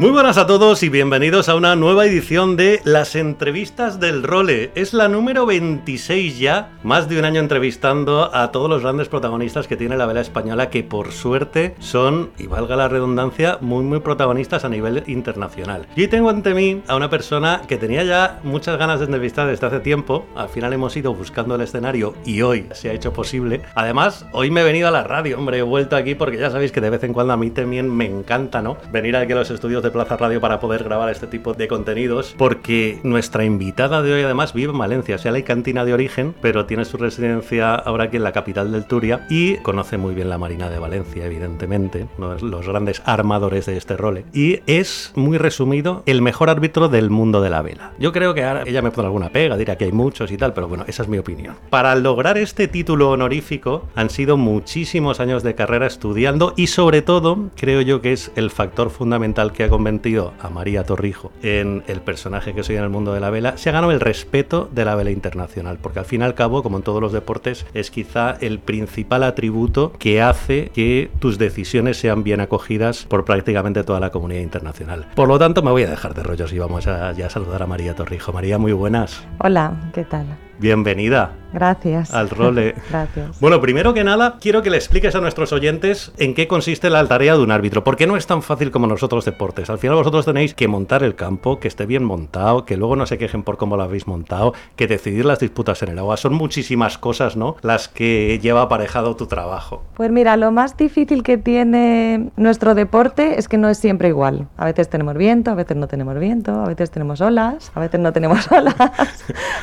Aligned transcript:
Muy 0.00 0.12
buenas 0.12 0.38
a 0.38 0.46
todos 0.46 0.82
y 0.82 0.88
bienvenidos 0.88 1.50
a 1.50 1.56
una 1.56 1.76
nueva 1.76 2.06
edición 2.06 2.56
de 2.56 2.80
Las 2.84 3.14
entrevistas 3.16 4.00
del 4.00 4.22
Role. 4.22 4.70
Es 4.74 4.94
la 4.94 5.08
número 5.08 5.44
26 5.44 6.38
ya, 6.38 6.70
más 6.82 7.06
de 7.10 7.18
un 7.18 7.26
año 7.26 7.38
entrevistando 7.38 8.34
a 8.34 8.50
todos 8.50 8.70
los 8.70 8.80
grandes 8.80 9.10
protagonistas 9.10 9.68
que 9.68 9.76
tiene 9.76 9.98
la 9.98 10.06
vela 10.06 10.22
española 10.22 10.70
que 10.70 10.82
por 10.82 11.12
suerte 11.12 11.74
son, 11.80 12.30
y 12.38 12.46
valga 12.46 12.76
la 12.76 12.88
redundancia, 12.88 13.58
muy 13.60 13.84
muy 13.84 14.00
protagonistas 14.00 14.64
a 14.64 14.70
nivel 14.70 15.04
internacional. 15.06 15.86
Y 15.94 16.08
tengo 16.08 16.30
ante 16.30 16.54
mí 16.54 16.80
a 16.88 16.96
una 16.96 17.10
persona 17.10 17.60
que 17.68 17.76
tenía 17.76 18.02
ya 18.02 18.40
muchas 18.42 18.78
ganas 18.78 19.00
de 19.00 19.04
entrevistar 19.04 19.48
desde 19.48 19.66
hace 19.66 19.80
tiempo, 19.80 20.24
al 20.34 20.48
final 20.48 20.72
hemos 20.72 20.96
ido 20.96 21.12
buscando 21.12 21.56
el 21.56 21.60
escenario 21.60 22.14
y 22.24 22.40
hoy 22.40 22.68
se 22.72 22.88
ha 22.88 22.94
hecho 22.94 23.12
posible. 23.12 23.60
Además, 23.74 24.24
hoy 24.32 24.50
me 24.50 24.62
he 24.62 24.64
venido 24.64 24.88
a 24.88 24.92
la 24.92 25.04
radio, 25.04 25.36
hombre, 25.36 25.58
he 25.58 25.62
vuelto 25.62 25.94
aquí 25.94 26.14
porque 26.14 26.38
ya 26.38 26.50
sabéis 26.50 26.72
que 26.72 26.80
de 26.80 26.88
vez 26.88 27.04
en 27.04 27.12
cuando 27.12 27.34
a 27.34 27.36
mí 27.36 27.50
también 27.50 27.94
me 27.94 28.06
encanta, 28.06 28.62
¿no? 28.62 28.78
Venir 28.90 29.14
aquí 29.14 29.34
a 29.34 29.36
los 29.36 29.50
estudios 29.50 29.82
de 29.82 29.89
Plaza 29.90 30.16
Radio 30.16 30.40
para 30.40 30.60
poder 30.60 30.84
grabar 30.84 31.10
este 31.10 31.26
tipo 31.26 31.54
de 31.54 31.68
contenidos, 31.68 32.34
porque 32.36 33.00
nuestra 33.02 33.44
invitada 33.44 34.02
de 34.02 34.12
hoy 34.12 34.22
además 34.22 34.52
vive 34.52 34.72
en 34.72 34.78
Valencia, 34.78 35.16
o 35.16 35.18
sea, 35.18 35.32
la 35.32 35.42
cantina 35.42 35.84
de 35.84 35.94
origen, 35.94 36.34
pero 36.40 36.66
tiene 36.66 36.84
su 36.84 36.96
residencia 36.96 37.74
ahora 37.74 38.04
aquí 38.04 38.16
en 38.16 38.24
la 38.24 38.32
capital 38.32 38.72
del 38.72 38.84
Turia 38.84 39.26
y 39.28 39.56
conoce 39.58 39.98
muy 39.98 40.14
bien 40.14 40.28
la 40.28 40.38
Marina 40.38 40.70
de 40.70 40.78
Valencia, 40.78 41.26
evidentemente, 41.26 42.06
de 42.18 42.40
los 42.42 42.66
grandes 42.66 43.02
armadores 43.04 43.66
de 43.66 43.76
este 43.76 43.96
role. 43.96 44.24
Y 44.32 44.60
es, 44.66 45.12
muy 45.14 45.38
resumido, 45.38 46.02
el 46.06 46.22
mejor 46.22 46.50
árbitro 46.50 46.88
del 46.88 47.10
mundo 47.10 47.40
de 47.40 47.50
la 47.50 47.62
vela. 47.62 47.92
Yo 47.98 48.12
creo 48.12 48.34
que 48.34 48.44
ahora 48.44 48.64
ella 48.66 48.82
me 48.82 48.90
pone 48.90 49.06
alguna 49.06 49.30
pega, 49.30 49.56
dirá 49.56 49.76
que 49.76 49.84
hay 49.84 49.92
muchos 49.92 50.30
y 50.30 50.36
tal, 50.36 50.52
pero 50.52 50.68
bueno, 50.68 50.84
esa 50.86 51.02
es 51.02 51.08
mi 51.08 51.18
opinión. 51.18 51.56
Para 51.70 51.94
lograr 51.94 52.38
este 52.38 52.68
título 52.68 53.10
honorífico 53.10 53.88
han 53.94 54.10
sido 54.10 54.36
muchísimos 54.36 55.20
años 55.20 55.42
de 55.42 55.54
carrera 55.54 55.86
estudiando 55.86 56.54
y 56.56 56.68
sobre 56.68 57.02
todo, 57.02 57.50
creo 57.56 57.80
yo 57.80 58.00
que 58.00 58.12
es 58.12 58.32
el 58.36 58.50
factor 58.50 58.90
fundamental 58.90 59.52
que 59.52 59.64
ha 59.64 59.68
convertido 59.80 60.34
a 60.42 60.50
María 60.50 60.84
Torrijo 60.84 61.32
en 61.42 61.82
el 61.86 62.02
personaje 62.02 62.52
que 62.52 62.62
soy 62.62 62.76
en 62.76 62.82
el 62.82 62.90
mundo 62.90 63.14
de 63.14 63.20
la 63.20 63.30
vela, 63.30 63.56
se 63.56 63.70
ha 63.70 63.72
ganado 63.72 63.92
el 63.92 64.00
respeto 64.00 64.68
de 64.70 64.84
la 64.84 64.94
vela 64.94 65.10
internacional, 65.10 65.78
porque 65.80 66.00
al 66.00 66.04
fin 66.04 66.20
y 66.20 66.24
al 66.24 66.34
cabo, 66.34 66.62
como 66.62 66.76
en 66.76 66.82
todos 66.82 67.00
los 67.00 67.12
deportes, 67.12 67.64
es 67.72 67.90
quizá 67.90 68.36
el 68.42 68.58
principal 68.58 69.22
atributo 69.22 69.92
que 69.98 70.20
hace 70.20 70.70
que 70.74 71.10
tus 71.18 71.38
decisiones 71.38 71.96
sean 71.96 72.22
bien 72.22 72.40
acogidas 72.40 73.06
por 73.06 73.24
prácticamente 73.24 73.82
toda 73.82 74.00
la 74.00 74.10
comunidad 74.10 74.42
internacional. 74.42 75.06
Por 75.14 75.28
lo 75.28 75.38
tanto, 75.38 75.62
me 75.62 75.70
voy 75.70 75.84
a 75.84 75.90
dejar 75.90 76.12
de 76.12 76.24
rollos 76.24 76.52
y 76.52 76.58
vamos 76.58 76.86
a 76.86 77.12
ya 77.12 77.30
saludar 77.30 77.62
a 77.62 77.66
María 77.66 77.94
Torrijo. 77.94 78.34
María, 78.34 78.58
muy 78.58 78.72
buenas. 78.72 79.26
Hola, 79.38 79.90
¿qué 79.94 80.04
tal? 80.04 80.26
Bienvenida. 80.60 81.32
Gracias. 81.52 82.14
Al 82.14 82.30
role. 82.30 82.74
Gracias. 82.90 83.40
Bueno, 83.40 83.60
primero 83.60 83.94
que 83.94 84.04
nada, 84.04 84.36
quiero 84.40 84.62
que 84.62 84.70
le 84.70 84.76
expliques 84.76 85.14
a 85.14 85.20
nuestros 85.20 85.52
oyentes 85.52 86.12
en 86.18 86.34
qué 86.34 86.46
consiste 86.46 86.90
la 86.90 87.04
tarea 87.06 87.34
de 87.34 87.42
un 87.42 87.50
árbitro. 87.50 87.82
Porque 87.82 88.06
no 88.06 88.16
es 88.16 88.26
tan 88.26 88.42
fácil 88.42 88.70
como 88.70 88.86
nosotros 88.86 89.24
deportes. 89.24 89.70
Al 89.70 89.78
final 89.78 89.96
vosotros 89.96 90.24
tenéis 90.24 90.54
que 90.54 90.68
montar 90.68 91.02
el 91.02 91.14
campo, 91.14 91.58
que 91.58 91.68
esté 91.68 91.86
bien 91.86 92.04
montado, 92.04 92.64
que 92.64 92.76
luego 92.76 92.94
no 92.94 93.06
se 93.06 93.18
quejen 93.18 93.42
por 93.42 93.56
cómo 93.56 93.76
lo 93.76 93.82
habéis 93.82 94.06
montado, 94.06 94.54
que 94.76 94.86
decidir 94.86 95.24
las 95.24 95.40
disputas 95.40 95.82
en 95.82 95.90
el 95.90 95.98
agua. 95.98 96.16
Son 96.16 96.34
muchísimas 96.34 96.98
cosas, 96.98 97.36
¿no? 97.36 97.56
Las 97.62 97.88
que 97.88 98.38
lleva 98.40 98.62
aparejado 98.62 99.16
tu 99.16 99.26
trabajo. 99.26 99.82
Pues 99.94 100.10
mira, 100.12 100.36
lo 100.36 100.52
más 100.52 100.76
difícil 100.76 101.22
que 101.22 101.38
tiene 101.38 102.30
nuestro 102.36 102.74
deporte 102.74 103.38
es 103.38 103.48
que 103.48 103.58
no 103.58 103.68
es 103.68 103.78
siempre 103.78 104.08
igual. 104.08 104.46
A 104.56 104.66
veces 104.66 104.88
tenemos 104.88 105.16
viento, 105.16 105.50
a 105.50 105.54
veces 105.54 105.76
no 105.76 105.88
tenemos 105.88 106.18
viento, 106.18 106.52
a 106.52 106.66
veces 106.66 106.90
tenemos 106.90 107.20
olas, 107.20 107.72
a 107.74 107.80
veces 107.80 107.98
no 107.98 108.12
tenemos 108.12 108.50
olas, 108.52 108.76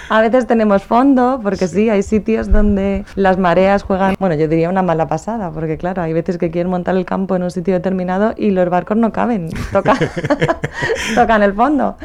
a 0.10 0.22
veces 0.22 0.48
tenemos 0.48 0.84
fondo, 0.88 1.40
porque 1.44 1.68
sí, 1.68 1.90
hay 1.90 2.02
sitios 2.02 2.52
donde 2.52 3.06
las 3.16 3.38
mareas 3.38 3.84
juegan, 3.84 4.16
bueno, 4.20 4.36
yo 4.36 4.48
diría 4.48 4.70
una 4.70 4.82
mala 4.82 5.08
pasada, 5.08 5.52
porque 5.52 5.78
claro, 5.78 6.02
hay 6.02 6.14
veces 6.14 6.38
que 6.38 6.50
quieren 6.50 6.70
montar 6.72 6.96
el 6.96 7.06
campo 7.06 7.36
en 7.36 7.44
un 7.44 7.52
sitio 7.52 7.74
determinado 7.74 8.34
y 8.36 8.52
los 8.52 8.70
barcos 8.70 8.98
no 8.98 9.12
caben, 9.12 9.50
tocan, 9.72 9.98
tocan 11.16 11.44
el 11.44 11.54
fondo. 11.54 11.98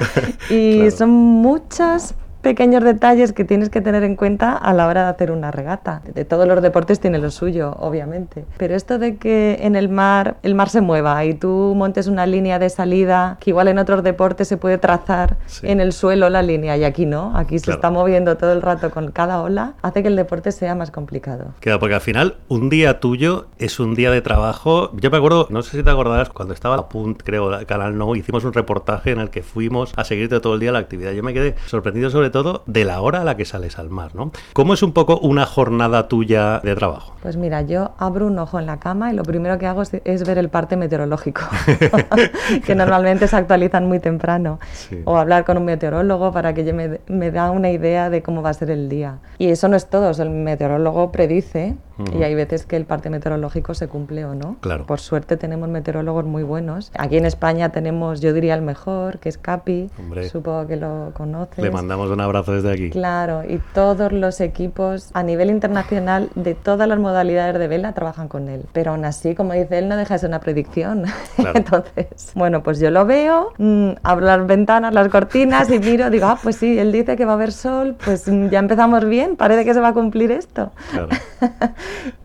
Y 0.50 0.81
Claro. 0.81 0.91
son 0.97 1.10
muchas 1.10 2.15
pequeños 2.42 2.82
detalles 2.84 3.32
que 3.32 3.44
tienes 3.44 3.70
que 3.70 3.80
tener 3.80 4.03
en 4.03 4.16
cuenta 4.16 4.56
a 4.56 4.72
la 4.75 4.86
hora 4.86 5.04
de 5.04 5.08
hacer 5.10 5.30
una 5.30 5.50
regata. 5.50 6.03
De 6.14 6.25
todos 6.25 6.47
los 6.47 6.60
deportes 6.60 7.00
tiene 7.00 7.19
lo 7.19 7.30
suyo, 7.30 7.75
obviamente. 7.78 8.44
Pero 8.58 8.75
esto 8.75 8.98
de 8.98 9.16
que 9.16 9.58
en 9.62 9.76
el 9.76 9.88
mar 9.88 10.36
el 10.42 10.54
mar 10.54 10.69
se 10.69 10.81
mueva 10.81 11.25
y 11.25 11.34
tú 11.34 11.72
montes 11.76 12.06
una 12.08 12.26
línea 12.26 12.58
de 12.58 12.69
salida 12.69 13.36
que 13.41 13.50
igual 13.50 13.69
en 13.69 13.78
otros 13.78 14.02
deportes 14.02 14.48
se 14.48 14.56
puede 14.56 14.78
trazar 14.78 15.36
Sí. 15.47 15.69
en 15.69 15.81
el 15.81 15.92
suelo 15.92 16.28
la 16.31 16.42
línea 16.42 16.76
y 16.76 16.84
aquí 16.84 17.06
no, 17.06 17.36
aquí 17.36 17.58
se 17.58 17.66
Claro. 17.66 17.78
está 17.78 17.91
moviendo 17.91 18.36
todo 18.36 18.52
el 18.52 18.60
rato 18.62 18.91
con 18.91 19.10
cada 19.12 19.41
ola, 19.42 19.75
hace 19.82 20.02
que 20.02 20.08
el 20.08 20.16
deporte 20.16 20.50
sea 20.52 20.75
más 20.75 20.91
complicado. 20.91 21.54
Claro, 21.60 21.78
porque 21.78 21.94
al 21.94 22.00
final 22.00 22.36
un 22.48 22.69
día 22.69 22.98
tuyo 23.00 23.47
es 23.58 23.78
un 23.78 23.94
día 23.94 24.10
de 24.10 24.20
trabajo. 24.20 24.91
Yo 24.94 25.10
me 25.10 25.16
acuerdo, 25.19 25.47
no 25.50 25.62
sé 25.62 25.76
si 25.76 25.82
te 25.82 25.91
acordarás, 25.91 26.28
cuando 26.31 26.54
estaba 26.54 26.75
a 26.76 26.88
Punt, 26.88 27.22
creo, 27.25 27.50
Canal 27.66 27.97
No, 27.97 28.14
hicimos 28.16 28.44
un 28.44 28.52
reportaje 28.52 29.12
en 29.12 29.20
el 29.20 29.31
que 29.31 29.42
fuimos 29.42 29.92
a 29.97 30.04
seguirte 30.04 30.41
todo 30.41 30.54
el 30.54 30.60
día 30.60 30.72
la 30.72 30.78
actividad. 30.81 31.12
Yo 31.12 31.22
me 31.22 31.32
quedé 31.32 31.54
sorprendido 31.66 32.10
sobre 32.10 32.31
todo 32.32 32.62
de 32.66 32.84
la 32.84 33.00
hora 33.00 33.20
a 33.20 33.25
la 33.25 33.37
que 33.37 33.44
sales 33.44 33.78
al 33.78 33.88
mar, 33.91 34.15
¿no? 34.15 34.32
¿Cómo 34.53 34.75
es 34.75 34.82
un 34.82 34.93
poco 34.93 35.19
una 35.20 35.47
jornada 35.47 36.09
tuya 36.09 36.59
de 36.60 36.75
trabajo? 36.75 37.15
Pues 37.22 37.37
mira, 37.37 37.62
yo 37.62 37.93
abro 37.98 38.26
un 38.26 38.38
ojo 38.41 38.59
en 38.59 38.66
la 38.66 38.81
cama 38.81 39.12
y 39.12 39.16
lo 39.16 39.22
primero 39.22 39.59
que 39.59 39.66
hago 39.66 39.82
es, 39.82 39.93
es 40.04 40.26
ver 40.26 40.38
el 40.38 40.48
parte 40.48 40.76
meteorológico, 40.76 41.43
que 42.66 42.75
normalmente 42.75 43.28
se 43.28 43.37
actualizan 43.37 43.87
muy 43.87 44.00
temprano, 44.00 44.59
Sí. 44.72 45.03
o 45.04 45.16
hablar 45.16 45.44
con 45.44 45.56
un 45.59 45.65
meteorólogo 45.65 46.32
para 46.32 46.54
que 46.54 46.72
me, 46.72 47.00
me 47.06 47.31
da 47.31 47.50
una 47.50 47.70
idea 47.70 48.10
de 48.10 48.22
cómo 48.22 48.43
va 48.43 48.50
a 48.50 48.54
ser 48.54 48.70
el 48.70 48.88
día. 48.88 49.19
Y 49.38 49.49
eso 49.49 49.69
no 49.69 49.76
es 49.76 49.87
todo, 49.87 50.10
el 50.10 50.31
meteorólogo 50.31 51.12
predice 51.12 51.76
y 52.19 52.22
hay 52.25 52.34
veces 52.34 52.66
que 52.66 52.76
el 52.76 52.84
parte 52.84 53.10
meteorológico 53.10 53.75
se 53.75 53.87
cumple 53.87 54.25
o 54.25 54.34
no. 54.34 54.56
Claro. 54.60 54.87
Por 54.87 54.99
suerte 54.99 55.37
tenemos 55.37 55.69
meteorólogos 55.69 56.25
muy 56.25 56.43
buenos. 56.43 56.91
Aquí 56.99 57.16
en 57.16 57.26
España 57.26 57.69
tenemos, 57.69 58.20
yo 58.20 58.32
diría, 58.32 58.54
el 58.54 58.62
mejor, 58.62 59.19
que 59.20 59.28
es 59.28 59.38
Capi, 59.38 59.88
Hombre. 60.00 60.28
supongo 60.28 60.66
que 60.66 60.76
lo 60.76 61.10
conoces. 61.14 61.62
Le 61.62 61.70
mandamos 61.70 62.10
un 62.10 62.20
abrazo 62.22 62.53
desde 62.53 62.72
aquí. 62.72 62.91
Claro, 62.91 63.43
y 63.49 63.59
todos 63.75 64.12
los 64.12 64.41
equipos 64.41 65.10
a 65.15 65.22
nivel 65.22 65.50
internacional 65.50 66.31
de 66.34 66.55
todas 66.55 66.88
las 66.88 66.99
modalidades 66.99 67.59
de 67.59 67.69
vela 67.69 67.93
trabajan 67.93 68.28
con 68.28 68.49
él. 68.49 68.65
Pero 68.72 68.93
aún 68.93 69.05
así, 69.05 69.34
como 69.34 69.53
dice 69.53 69.78
él, 69.78 69.88
no 69.88 69.97
deja 69.97 70.15
de 70.15 70.19
ser 70.21 70.28
una 70.28 70.41
predicción. 70.41 71.05
Claro. 71.37 71.59
Entonces, 71.59 72.32
bueno, 72.34 72.62
pues 72.62 72.78
yo 72.78 72.91
lo 72.91 73.05
veo, 73.06 73.53
mm, 73.59 73.91
abro 74.03 74.27
las 74.27 74.47
ventanas, 74.47 74.93
las 74.94 75.09
cortinas 75.09 75.71
y 75.71 75.78
miro, 75.78 76.09
digo, 76.11 76.27
ah, 76.27 76.38
pues 76.43 76.56
sí, 76.56 76.78
él 76.78 76.93
dice 76.93 77.16
que 77.16 77.25
va 77.25 77.32
a 77.32 77.34
haber 77.34 77.53
sol, 77.53 77.97
pues 78.05 78.28
mm, 78.28 78.49
ya 78.50 78.59
empezamos 78.59 79.05
bien, 79.06 79.37
parece 79.37 79.65
que 79.65 79.75
se 79.75 79.81
va 79.81 79.88
a 79.88 79.93
cumplir 79.94 80.31
esto. 80.31 80.71
Claro. 80.93 81.09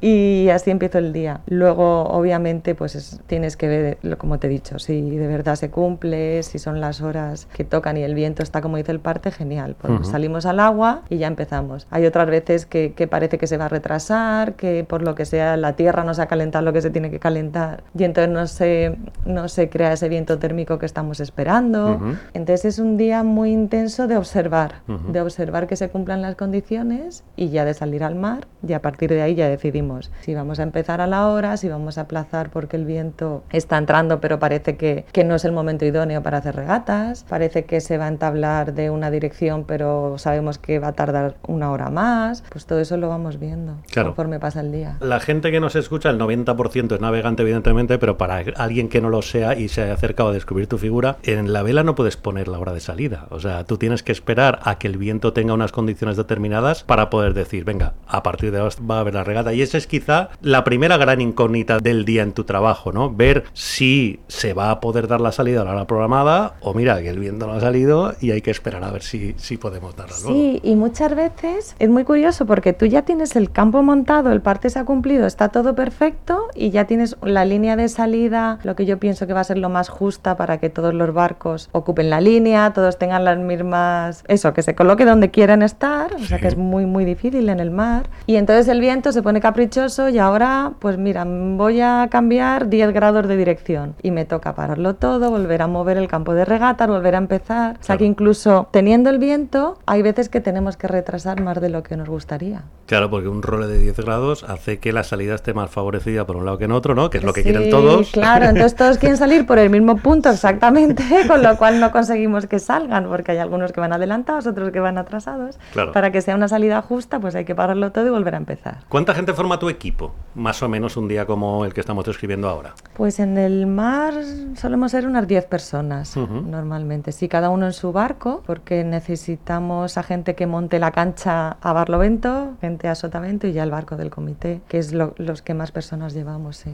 y 0.02 0.50
así 0.50 0.72
empiezo 0.72 0.98
el 1.00 1.14
día. 1.14 1.42
Luego, 1.48 2.04
obviamente, 2.10 2.76
pues 2.76 2.96
es- 2.96 3.20
tienes 3.28 3.58
que 3.58 3.68
ver, 3.68 4.18
como 4.18 4.40
te 4.40 4.48
he 4.48 4.50
dicho, 4.50 4.80
si 4.80 5.10
de 5.18 5.28
verdad 5.28 5.56
se 5.56 5.70
cumple, 5.70 6.44
si 6.44 6.60
son 6.60 6.80
las 6.82 7.02
horas 7.02 7.48
que 7.54 7.64
tocan 7.64 7.98
y 7.98 8.04
el 8.04 8.14
viento 8.14 8.44
está 8.44 8.62
como 8.62 8.78
dice 8.78 8.92
el 8.92 9.00
parte, 9.00 9.32
genial. 9.32 9.76
Pues 9.80 9.87
Ujú. 9.96 10.04
salimos 10.04 10.46
al 10.46 10.60
agua 10.60 11.02
y 11.10 11.18
ya 11.18 11.28
empezamos. 11.28 11.88
Hay 11.92 12.06
otras 12.06 12.28
veces 12.30 12.66
que, 12.66 12.94
que 12.94 13.08
parece 13.08 13.38
que 13.38 13.48
se 13.48 13.58
va 13.58 13.66
a 13.66 13.70
retrasar, 13.70 14.54
que 14.54 14.84
por 14.84 15.02
lo 15.02 15.16
que 15.16 15.26
sea 15.26 15.58
la 15.58 15.74
tierra 15.74 16.04
no 16.04 16.14
se 16.14 16.22
ha 16.22 16.28
calentado 16.28 16.66
lo 16.66 16.74
que 16.74 16.82
se 16.82 16.90
tiene 16.90 17.10
que 17.12 17.20
calentar 17.20 17.84
y 17.98 18.04
entonces 18.04 18.34
no 18.34 18.48
se, 18.48 18.98
no 19.26 19.48
se 19.48 19.70
crea 19.70 19.94
ese 19.94 20.10
viento 20.10 20.40
térmico 20.40 20.80
que 20.80 20.86
estamos 20.86 21.20
esperando. 21.20 21.94
Ujú. 21.96 22.16
Entonces 22.34 22.66
es 22.66 22.80
un 22.80 22.98
día 22.98 23.24
muy 23.24 23.52
intenso 23.52 24.08
de 24.08 24.18
observar, 24.18 24.76
Ujú. 24.88 25.12
de 25.12 25.22
observar 25.22 25.68
que 25.68 25.76
se 25.76 25.90
cumplan 25.90 26.22
las 26.22 26.36
condiciones 26.36 27.24
y 27.36 27.50
ya 27.50 27.66
de 27.66 27.74
salir 27.74 28.04
al 28.04 28.16
mar 28.16 28.48
y 28.68 28.74
a 28.74 28.82
partir 28.82 29.10
de 29.10 29.22
ahí 29.22 29.36
ya 29.36 29.48
decidimos 29.48 30.12
si 30.22 30.34
vamos 30.34 30.60
a 30.60 30.64
empezar 30.64 31.02
a 31.02 31.08
la 31.08 31.28
hora, 31.28 31.56
si 31.58 31.70
vamos 31.70 31.98
a 31.98 32.02
aplazar 32.02 32.50
porque 32.50 32.76
el 32.78 32.86
viento 32.86 33.44
está 33.52 33.78
entrando 33.78 34.20
pero 34.20 34.40
parece 34.40 34.76
que, 34.78 35.06
que 35.12 35.24
no 35.24 35.36
es 35.36 35.46
el 35.46 35.52
momento 35.52 35.86
idóneo 35.86 36.24
para 36.24 36.40
hacer 36.40 36.56
regatas, 36.56 37.24
parece 37.30 37.66
que 37.66 37.80
se 37.82 37.98
va 37.98 38.06
a 38.06 38.08
entablar 38.10 38.74
de 38.74 38.90
una 38.90 39.12
dirección 39.12 39.64
pero 39.66 39.77
sabemos 40.18 40.58
que 40.58 40.80
va 40.80 40.90
a 40.90 40.94
tardar 40.94 41.36
una 41.48 41.72
hora 41.72 41.90
más, 41.90 42.44
pues 42.50 42.66
todo 42.66 42.80
eso 42.80 42.98
lo 42.98 43.10
vamos 43.10 43.40
viendo 43.40 43.76
Claro. 43.92 44.10
conforme 44.10 44.40
pasa 44.40 44.62
el 44.62 44.72
día. 44.72 44.98
La 45.00 45.20
gente 45.20 45.52
que 45.52 45.60
nos 45.60 45.76
escucha, 45.76 46.10
el 46.10 46.18
90% 46.20 46.96
es 46.96 47.02
navegante, 47.02 47.44
evidentemente, 47.44 47.98
pero 47.98 48.18
para 48.18 48.44
alguien 48.58 48.90
que 48.90 49.02
no 49.02 49.10
lo 49.10 49.22
sea 49.22 49.58
y 49.58 49.70
se 49.70 49.84
haya 49.84 49.94
acercado 49.94 50.30
a 50.30 50.34
descubrir 50.34 50.68
tu 50.68 50.78
figura, 50.78 51.18
en 51.24 51.54
la 51.54 51.64
vela 51.64 51.84
no 51.84 51.96
puedes 51.96 52.18
poner 52.18 52.48
la 52.48 52.60
hora 52.60 52.74
de 52.74 52.80
salida. 52.80 53.28
O 53.30 53.40
sea, 53.40 53.64
tú 53.64 53.78
tienes 53.78 54.04
que 54.04 54.12
esperar 54.12 54.60
a 54.64 54.78
que 54.78 54.88
el 54.88 54.98
viento 54.98 55.34
tenga 55.34 55.54
unas 55.54 55.72
condiciones 55.72 56.18
determinadas 56.18 56.84
para 56.84 57.10
poder 57.10 57.34
decir, 57.34 57.64
venga, 57.64 57.94
a 58.08 58.24
partir 58.24 58.52
de 58.52 58.60
ahora 58.60 58.76
va 58.90 58.98
a 58.98 59.00
haber 59.02 59.14
la 59.14 59.24
regata 59.24 59.38
regata. 59.38 59.54
Y 59.54 59.62
esa 59.62 59.78
es 59.78 59.88
quizá 59.88 60.30
la 60.42 60.64
primera 60.64 60.98
gran 60.98 61.20
incógnita 61.22 61.80
del 61.80 62.06
día 62.06 62.24
en 62.24 62.32
tu 62.32 62.44
trabajo, 62.46 62.92
¿no? 62.94 63.14
Ver 63.14 63.44
si 63.54 64.20
se 64.30 64.54
va 64.54 64.72
a 64.72 64.80
poder 64.80 65.08
dar 65.08 65.20
la 65.22 65.32
salida 65.32 65.62
a 65.62 65.64
la 65.66 65.72
hora 65.72 65.86
programada 65.86 66.56
o 66.62 66.74
mira, 66.74 67.02
que 67.02 67.10
el 67.10 67.20
viento 67.20 67.46
no 67.46 67.54
ha 67.54 67.60
salido 67.60 68.16
y 68.22 68.32
hay 68.32 68.42
que 68.42 68.52
esperar 68.52 68.84
a 68.84 68.92
ver 68.92 69.04
si, 69.04 69.36
si 69.38 69.58
podemos 69.70 69.96
Sí, 70.12 70.60
y 70.64 70.76
muchas 70.76 71.16
veces 71.16 71.76
es 71.80 71.90
muy 71.90 72.04
curioso 72.04 72.46
porque 72.46 72.74
tú 72.74 72.86
ya 72.86 73.04
tienes 73.04 73.36
el 73.36 73.52
campo 73.52 73.84
montado, 73.84 74.32
el 74.32 74.42
parte 74.42 74.70
se 74.70 74.80
ha 74.80 74.86
cumplido, 74.86 75.26
está 75.26 75.50
todo 75.50 75.76
perfecto 75.76 76.48
y 76.56 76.70
ya 76.70 76.86
tienes 76.86 77.16
la 77.22 77.46
línea 77.46 77.76
de 77.76 77.90
salida, 77.90 78.60
lo 78.64 78.76
que 78.76 78.86
yo 78.86 78.98
pienso 78.98 79.28
que 79.28 79.34
va 79.34 79.42
a 79.42 79.44
ser 79.44 79.58
lo 79.58 79.70
más 79.70 79.90
justa 79.90 80.38
para 80.38 80.58
que 80.60 80.70
todos 80.70 80.94
los 80.94 81.14
barcos 81.14 81.70
ocupen 81.72 82.10
la 82.10 82.22
línea, 82.22 82.74
todos 82.74 82.98
tengan 82.98 83.26
las 83.26 83.38
mismas... 83.38 84.24
Eso, 84.28 84.54
que 84.54 84.62
se 84.62 84.76
coloque 84.76 85.06
donde 85.06 85.32
quieran 85.32 85.62
estar, 85.62 86.14
o 86.14 86.20
sea 86.20 86.40
que 86.40 86.48
es 86.48 86.58
muy, 86.58 86.86
muy 86.86 87.06
difícil 87.06 87.50
en 87.50 87.60
el 87.60 87.72
mar. 87.72 88.10
Y 88.26 88.36
entonces 88.36 88.68
el 88.68 88.80
viento 88.80 89.12
se 89.12 89.22
pone 89.22 89.42
caprichoso 89.42 90.10
y 90.10 90.18
ahora, 90.18 90.74
pues 90.80 90.98
mira, 90.98 91.26
voy 91.26 91.82
a 91.82 92.08
cambiar 92.10 92.70
10 92.70 92.94
grados 92.94 93.28
de 93.28 93.38
dirección 93.38 93.96
y 94.02 94.12
me 94.12 94.26
toca 94.26 94.56
pararlo 94.56 94.96
todo, 94.96 95.32
volver 95.32 95.62
a 95.62 95.68
mover 95.68 95.98
el 95.98 96.08
campo 96.08 96.34
de 96.34 96.46
regata, 96.46 96.88
volver 96.88 97.16
a 97.16 97.20
empezar. 97.20 97.78
O 97.80 97.84
sea 97.84 97.98
que 97.98 98.06
incluso 98.06 98.68
teniendo 98.72 99.10
el 99.10 99.18
viento, 99.18 99.47
hay 99.86 100.02
veces 100.02 100.30
que 100.30 100.42
tenemos 100.42 100.78
que 100.78 100.88
retrasar 100.88 101.42
más 101.42 101.60
de 101.62 101.70
lo 101.70 101.84
que 101.84 101.96
nos 101.96 102.10
gustaría. 102.10 102.64
Claro, 102.86 103.10
porque 103.10 103.28
un 103.28 103.42
role 103.42 103.68
de 103.68 103.80
10 103.80 103.98
grados 103.98 104.44
hace 104.44 104.80
que 104.80 104.94
la 104.94 105.04
salida 105.04 105.36
esté 105.36 105.54
más 105.54 105.70
favorecida 105.70 106.26
por 106.26 106.36
un 106.36 106.46
lado 106.46 106.58
que 106.58 106.66
en 106.66 106.72
otro, 106.72 106.96
¿no? 106.96 107.10
Que 107.10 107.18
es 107.18 107.24
lo 107.24 107.34
que 107.34 107.44
quieren 107.44 107.70
todos. 107.70 108.12
Claro, 108.12 108.46
entonces 108.46 108.76
todos 108.76 108.98
quieren 109.00 109.18
salir 109.18 109.46
por 109.46 109.60
el 109.60 109.70
mismo 109.70 109.98
punto 109.98 110.30
exactamente, 110.30 111.04
con 111.28 111.44
lo 111.44 111.58
cual 111.58 111.80
no 111.80 111.92
conseguimos 111.92 112.48
que 112.48 112.60
salgan, 112.60 113.08
porque 113.08 113.34
hay 113.34 113.38
algunos 113.40 113.72
que 113.72 113.80
van 113.80 113.94
adelantados, 113.94 114.48
otros 114.48 114.72
que 114.72 114.80
van 114.80 114.98
atrasados. 114.98 115.58
Claro. 115.74 115.92
Para 115.92 116.12
que 116.12 116.22
sea 116.22 116.36
una 116.36 116.48
salida 116.48 116.82
justa, 116.82 117.20
pues 117.20 117.36
hay 117.36 117.46
que 117.46 117.56
pararlo 117.56 117.92
todo 117.92 118.08
y 118.08 118.10
volver 118.10 118.36
a 118.36 118.38
empezar. 118.38 118.80
¿Cuánta 118.90 119.14
gente 119.14 119.34
forma 119.34 119.60
tu 119.60 119.70
equipo? 119.70 120.14
Más 120.36 120.62
o 120.64 120.70
menos 120.70 120.98
un 120.98 121.08
día 121.08 121.26
como 121.26 121.66
el 121.66 121.74
que 121.74 121.82
estamos 121.82 122.06
describiendo 122.06 122.50
ahora. 122.50 122.74
Pues 122.96 123.20
en 123.20 123.38
el 123.38 123.68
mar 123.68 124.14
solemos 124.56 124.92
ser 124.92 125.08
unas 125.08 125.28
10 125.28 125.46
personas 125.46 126.16
normalmente. 126.16 127.12
Sí, 127.12 127.28
cada 127.28 127.50
uno 127.50 127.66
en 127.66 127.74
su 127.74 127.92
barco, 127.92 128.44
porque 128.46 128.84
necesitamos 128.84 129.37
a 129.50 130.04
gente 130.04 130.36
que 130.36 130.48
monte 130.48 130.80
la 130.80 130.92
cancha 130.92 131.58
a 131.62 131.74
Barlovento, 131.74 132.54
gente 132.62 132.88
a 132.88 132.96
Sotavento 132.96 133.48
y 133.48 133.54
ya 133.54 133.64
el 133.64 133.72
barco 133.72 133.96
del 133.96 134.10
comité, 134.10 134.62
que 134.68 134.78
es 134.78 134.94
los 134.94 135.42
que 135.42 135.54
más 135.54 135.72
personas 135.72 136.14
llevamos. 136.14 136.58
Sí. 136.58 136.72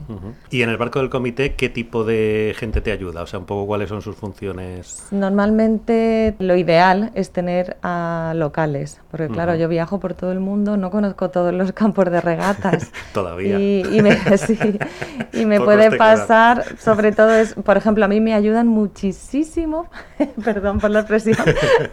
Y 0.49 0.61
en 0.61 0.69
el 0.69 0.77
barco 0.77 0.99
del 0.99 1.09
comité, 1.09 1.55
¿qué 1.55 1.69
tipo 1.69 2.03
de 2.03 2.55
gente 2.57 2.81
te 2.81 2.91
ayuda? 2.91 3.21
O 3.21 3.27
sea, 3.27 3.39
un 3.39 3.45
poco 3.45 3.65
cuáles 3.67 3.89
son 3.89 4.01
sus 4.01 4.15
funciones. 4.15 5.07
Normalmente 5.11 6.35
lo 6.39 6.55
ideal 6.55 7.11
es 7.15 7.31
tener 7.31 7.77
a 7.83 8.33
locales, 8.35 9.01
porque 9.11 9.27
claro, 9.27 9.55
yo 9.55 9.67
viajo 9.67 9.99
por 9.99 10.13
todo 10.13 10.31
el 10.31 10.39
mundo, 10.39 10.77
no 10.77 10.89
conozco 10.89 11.29
todos 11.29 11.53
los 11.53 11.71
campos 11.71 12.05
de 12.05 12.21
regatas. 12.21 12.91
Todavía. 13.13 13.59
Y, 13.59 14.01
me, 14.01 14.17
y 15.33 15.45
me 15.45 15.59
puede 15.61 15.97
pasar, 15.97 16.77
sobre 16.79 17.11
todo 17.11 17.31
es, 17.31 17.53
por 17.53 17.77
ejemplo, 17.77 18.05
a 18.05 18.07
mí 18.07 18.19
me 18.19 18.33
ayudan 18.33 18.67
muchísimo, 18.67 19.87
perdón 20.43 20.79
por 20.79 20.91
la 20.91 20.99
expresión, 20.99 21.37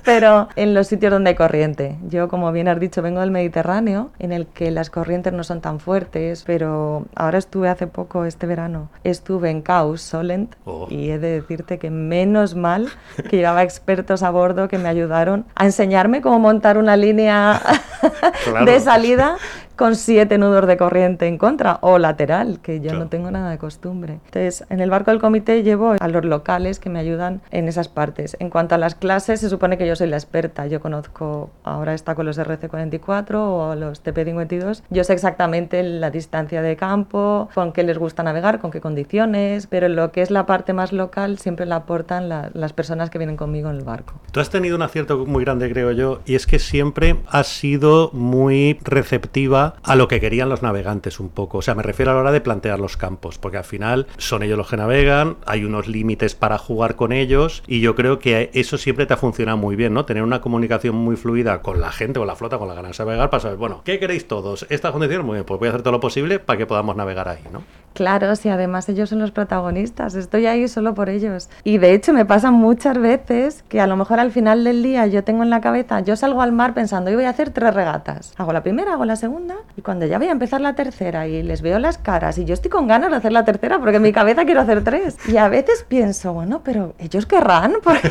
pero 0.04 0.48
en 0.62 0.74
los 0.74 0.88
sitios 0.88 1.10
donde 1.10 1.30
hay 1.30 1.36
corriente. 1.36 1.96
Yo, 2.08 2.28
como 2.28 2.52
bien 2.52 2.68
has 2.68 2.78
dicho, 2.78 3.00
vengo 3.00 3.20
del 3.20 3.30
Mediterráneo, 3.30 4.10
en 4.18 4.32
el 4.32 4.46
que 4.46 4.70
las 4.70 4.90
corrientes 4.90 5.32
no 5.32 5.42
son 5.42 5.60
tan 5.60 5.80
fuertes, 5.80 6.42
pero 6.46 7.06
ahora 7.14 7.38
estuve 7.38 7.68
hace 7.70 7.86
poco, 7.86 8.26
este 8.26 8.46
verano, 8.46 8.90
estuve 9.02 9.48
en 9.50 9.62
Caus, 9.62 10.02
Solent, 10.02 10.54
Oh. 10.66 10.86
y 10.90 11.10
he 11.10 11.18
de 11.18 11.40
decirte 11.40 11.78
que 11.78 11.90
menos 11.90 12.54
mal 12.54 12.88
que 13.30 13.38
llevaba 13.38 13.62
expertos 13.62 14.22
a 14.22 14.30
bordo 14.30 14.68
que 14.68 14.76
me 14.78 14.88
ayudaron 14.88 15.46
a 15.54 15.64
enseñarme 15.64 16.20
cómo 16.20 16.38
montar 16.38 16.76
una 16.76 16.96
línea 16.96 17.60
Claro. 18.44 18.66
de 18.66 18.80
salida 18.80 19.36
con 19.80 19.96
siete 19.96 20.36
nudos 20.36 20.66
de 20.66 20.76
corriente 20.76 21.26
en 21.26 21.38
contra 21.38 21.78
o 21.80 21.96
lateral, 21.98 22.60
que 22.60 22.80
yo 22.80 22.90
Claro. 22.90 22.98
no 22.98 23.06
tengo 23.08 23.30
nada 23.30 23.48
de 23.50 23.56
costumbre. 23.56 24.18
Entonces, 24.26 24.62
en 24.68 24.80
el 24.80 24.90
barco 24.90 25.10
del 25.10 25.20
comité 25.22 25.62
llevo 25.62 25.94
a 25.98 26.06
los 26.08 26.22
locales 26.22 26.78
que 26.78 26.90
me 26.90 26.98
ayudan 26.98 27.40
en 27.50 27.66
esas 27.66 27.88
partes. 27.88 28.36
En 28.40 28.50
cuanto 28.50 28.74
a 28.74 28.78
las 28.78 28.94
clases, 28.94 29.40
se 29.40 29.48
supone 29.48 29.78
que 29.78 29.86
yo 29.86 29.96
soy 29.96 30.08
la 30.08 30.16
experta. 30.18 30.66
Yo 30.66 30.80
conozco, 30.82 31.48
ahora 31.64 31.94
está 31.94 32.14
con 32.14 32.26
los 32.26 32.36
RC44 32.38 33.34
o 33.36 33.74
los 33.74 34.02
TP52. 34.04 34.82
Yo 34.90 35.02
sé 35.02 35.14
exactamente 35.14 35.82
la 35.82 36.10
distancia 36.10 36.60
de 36.60 36.76
campo, 36.76 37.48
con 37.54 37.72
qué 37.72 37.82
les 37.82 37.96
gusta 37.96 38.22
navegar, 38.22 38.58
con 38.60 38.70
qué 38.70 38.82
condiciones, 38.82 39.66
pero 39.66 39.88
lo 39.88 40.12
que 40.12 40.20
es 40.20 40.30
la 40.30 40.44
parte 40.44 40.74
más 40.74 40.92
local 40.92 41.38
siempre 41.38 41.64
la 41.64 41.76
aportan 41.76 42.28
la- 42.28 42.50
las 42.52 42.74
personas 42.74 43.08
que 43.08 43.16
vienen 43.16 43.38
conmigo 43.38 43.70
en 43.70 43.76
el 43.76 43.84
barco. 43.84 44.12
Tú 44.30 44.40
has 44.40 44.50
tenido 44.50 44.76
un 44.76 44.82
acierto 44.82 45.24
muy 45.24 45.42
grande, 45.42 45.70
creo 45.72 45.92
yo, 45.92 46.20
y 46.26 46.34
es 46.34 46.46
que 46.46 46.58
siempre 46.58 47.16
has 47.30 47.46
sido 47.46 48.10
muy 48.12 48.78
receptiva 48.84 49.69
a 49.82 49.96
lo 49.96 50.08
que 50.08 50.20
querían 50.20 50.48
los 50.48 50.62
navegantes 50.62 51.20
un 51.20 51.28
poco. 51.28 51.58
O 51.58 51.62
sea, 51.62 51.74
me 51.74 51.82
refiero 51.82 52.12
a 52.12 52.14
la 52.14 52.20
hora 52.20 52.32
de 52.32 52.40
plantear 52.40 52.80
los 52.80 52.96
campos, 52.96 53.38
porque 53.38 53.58
al 53.58 53.64
final 53.64 54.06
son 54.16 54.42
ellos 54.42 54.58
los 54.58 54.68
que 54.68 54.76
navegan, 54.76 55.36
hay 55.46 55.64
unos 55.64 55.88
límites 55.88 56.34
para 56.34 56.58
jugar 56.58 56.96
con 56.96 57.12
ellos, 57.12 57.62
y 57.66 57.80
yo 57.80 57.94
creo 57.94 58.18
que 58.18 58.50
eso 58.54 58.78
siempre 58.78 59.06
te 59.06 59.14
ha 59.14 59.16
funcionado 59.16 59.58
muy 59.58 59.76
bien, 59.76 59.94
¿no? 59.94 60.04
Tener 60.04 60.22
una 60.22 60.40
comunicación 60.40 60.94
muy 60.96 61.16
fluida 61.16 61.62
con 61.62 61.80
la 61.80 61.92
gente, 61.92 62.18
con 62.18 62.26
la 62.26 62.36
flota, 62.36 62.58
con 62.58 62.68
la 62.68 62.74
ganas 62.74 62.96
de 62.96 63.04
navegar, 63.04 63.30
para 63.30 63.40
saber, 63.40 63.58
bueno, 63.58 63.82
¿qué 63.84 63.98
queréis 63.98 64.26
todos? 64.28 64.66
Estas 64.68 64.92
condiciones, 64.92 65.26
muy 65.26 65.34
bien, 65.34 65.44
pues 65.44 65.58
voy 65.58 65.68
a 65.68 65.70
hacer 65.70 65.82
todo 65.82 65.92
lo 65.92 66.00
posible 66.00 66.38
para 66.38 66.56
que 66.56 66.66
podamos 66.66 66.96
navegar 66.96 67.28
ahí, 67.28 67.42
¿no? 67.52 67.62
Claro, 67.94 68.36
si 68.36 68.48
además 68.48 68.88
ellos 68.88 69.08
son 69.08 69.18
los 69.18 69.32
protagonistas, 69.32 70.14
estoy 70.14 70.46
ahí 70.46 70.68
solo 70.68 70.94
por 70.94 71.08
ellos. 71.08 71.50
Y 71.64 71.78
de 71.78 71.92
hecho 71.92 72.12
me 72.12 72.24
pasa 72.24 72.52
muchas 72.52 72.98
veces 72.98 73.64
que 73.68 73.80
a 73.80 73.86
lo 73.86 73.96
mejor 73.96 74.20
al 74.20 74.30
final 74.30 74.62
del 74.62 74.82
día 74.82 75.06
yo 75.08 75.24
tengo 75.24 75.42
en 75.42 75.50
la 75.50 75.60
cabeza, 75.60 76.00
yo 76.00 76.14
salgo 76.14 76.40
al 76.40 76.52
mar 76.52 76.72
pensando, 76.72 77.10
hoy 77.10 77.16
voy 77.16 77.24
a 77.24 77.30
hacer 77.30 77.50
tres 77.50 77.74
regatas. 77.74 78.32
Hago 78.36 78.52
la 78.52 78.62
primera, 78.62 78.92
hago 78.92 79.04
la 79.04 79.16
segunda, 79.16 79.56
y 79.76 79.82
cuando 79.82 80.06
ya 80.06 80.18
voy 80.18 80.28
a 80.28 80.32
empezar 80.32 80.60
la 80.60 80.74
tercera 80.74 81.26
y 81.26 81.42
les 81.42 81.62
veo 81.62 81.78
las 81.78 81.98
caras, 81.98 82.38
y 82.38 82.44
yo 82.44 82.54
estoy 82.54 82.70
con 82.70 82.86
ganas 82.86 83.10
de 83.10 83.16
hacer 83.16 83.32
la 83.32 83.44
tercera 83.44 83.78
porque 83.78 83.96
en 83.96 84.02
mi 84.02 84.12
cabeza 84.12 84.44
quiero 84.44 84.60
hacer 84.60 84.82
tres. 84.84 85.16
Y 85.28 85.36
a 85.36 85.48
veces 85.48 85.84
pienso, 85.88 86.32
bueno, 86.32 86.60
pero 86.64 86.94
ellos 86.98 87.26
querrán, 87.26 87.74
porque, 87.82 88.10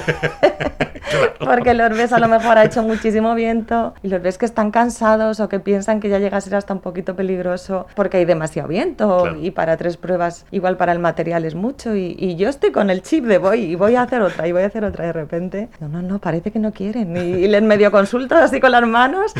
porque 1.39 1.73
los 1.73 1.89
ves 1.97 2.13
a 2.13 2.19
lo 2.19 2.27
mejor 2.27 2.57
ha 2.57 2.63
hecho 2.65 2.83
muchísimo 2.83 3.33
viento 3.35 3.93
y 4.03 4.09
los 4.09 4.21
ves 4.21 4.37
que 4.37 4.45
están 4.45 4.71
cansados 4.71 5.39
o 5.39 5.49
que 5.49 5.59
piensan 5.59 5.99
que 5.99 6.09
ya 6.09 6.19
llega 6.19 6.37
a 6.37 6.41
ser 6.41 6.55
hasta 6.55 6.73
un 6.73 6.79
poquito 6.81 7.15
peligroso 7.15 7.87
porque 7.95 8.17
hay 8.17 8.25
demasiado 8.25 8.67
viento 8.67 9.23
Claro. 9.23 9.37
y 9.41 9.51
para 9.51 9.77
tres 9.77 9.97
pruebas 9.97 10.45
igual 10.51 10.77
para 10.77 10.91
el 10.91 10.99
material 10.99 11.45
es 11.45 11.55
mucho 11.55 11.95
y, 11.95 12.15
y 12.19 12.35
yo 12.35 12.49
estoy 12.49 12.71
con 12.71 12.89
el 12.89 13.01
chip 13.01 13.25
de 13.25 13.37
voy 13.37 13.61
y 13.61 13.75
voy 13.75 13.95
a 13.95 14.03
hacer 14.03 14.21
otra 14.21 14.47
y 14.47 14.51
voy 14.51 14.61
a 14.63 14.67
hacer 14.67 14.83
otra 14.85 15.05
de 15.05 15.13
repente 15.13 15.69
no 15.79 15.87
no 15.87 16.01
no 16.01 16.19
parece 16.19 16.51
que 16.51 16.59
no 16.59 16.71
quieren 16.71 17.15
y, 17.17 17.19
y 17.19 17.47
les 17.47 17.61
medio 17.63 17.91
consulto 17.91 18.35
así 18.35 18.59
con 18.59 18.71
las 18.71 18.85
manos 18.85 19.33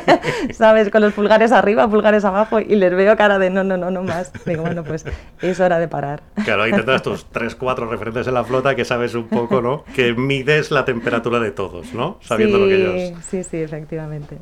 sabes 0.52 0.90
con 0.90 1.02
los 1.02 1.12
pulgares 1.12 1.51
arriba 1.52 1.88
pulgares 1.88 2.24
abajo 2.24 2.60
y 2.60 2.74
les 2.76 2.94
veo 2.94 3.16
cara 3.16 3.38
de 3.38 3.50
no 3.50 3.64
no 3.64 3.76
no 3.76 3.90
no 3.90 4.02
más 4.02 4.32
digo 4.46 4.62
bueno 4.62 4.82
pues 4.84 5.04
es 5.40 5.60
hora 5.60 5.78
de 5.78 5.88
parar 5.88 6.22
Claro, 6.44 6.62
ahí 6.62 6.72
tendrás 6.72 7.02
tus 7.02 7.24
3, 7.30 7.54
4 7.54 7.86
referentes 7.86 8.26
en 8.26 8.34
la 8.34 8.44
flota 8.44 8.74
que 8.74 8.84
sabes 8.84 9.14
un 9.14 9.28
poco, 9.28 9.60
¿no? 9.62 9.84
Que 9.94 10.12
mides 10.14 10.70
la 10.70 10.84
temperatura 10.84 11.38
de 11.40 11.50
todos, 11.50 11.92
¿no? 11.94 12.18
Sabiendo 12.20 12.58
lo 12.58 12.66
que 12.66 12.74
ellos... 12.76 13.18
sí 13.28 13.44
sí 13.44 13.58
efectivamente. 13.58 14.38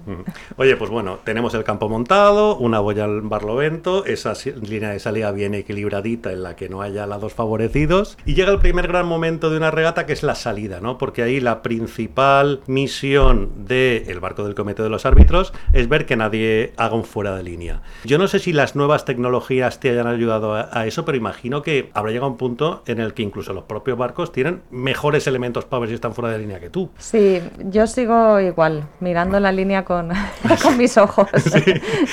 Oye, 0.57 0.77
pues 0.77 0.91
bueno, 0.91 1.19
tenemos 1.25 1.53
el 1.55 1.65
campo 1.65 1.89
montado, 1.89 2.57
una 2.57 2.81
boya 2.81 3.05
al 3.05 3.21
barlovento, 3.23 4.05
esa 4.05 4.33
línea 4.63 4.91
de 4.91 4.99
salida 4.99 5.33
bien 5.33 5.55
equilibradita 5.55 6.33
en 6.33 6.43
la 6.43 6.57
que 6.57 6.69
no 6.69 6.83
haya 6.83 7.07
lados 7.07 7.35
favorecidos. 7.35 8.17
Y 8.25 8.35
llega 8.35 8.51
el 8.53 8.59
primer 8.59 8.89
gran 8.89 9.07
momento 9.07 9.51
de 9.51 9.57
una 9.57 9.71
regata 9.71 10.07
que 10.07 10.13
es 10.13 10.23
la 10.23 10.35
salida, 10.35 10.81
¿no? 10.81 10.97
Porque 10.99 11.23
ahí 11.23 11.41
la 11.41 11.63
principal 11.63 12.61
misión 12.67 13.67
del 13.67 14.21
barco 14.21 14.45
del 14.45 14.55
comité 14.55 14.83
de 14.83 14.89
los 14.89 15.07
árbitros 15.07 15.53
es 15.73 15.89
ver 15.89 16.07
que 16.07 16.17
nadie 16.17 16.73
haga 16.77 16.90
fuera 17.05 17.35
de 17.37 17.43
línea. 17.43 17.83
Yo 18.05 18.19
no 18.19 18.29
sé 18.29 18.39
si 18.39 18.53
las 18.53 18.77
nuevas 18.77 19.05
tecnologías 19.05 19.81
te 19.81 19.91
hayan 19.91 20.07
ayudado 20.07 20.55
a, 20.55 20.69
a 20.73 20.87
eso, 20.87 21.05
pero 21.05 21.17
imagino 21.17 21.63
que 21.63 21.91
habrá 21.95 22.13
llegado 22.13 22.31
un 22.31 22.37
punto 22.37 22.83
en 22.87 23.01
el 23.01 23.15
que 23.15 23.23
incluso 23.23 23.53
los 23.53 23.65
propios 23.65 23.97
barcos 23.97 24.33
tienen 24.33 24.63
mejores 24.71 25.27
elementos 25.27 25.65
para 25.65 25.81
ver 25.81 25.89
si 25.91 25.95
están 25.95 26.15
fuera 26.15 26.31
de 26.31 26.39
línea 26.39 26.61
que 26.61 26.71
tú. 26.71 26.91
Sí, 26.99 27.41
yo 27.65 27.87
sigo 27.87 28.41
igual, 28.41 28.89
mirando 29.01 29.41
la 29.41 29.53
línea 29.53 29.85
con, 29.85 30.11
con 30.63 30.77
mis 30.77 30.97
ojos. 30.97 31.29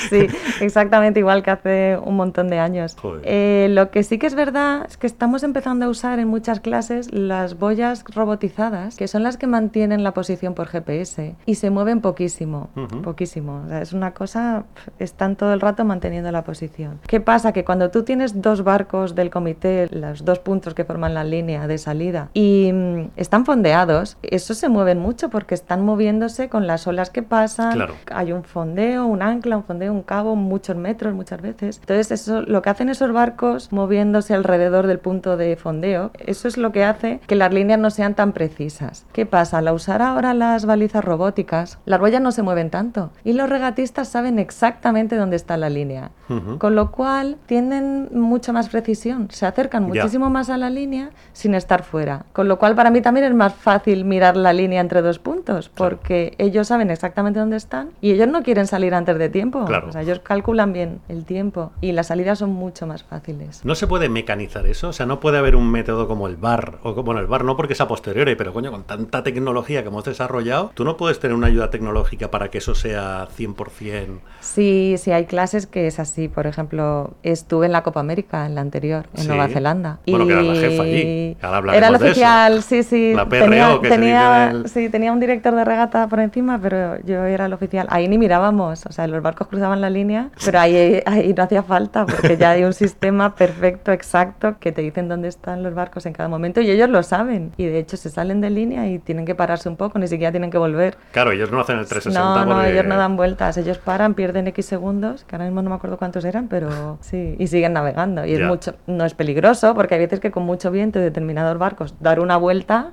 Sí. 0.10 0.28
exactamente 0.62 1.20
igual 1.20 1.44
que 1.44 1.52
hace 1.52 1.98
un 2.04 2.16
montón 2.16 2.48
de 2.50 2.60
años. 2.60 2.96
Eh, 3.24 3.68
lo 3.72 3.90
que 3.92 4.04
sí 4.04 4.18
que 4.18 4.28
es 4.28 4.36
verdad 4.36 4.86
es 4.88 4.98
que 4.98 5.08
estamos 5.08 5.44
empezando 5.44 5.86
a 5.86 5.90
usar 5.90 6.20
en 6.20 6.28
muchas 6.28 6.60
clases 6.60 7.12
las 7.14 7.58
boyas 7.58 8.04
robotizadas, 8.14 8.96
que 8.96 9.08
son 9.08 9.24
las 9.24 9.38
que 9.38 9.48
mantienen 9.48 10.04
la 10.04 10.14
posición 10.14 10.54
por 10.54 10.68
GPS 10.68 11.36
y 11.46 11.56
se 11.56 11.70
mueven 11.70 12.02
poquísimo, 12.02 12.70
poquísimo. 13.04 13.64
O 13.66 13.70
sea, 13.70 13.82
es 13.82 13.94
una 13.94 14.14
cosa, 14.14 14.66
están 15.00 15.36
todo 15.36 15.54
el 15.54 15.60
rato 15.60 15.84
manteniendo 15.84 16.32
la 16.32 16.44
posición. 16.44 17.00
¿Qué 17.08 17.20
pasa? 17.20 17.52
Que 17.52 17.66
cuando 17.66 17.92
tú 17.92 18.04
tienes 18.04 18.42
dos 18.42 18.64
barcos 18.64 19.16
del 19.16 19.30
comité, 19.30 19.90
los 19.92 20.24
dos 20.24 20.40
puntos 20.40 20.74
que 20.74 20.86
forman 20.86 21.14
la 21.14 21.24
línea 21.24 21.68
de 21.68 21.78
salida, 21.78 22.30
y 22.34 22.72
mm, 22.74 23.10
están 23.16 23.46
fondeados, 23.46 24.18
eso 24.22 24.54
se 24.54 24.70
mueve 24.70 24.78
mueven 24.78 25.00
mucho 25.00 25.30
porque 25.30 25.56
están 25.56 25.84
moviéndose 25.84 26.50
con 26.50 26.68
las 26.68 26.86
olas 26.86 27.10
que 27.10 27.24
pasan. 27.24 27.74
Claro. 27.74 27.96
Hay 28.12 28.32
un 28.32 28.44
fondeo, 28.44 29.08
un 29.08 29.24
ancla, 29.24 29.58
un 29.58 29.64
fondeo, 29.64 29.92
un 29.92 30.04
cabo, 30.04 30.36
muchos 30.36 30.76
metros 30.76 31.16
muchas 31.16 31.42
veces. 31.42 31.80
Entonces, 31.80 32.12
eso, 32.12 32.44
lo 32.44 32.62
que 32.62 32.70
hacen 32.70 32.90
esos 32.90 33.12
barcos 33.12 33.72
moviéndose 33.72 34.36
alrededor 34.36 34.86
del 34.86 35.00
punto 35.00 35.36
de 35.36 35.56
fondeo, 35.56 36.12
eso 36.20 36.48
es 36.48 36.58
lo 36.58 36.72
que 36.72 36.86
hace 36.86 37.20
que 37.26 37.36
las 37.36 37.52
líneas 37.52 37.80
no 37.80 37.90
sean 37.90 38.14
tan 38.14 38.34
precisas. 38.34 39.08
¿Qué 39.14 39.26
pasa? 39.26 39.58
Al 39.58 39.70
usar 39.74 40.04
ahora 40.04 40.36
las 40.36 40.68
balizas 40.68 41.04
robóticas, 41.04 41.80
las 41.86 42.00
boyas 42.00 42.22
no 42.22 42.32
se 42.32 42.44
mueven 42.44 42.70
tanto 42.70 43.10
y 43.24 43.34
los 43.34 43.50
regatistas 43.50 44.10
saben 44.10 44.38
exactamente 44.38 44.57
dónde 44.62 45.36
está 45.36 45.58
la 45.58 45.70
línea. 45.70 46.12
Con 46.58 46.76
lo 46.76 46.92
cual 46.92 47.38
tienen 47.46 48.10
mucha 48.12 48.52
más 48.52 48.68
precisión, 48.68 49.30
se 49.32 49.46
acercan 49.46 49.84
muchísimo 49.84 50.30
más 50.30 50.50
a 50.50 50.58
la 50.58 50.70
línea 50.70 51.12
sin 51.32 51.56
estar 51.56 51.84
fuera. 51.84 52.26
Con 52.34 52.48
lo 52.50 52.60
cual 52.60 52.76
para 52.76 52.92
mí 52.92 53.02
también 53.02 53.26
es 53.28 53.34
más 53.34 53.54
fácil 53.54 54.04
mirar 54.04 54.36
la 54.36 54.52
línea 54.52 54.82
entre 54.82 55.02
dos 55.02 55.20
puntos, 55.20 55.70
Claro. 55.70 55.96
porque 55.98 56.34
ellos 56.38 56.68
saben 56.68 56.92
exactamente 56.92 57.40
dónde 57.40 57.56
están 57.58 57.92
y 58.02 58.12
ellos 58.12 58.28
no 58.28 58.44
quieren 58.44 58.68
salir 58.68 58.94
antes 58.94 59.18
de 59.18 59.30
tiempo. 59.30 59.64
Claro. 59.66 59.88
O 59.88 59.92
sea, 59.94 60.02
ellos 60.02 60.20
calculan 60.20 60.74
bien 60.74 61.00
el 61.08 61.24
tiempo 61.24 61.72
y 61.80 61.94
las 61.94 62.08
salidas 62.08 62.40
son 62.40 62.50
mucho 62.52 62.86
más 62.88 63.04
fáciles. 63.04 63.64
¿No 63.64 63.76
se 63.76 63.88
puede 63.88 64.10
mecanizar 64.10 64.66
eso? 64.66 64.90
O 64.90 64.94
sea, 64.94 65.06
no 65.06 65.20
puede 65.22 65.38
haber 65.38 65.56
un 65.56 65.72
método 65.72 66.08
como 66.08 66.28
el 66.28 66.36
bar. 66.36 66.80
O, 66.84 66.94
bueno, 67.04 67.22
el 67.22 67.28
bar 67.28 67.46
no 67.46 67.56
porque 67.56 67.74
es 67.74 67.82
a 67.82 67.88
posteriori, 67.88 68.36
pero 68.36 68.52
coño, 68.54 68.72
con 68.72 68.84
tanta 68.84 69.24
tecnología 69.24 69.82
que 69.82 69.88
hemos 69.90 70.04
desarrollado, 70.04 70.72
tú 70.74 70.84
no 70.84 70.98
puedes 70.98 71.20
tener 71.20 71.36
una 71.36 71.48
ayuda 71.48 71.70
tecnológica 71.70 72.30
para 72.32 72.50
que 72.50 72.58
eso 72.58 72.76
sea 72.76 73.28
100%. 73.38 74.20
Sí, 74.48 74.96
sí, 74.98 75.12
hay 75.12 75.26
clases 75.26 75.68
que 75.68 75.88
es 75.88 76.00
así. 76.00 76.30
Por 76.30 76.48
ejemplo, 76.48 77.12
estuve 77.22 77.66
en 77.66 77.74
la 77.74 77.84
Copa 77.84 78.00
América, 78.00 78.46
en 78.46 78.56
la 78.56 78.62
anterior, 78.62 79.06
en 79.14 79.24
Sí. 79.24 79.28
Nueva 79.28 79.48
Zelanda. 79.50 80.00
Bueno, 80.08 80.26
que 80.26 80.32
era 80.34 80.42
la 80.42 80.56
jefa 80.56 80.84
allí. 80.84 81.38
Ahora 81.42 81.76
Era 81.76 81.88
el 81.88 81.94
de 81.94 81.98
eso. 81.98 82.06
oficial, 82.06 82.64
sí, 82.64 82.84
sí. 82.84 83.14
La 83.14 83.28
PRO, 83.28 83.44
tenía, 83.44 83.80
que 83.82 83.90
se 83.90 83.94
tenía, 83.96 84.22
dice 84.46 84.50
en 84.50 84.56
el- 84.64 84.70
sí, 84.70 84.90
tenía 84.90 85.12
un 85.12 85.20
director 85.20 85.54
de 85.54 85.66
regata 85.66 86.08
por 86.08 86.20
encima, 86.22 86.60
pero 86.62 87.00
yo 87.04 87.26
era 87.26 87.46
el 87.48 87.54
oficial. 87.54 87.88
Ahí 87.90 88.08
ni 88.08 88.18
mirábamos, 88.18 88.86
o 88.86 88.92
sea, 88.92 89.06
los 89.08 89.22
barcos 89.22 89.48
cruzaban 89.48 89.82
la 89.82 89.90
línea, 89.90 90.30
pero 90.46 90.60
ahí, 90.60 91.02
ahí 91.06 91.34
no 91.36 91.44
hacía 91.44 91.64
falta, 91.64 92.06
porque 92.06 92.38
ya 92.38 92.52
hay 92.52 92.64
un 92.64 92.74
sistema 92.74 93.36
perfecto, 93.36 93.92
exacto, 93.92 94.56
que 94.60 94.72
te 94.72 94.82
dicen 94.82 95.10
dónde 95.10 95.28
están 95.28 95.62
los 95.64 95.74
barcos 95.74 96.06
en 96.06 96.14
cada 96.14 96.30
momento 96.30 96.62
y 96.62 96.70
ellos 96.72 96.90
lo 96.90 97.04
saben. 97.04 97.52
Y 97.58 97.66
de 97.66 97.80
hecho 97.80 97.98
se 97.98 98.10
salen 98.10 98.40
de 98.40 98.50
línea 98.50 98.88
y 98.88 99.00
tienen 99.00 99.26
que 99.26 99.36
pararse 99.36 99.68
un 99.68 99.76
poco, 99.76 100.00
ni 100.00 100.08
siquiera 100.08 100.32
tienen 100.32 100.52
que 100.52 100.58
volver. 100.58 100.98
Claro, 101.12 101.32
ellos 101.32 101.52
no 101.52 101.60
hacen 101.60 101.80
el 101.80 101.88
360 101.88 102.40
No, 102.40 102.46
no, 102.46 102.56
porque- 102.56 102.72
ellos 102.72 102.86
no 102.86 102.98
dan 102.98 103.18
vueltas, 103.18 103.58
ellos 103.58 103.78
paran, 103.80 104.14
pierden 104.14 104.37
X 104.46 104.66
segundos, 104.68 105.24
que 105.24 105.36
ahora 105.36 105.46
mismo 105.46 105.64
no 105.64 105.72
me 105.72 105.76
acuerdo 105.78 105.98
cuántos 105.98 106.24
eran, 106.26 106.48
pero 106.50 106.98
sí, 107.02 107.36
y 107.40 107.48
siguen 107.48 107.74
navegando. 107.74 108.24
Y 108.26 108.34
es 108.34 108.40
Ya. 108.40 108.48
mucho, 108.48 108.76
no 108.86 109.06
es 109.06 109.16
peligroso, 109.16 109.74
porque 109.74 109.96
hay 109.96 110.02
veces 110.02 110.20
que 110.20 110.30
con 110.30 110.44
mucho 110.44 110.70
viento 110.70 111.00
y 111.00 111.02
determinados 111.02 111.58
barcos 111.58 111.96
dar 112.00 112.20
una 112.20 112.38
vuelta 112.38 112.92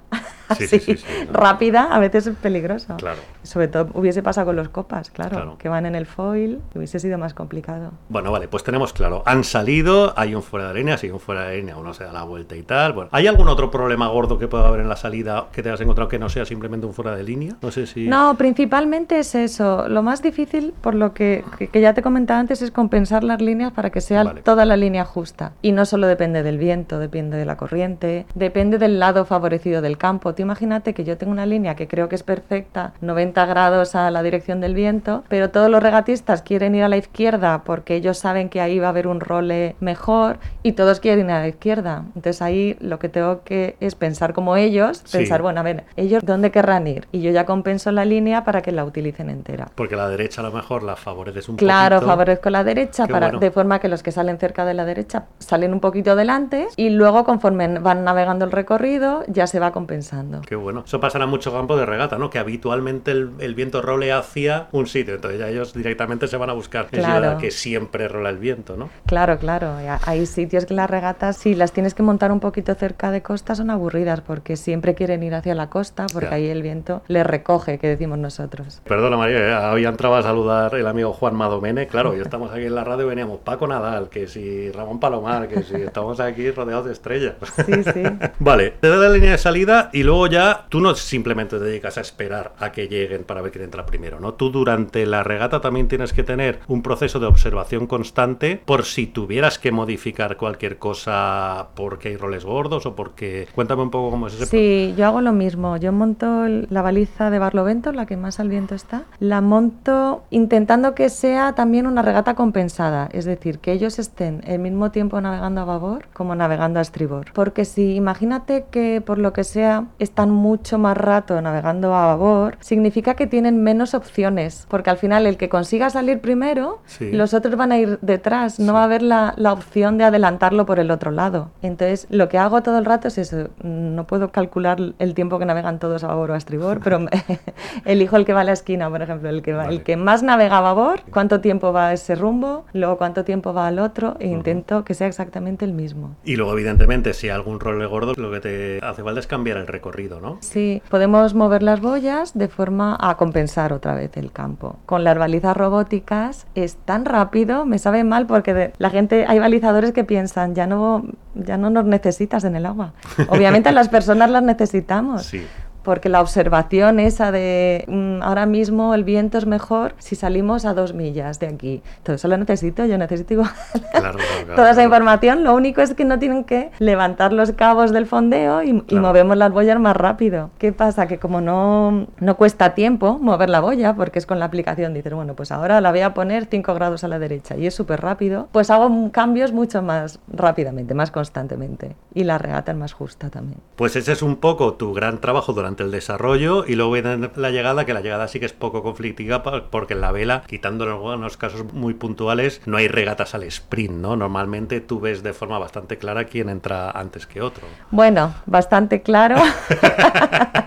así 0.48 0.66
sí, 0.66 0.78
sí, 0.80 0.96
sí, 0.96 1.04
rápida 1.32 1.94
a 1.94 1.98
veces 1.98 2.26
es 2.26 2.36
peligroso. 2.36 2.96
Claro. 2.96 3.18
Sobre 3.42 3.68
todo 3.68 3.88
hubiese 3.94 4.22
pasado 4.22 4.46
con 4.46 4.56
los 4.56 4.68
copas, 4.68 5.10
claro, 5.10 5.30
Claro. 5.36 5.58
que 5.58 5.68
van 5.68 5.86
en 5.86 5.94
el 5.94 6.06
foil, 6.06 6.60
hubiese 6.74 6.98
sido 6.98 7.18
más 7.18 7.34
complicado. 7.34 7.92
Bueno, 8.08 8.30
vale, 8.32 8.48
pues 8.48 8.64
tenemos 8.64 8.92
claro, 8.92 9.22
han 9.26 9.44
salido, 9.44 10.12
hay 10.16 10.34
un 10.34 10.42
fuera 10.42 10.68
de 10.68 10.74
línea, 10.74 10.96
si 10.98 11.06
hay 11.06 11.12
un 11.12 11.20
fuera 11.20 11.42
de 11.46 11.56
línea, 11.58 11.76
uno 11.76 11.92
se 11.94 12.04
da 12.04 12.12
la 12.12 12.22
vuelta 12.24 12.56
y 12.56 12.62
tal. 12.62 12.92
Bueno, 12.92 13.10
¿hay 13.12 13.26
algún 13.26 13.48
otro 13.48 13.70
problema 13.70 14.08
gordo 14.08 14.38
que 14.38 14.48
pueda 14.48 14.68
haber 14.68 14.80
en 14.80 14.88
la 14.88 14.96
salida 14.96 15.46
que 15.52 15.62
te 15.62 15.70
has 15.70 15.80
encontrado 15.80 16.08
que 16.08 16.18
no 16.18 16.28
sea 16.28 16.44
simplemente 16.44 16.86
un 16.86 16.94
fuera 16.94 17.14
de 17.16 17.22
línea? 17.22 17.56
No 17.62 17.70
sé 17.70 17.86
si... 17.86 18.06
No, 18.08 18.36
principalmente 18.36 19.18
es 19.18 19.34
eso. 19.34 19.88
Lo 19.88 20.02
más 20.02 20.22
difícil, 20.22 20.74
por 20.80 20.94
lo 20.94 21.12
que, 21.14 21.44
que- 21.58 21.68
que 21.68 21.80
ya 21.80 21.94
te 21.94 22.02
comentaba 22.02 22.40
antes, 22.40 22.62
es 22.62 22.70
compensar 22.70 23.24
las 23.24 23.40
líneas 23.40 23.72
para 23.72 23.90
que 23.90 24.00
sea 24.00 24.24
Vale. 24.24 24.42
toda 24.42 24.64
la 24.64 24.76
línea 24.76 25.04
justa. 25.04 25.52
Y 25.62 25.72
no 25.72 25.84
solo 25.86 26.06
depende 26.06 26.42
del 26.42 26.58
viento, 26.58 26.98
depende 26.98 27.36
de 27.36 27.44
la 27.44 27.56
corriente, 27.56 28.26
depende 28.34 28.78
del 28.78 28.98
lado 28.98 29.24
favorecido 29.24 29.82
del 29.82 29.98
campo. 29.98 30.33
Tú 30.34 30.42
imagínate 30.42 30.94
que 30.94 31.04
yo 31.04 31.16
tengo 31.18 31.32
una 31.32 31.46
línea 31.46 31.74
que 31.76 31.86
creo 31.88 32.08
que 32.08 32.14
es 32.16 32.22
perfecta, 32.22 32.92
90 33.00 33.46
grados 33.46 33.94
a 33.94 34.10
la 34.10 34.22
dirección 34.22 34.60
del 34.60 34.74
viento, 34.74 35.24
pero 35.28 35.50
todos 35.50 35.70
los 35.70 35.82
regatistas 35.82 36.42
quieren 36.42 36.74
ir 36.74 36.82
a 36.84 36.88
la 36.88 36.96
izquierda 36.96 37.62
porque 37.64 37.94
ellos 37.96 38.18
saben 38.18 38.48
que 38.48 38.60
ahí 38.60 38.78
va 38.78 38.86
a 38.86 38.90
haber 38.90 39.06
un 39.06 39.20
role 39.20 39.76
mejor 39.80 40.38
y 40.62 40.72
todos 40.72 41.00
quieren 41.00 41.26
ir 41.26 41.32
a 41.32 41.40
la 41.40 41.48
izquierda. 41.48 42.04
Entonces 42.16 42.42
ahí 42.42 42.76
lo 42.80 42.98
que 42.98 43.08
tengo 43.08 43.42
que 43.44 43.76
es 43.80 43.94
pensar 43.94 44.32
como 44.32 44.56
ellos, 44.56 45.02
Sí. 45.04 45.18
pensar, 45.18 45.42
bueno, 45.42 45.60
a 45.60 45.62
ver, 45.62 45.84
ellos 45.96 46.22
dónde 46.24 46.50
querrán 46.50 46.86
ir 46.86 47.06
y 47.12 47.20
yo 47.22 47.30
ya 47.30 47.44
compenso 47.46 47.92
la 47.92 48.04
línea 48.04 48.44
para 48.44 48.62
que 48.62 48.72
la 48.72 48.84
utilicen 48.84 49.30
entera. 49.30 49.68
Porque 49.74 49.96
la 49.96 50.08
derecha 50.08 50.40
a 50.40 50.44
lo 50.44 50.52
mejor 50.52 50.82
la 50.82 50.96
favoreces 50.96 51.48
un 51.48 51.56
Claro, 51.56 51.96
poquito. 51.96 52.10
favorezco 52.10 52.50
la 52.50 52.64
derecha 52.64 53.06
Qué 53.06 53.12
para, 53.12 53.26
bueno. 53.26 53.40
de 53.40 53.50
forma 53.50 53.78
que 53.78 53.88
los 53.88 54.02
que 54.02 54.12
salen 54.12 54.38
cerca 54.38 54.64
de 54.64 54.74
la 54.74 54.84
derecha 54.84 55.24
salen 55.38 55.72
un 55.72 55.80
poquito 55.80 56.16
delante 56.16 56.68
y 56.76 56.90
luego 56.90 57.24
conforme 57.24 57.78
van 57.78 58.04
navegando 58.04 58.44
el 58.44 58.52
recorrido 58.52 59.22
ya 59.28 59.46
se 59.46 59.60
va 59.60 59.70
compensando. 59.72 60.23
Qué 60.46 60.56
bueno. 60.56 60.84
Eso 60.86 61.00
pasa 61.00 61.18
en 61.22 61.28
mucho 61.28 61.52
campo 61.52 61.76
de 61.76 61.86
regata, 61.86 62.18
¿no? 62.18 62.30
Que 62.30 62.38
habitualmente 62.38 63.10
el, 63.10 63.30
el 63.38 63.54
viento 63.54 63.82
role 63.82 64.12
hacia 64.12 64.68
un 64.72 64.86
sitio, 64.86 65.14
entonces 65.14 65.40
ya 65.40 65.48
ellos 65.48 65.74
directamente 65.74 66.28
se 66.28 66.36
van 66.36 66.50
a 66.50 66.52
buscar 66.52 66.86
Claro. 66.86 67.24
sitio 67.24 67.38
que 67.38 67.50
siempre 67.50 68.08
rola 68.08 68.30
el 68.30 68.38
viento, 68.38 68.76
¿no? 68.76 68.88
Claro, 69.06 69.38
claro. 69.38 69.74
Hay 70.06 70.26
sitios 70.26 70.66
que 70.66 70.74
las 70.74 70.88
regatas, 70.90 71.36
si 71.36 71.54
las 71.54 71.72
tienes 71.72 71.94
que 71.94 72.02
montar 72.02 72.32
un 72.32 72.40
poquito 72.40 72.74
cerca 72.74 73.10
de 73.10 73.22
costa, 73.22 73.54
son 73.54 73.70
aburridas 73.70 74.20
porque 74.20 74.56
siempre 74.56 74.94
quieren 74.94 75.22
ir 75.22 75.34
hacia 75.34 75.54
la 75.54 75.68
costa 75.68 76.06
porque 76.12 76.28
ahí 76.28 76.48
el 76.48 76.62
viento 76.62 77.02
les 77.08 77.26
recoge, 77.26 77.78
que 77.78 77.88
decimos 77.88 78.18
nosotros. 78.18 78.80
Perdona 78.84 79.16
María, 79.16 79.38
¿eh? 79.38 79.72
hoy 79.72 79.84
entraba 79.84 80.18
a 80.18 80.22
saludar 80.22 80.74
el 80.74 80.86
amigo 80.86 81.12
Juan 81.12 81.34
Madomene, 81.34 81.86
claro, 81.86 82.14
yo 82.14 82.22
estamos 82.22 82.50
aquí 82.52 82.64
en 82.64 82.74
la 82.74 82.84
radio 82.84 83.04
y 83.04 83.08
veníamos 83.08 83.38
Paco 83.40 83.66
Nadal, 83.66 84.08
que 84.08 84.26
si 84.28 84.70
Ramón 84.72 85.00
Palomar, 85.00 85.48
que 85.48 85.62
si 85.62 85.74
estamos 85.76 86.20
aquí 86.20 86.50
rodeados 86.50 86.86
de 86.86 86.92
estrellas. 86.92 87.34
Sí, 87.66 87.82
sí. 87.84 88.02
Vale, 88.38 88.74
te 88.80 88.88
da 88.88 88.96
la 88.96 89.08
línea 89.10 89.32
de 89.32 89.38
salida 89.38 89.90
y 89.92 90.02
luego 90.02 90.13
ya 90.28 90.66
tú 90.68 90.80
no 90.80 90.94
simplemente 90.94 91.58
te 91.58 91.64
dedicas 91.64 91.98
a 91.98 92.00
esperar 92.00 92.54
a 92.58 92.72
que 92.72 92.88
lleguen 92.88 93.24
para 93.24 93.42
ver 93.42 93.52
quién 93.52 93.64
entra 93.64 93.86
primero, 93.86 94.20
¿no? 94.20 94.34
Tú 94.34 94.50
durante 94.50 95.06
la 95.06 95.22
regata 95.22 95.60
también 95.60 95.88
tienes 95.88 96.12
que 96.12 96.22
tener 96.22 96.60
un 96.68 96.82
proceso 96.82 97.20
de 97.20 97.26
observación 97.26 97.86
constante 97.86 98.60
por 98.64 98.84
si 98.84 99.06
tuvieras 99.06 99.58
que 99.58 99.72
modificar 99.72 100.36
cualquier 100.36 100.78
cosa 100.78 101.68
porque 101.74 102.08
hay 102.08 102.16
roles 102.16 102.44
gordos 102.44 102.86
o 102.86 102.94
porque... 102.94 103.48
Cuéntame 103.54 103.82
un 103.82 103.90
poco 103.90 104.10
cómo 104.10 104.26
es 104.28 104.34
ese 104.34 104.46
Sí, 104.46 104.94
yo 104.96 105.06
hago 105.06 105.20
lo 105.20 105.32
mismo. 105.32 105.76
Yo 105.76 105.92
monto 105.92 106.46
la 106.48 106.82
baliza 106.82 107.30
de 107.30 107.38
Barlovento, 107.38 107.92
la 107.92 108.06
que 108.06 108.16
más 108.16 108.40
al 108.40 108.48
viento 108.48 108.74
está. 108.74 109.04
La 109.18 109.40
monto 109.40 110.24
intentando 110.30 110.94
que 110.94 111.08
sea 111.08 111.54
también 111.54 111.86
una 111.86 112.02
regata 112.02 112.34
compensada, 112.34 113.08
es 113.12 113.24
decir, 113.24 113.58
que 113.58 113.72
ellos 113.72 113.98
estén 113.98 114.42
el 114.46 114.58
mismo 114.58 114.90
tiempo 114.90 115.20
navegando 115.20 115.60
a 115.60 115.64
babor 115.64 116.06
como 116.12 116.34
navegando 116.34 116.78
a 116.78 116.82
estribor. 116.82 117.32
Porque 117.32 117.64
si 117.64 117.94
imagínate 117.94 118.66
que 118.70 119.02
por 119.04 119.18
lo 119.18 119.32
que 119.32 119.44
sea 119.44 119.86
están 120.04 120.30
mucho 120.30 120.78
más 120.78 120.96
rato 120.96 121.40
navegando 121.40 121.94
a 121.94 122.06
babor, 122.06 122.56
significa 122.60 123.14
que 123.14 123.26
tienen 123.26 123.62
menos 123.62 123.94
opciones, 123.94 124.66
porque 124.70 124.90
al 124.90 124.96
final 124.98 125.26
el 125.26 125.36
que 125.36 125.48
consiga 125.48 125.90
salir 125.90 126.20
primero, 126.20 126.80
Sí. 126.86 127.10
los 127.12 127.34
otros 127.34 127.56
van 127.56 127.72
a 127.72 127.78
ir 127.78 127.98
detrás, 128.02 128.60
no 128.60 128.72
va 128.74 128.80
a 128.82 128.84
haber 128.84 129.02
la, 129.02 129.34
la 129.36 129.52
opción 129.52 129.98
de 129.98 130.04
adelantarlo 130.04 130.66
por 130.66 130.78
el 130.78 130.90
otro 130.90 131.10
lado. 131.10 131.50
Entonces, 131.62 132.06
lo 132.10 132.28
que 132.28 132.38
hago 132.38 132.62
todo 132.62 132.78
el 132.78 132.84
rato 132.84 133.08
es 133.08 133.18
eso, 133.18 133.48
no 133.62 134.06
puedo 134.06 134.30
calcular 134.30 134.78
el 134.98 135.14
tiempo 135.14 135.38
que 135.38 135.46
navegan 135.46 135.78
todos 135.78 136.04
a 136.04 136.08
babor 136.08 136.30
o 136.30 136.34
a 136.34 136.36
estribor, 136.36 136.80
pero 136.82 137.00
elijo 137.84 138.16
el 138.16 138.24
que 138.24 138.32
va 138.32 138.40
a 138.40 138.44
la 138.44 138.52
esquina, 138.52 138.88
por 138.90 139.02
ejemplo, 139.02 139.28
el 139.28 139.42
que, 139.42 139.52
va, 139.52 139.64
Vale. 139.64 139.76
el 139.76 139.82
que 139.82 139.96
más 139.96 140.22
navega 140.22 140.58
a 140.58 140.60
babor, 140.60 141.00
cuánto 141.10 141.40
tiempo 141.40 141.72
va 141.72 141.88
a 141.88 141.92
ese 141.92 142.14
rumbo, 142.14 142.64
luego 142.72 142.96
cuánto 142.98 143.24
tiempo 143.24 143.52
va 143.52 143.66
al 143.68 143.78
otro, 143.78 144.16
e 144.20 144.28
intento 144.28 144.84
que 144.84 144.94
sea 144.94 145.06
exactamente 145.06 145.64
el 145.64 145.72
mismo. 145.72 146.16
Y 146.24 146.36
luego, 146.36 146.52
evidentemente, 146.52 147.12
si 147.14 147.28
hay 147.28 147.34
algún 147.34 147.60
rol 147.60 147.84
gordo, 147.88 148.14
lo 148.16 148.30
que 148.30 148.40
te 148.40 148.78
hace 148.82 149.02
falta 149.02 149.20
es 149.20 149.26
cambiar 149.26 149.56
el 149.58 149.66
recorrido, 149.94 150.20
¿no? 150.20 150.38
Sí, 150.40 150.82
podemos 150.90 151.34
mover 151.34 151.62
las 151.62 151.80
boyas 151.80 152.36
de 152.36 152.48
forma 152.48 152.96
a 153.00 153.16
compensar 153.16 153.72
otra 153.72 153.94
vez 153.94 154.16
el 154.16 154.32
campo. 154.32 154.76
Con 154.86 155.04
las 155.04 155.16
balizas 155.16 155.56
robóticas 155.56 156.46
es 156.54 156.76
tan 156.76 157.04
rápido, 157.04 157.64
me 157.64 157.78
sabe 157.78 158.02
mal 158.04 158.26
porque 158.26 158.54
de- 158.54 158.72
la 158.78 158.90
gente, 158.90 159.24
hay 159.28 159.38
balizadores 159.38 159.92
que 159.92 160.04
piensan, 160.04 160.54
ya 160.54 160.66
no, 160.66 161.04
ya 161.34 161.56
no 161.56 161.70
nos 161.70 161.84
necesitas 161.84 162.44
en 162.44 162.56
el 162.56 162.66
agua. 162.66 162.92
Obviamente 163.28 163.70
las 163.72 163.88
personas 163.88 164.30
las 164.30 164.42
necesitamos. 164.42 165.22
Sí. 165.24 165.46
Porque 165.84 166.08
la 166.08 166.20
observación 166.20 166.98
esa 166.98 167.30
de 167.30 167.84
mm, 167.86 168.22
ahora 168.22 168.46
mismo 168.46 168.94
el 168.94 169.04
viento 169.04 169.38
es 169.38 169.46
mejor 169.46 169.94
si 169.98 170.16
salimos 170.16 170.64
a 170.64 170.74
dos 170.74 170.94
millas 170.94 171.38
de 171.38 171.46
aquí. 171.46 171.82
Todo 172.02 172.16
eso 172.16 172.26
lo 172.26 172.36
necesito, 172.36 172.84
yo 172.86 172.98
necesito 172.98 173.34
igual. 173.34 173.50
Claro, 173.92 174.18
claro, 174.18 174.18
claro, 174.44 174.54
Toda 174.56 174.70
esa 174.72 174.82
información, 174.82 175.44
lo 175.44 175.54
único 175.54 175.80
es 175.80 175.94
que 175.94 176.04
no 176.04 176.18
tienen 176.18 176.44
que 176.44 176.70
levantar 176.78 177.32
los 177.32 177.52
cabos 177.52 177.92
del 177.92 178.06
fondeo 178.06 178.62
y, 178.62 178.72
movemos 178.94 179.36
las 179.36 179.52
boyas 179.52 179.78
más 179.78 179.96
rápido. 179.96 180.50
¿Qué 180.58 180.72
pasa? 180.72 181.06
Que 181.06 181.18
como 181.18 181.40
no, 181.40 182.06
no 182.18 182.36
cuesta 182.36 182.74
tiempo 182.74 183.18
mover 183.18 183.50
la 183.50 183.60
boya, 183.60 183.94
porque 183.94 184.18
es 184.18 184.26
con 184.26 184.38
la 184.38 184.46
aplicación, 184.46 184.94
dices, 184.94 185.12
bueno, 185.12 185.34
pues 185.34 185.52
ahora 185.52 185.80
la 185.80 185.90
voy 185.90 186.00
a 186.00 186.14
poner 186.14 186.46
5 186.46 186.74
grados 186.74 187.04
a 187.04 187.08
la 187.08 187.18
derecha 187.18 187.56
y 187.56 187.66
es 187.66 187.74
súper 187.74 188.00
rápido, 188.00 188.48
pues 188.52 188.70
hago 188.70 188.90
cambios 189.12 189.52
mucho 189.52 189.82
más 189.82 190.20
rápidamente, 190.28 190.94
más 190.94 191.10
constantemente. 191.10 191.96
Y 192.14 192.24
la 192.24 192.38
regata 192.38 192.72
es 192.72 192.78
más 192.78 192.92
justa 192.92 193.30
también. 193.30 193.58
Pues 193.76 193.96
ese 193.96 194.12
es 194.12 194.22
un 194.22 194.36
poco 194.36 194.74
tu 194.74 194.92
gran 194.94 195.20
trabajo 195.20 195.52
durante 195.52 195.73
el 195.82 195.90
desarrollo 195.90 196.64
y 196.66 196.74
luego 196.74 196.92
viene 196.92 197.30
la 197.36 197.50
llegada, 197.50 197.84
que 197.84 197.94
la 197.94 198.00
llegada 198.00 198.28
sí 198.28 198.40
que 198.40 198.46
es 198.46 198.52
poco 198.52 198.82
conflictiva 198.82 199.42
porque 199.42 199.94
en 199.94 200.00
la 200.00 200.12
vela, 200.12 200.42
quitando 200.46 200.84
en 200.84 200.90
algunos 200.90 201.36
casos 201.36 201.72
muy 201.72 201.94
puntuales, 201.94 202.60
no 202.66 202.76
hay 202.76 202.88
regatas 202.88 203.34
al 203.34 203.42
sprint, 203.44 203.94
¿no? 203.94 204.16
Normalmente 204.16 204.80
tú 204.80 205.00
ves 205.00 205.22
de 205.22 205.32
forma 205.32 205.58
bastante 205.58 205.98
clara 205.98 206.24
quién 206.24 206.48
entra 206.48 206.90
antes 206.90 207.26
que 207.26 207.40
otro. 207.40 207.66
Bueno, 207.90 208.34
bastante 208.46 209.02
claro. 209.02 209.36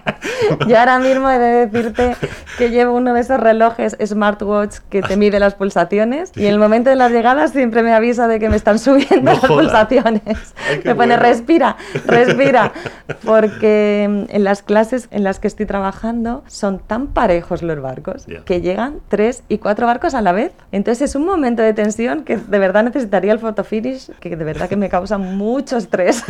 Yo 0.67 0.77
ahora 0.79 0.99
mismo 0.99 1.29
he 1.29 1.37
de 1.39 1.65
decirte 1.67 2.15
que 2.57 2.69
llevo 2.69 2.93
uno 2.95 3.13
de 3.13 3.21
esos 3.21 3.39
relojes 3.39 3.95
smartwatch 4.03 4.77
que 4.89 5.01
te 5.01 5.17
mide 5.17 5.39
las 5.39 5.55
pulsaciones 5.55 6.31
y 6.35 6.45
en 6.45 6.53
el 6.53 6.59
momento 6.59 6.89
de 6.89 6.95
las 6.95 7.11
llegadas 7.11 7.51
siempre 7.51 7.83
me 7.83 7.93
avisa 7.93 8.27
de 8.27 8.39
que 8.39 8.49
me 8.49 8.55
están 8.55 8.79
subiendo 8.79 9.21
No 9.21 9.31
las 9.31 9.39
jodas. 9.41 9.63
pulsaciones. 9.65 10.23
Ay, 10.69 10.77
me 10.83 10.95
pone 10.95 10.95
bueno. 10.95 11.17
respira, 11.17 11.77
respira. 12.05 12.71
Porque 13.25 14.07
mm, 14.09 14.35
en 14.35 14.43
las 14.43 14.61
clases 14.63 15.07
en 15.11 15.23
las 15.23 15.39
que 15.39 15.47
estoy 15.47 15.65
trabajando 15.65 16.43
son 16.47 16.79
tan 16.79 17.07
parejos 17.07 17.61
los 17.61 17.81
barcos 17.81 18.25
Ya. 18.25 18.43
que 18.43 18.61
llegan 18.61 18.99
tres 19.09 19.43
y 19.49 19.57
cuatro 19.57 19.85
barcos 19.87 20.13
a 20.13 20.21
la 20.21 20.31
vez. 20.31 20.51
Entonces 20.71 21.09
es 21.09 21.15
un 21.15 21.25
momento 21.25 21.61
de 21.61 21.73
tensión 21.73 22.23
que 22.23 22.37
de 22.37 22.59
verdad 22.59 22.83
necesitaría 22.83 23.31
el 23.33 23.39
fotofinish, 23.39 24.11
que 24.19 24.35
de 24.35 24.43
verdad 24.43 24.69
que 24.69 24.75
me 24.75 24.89
causa 24.89 25.17
mucho 25.17 25.77
estrés. 25.77 26.23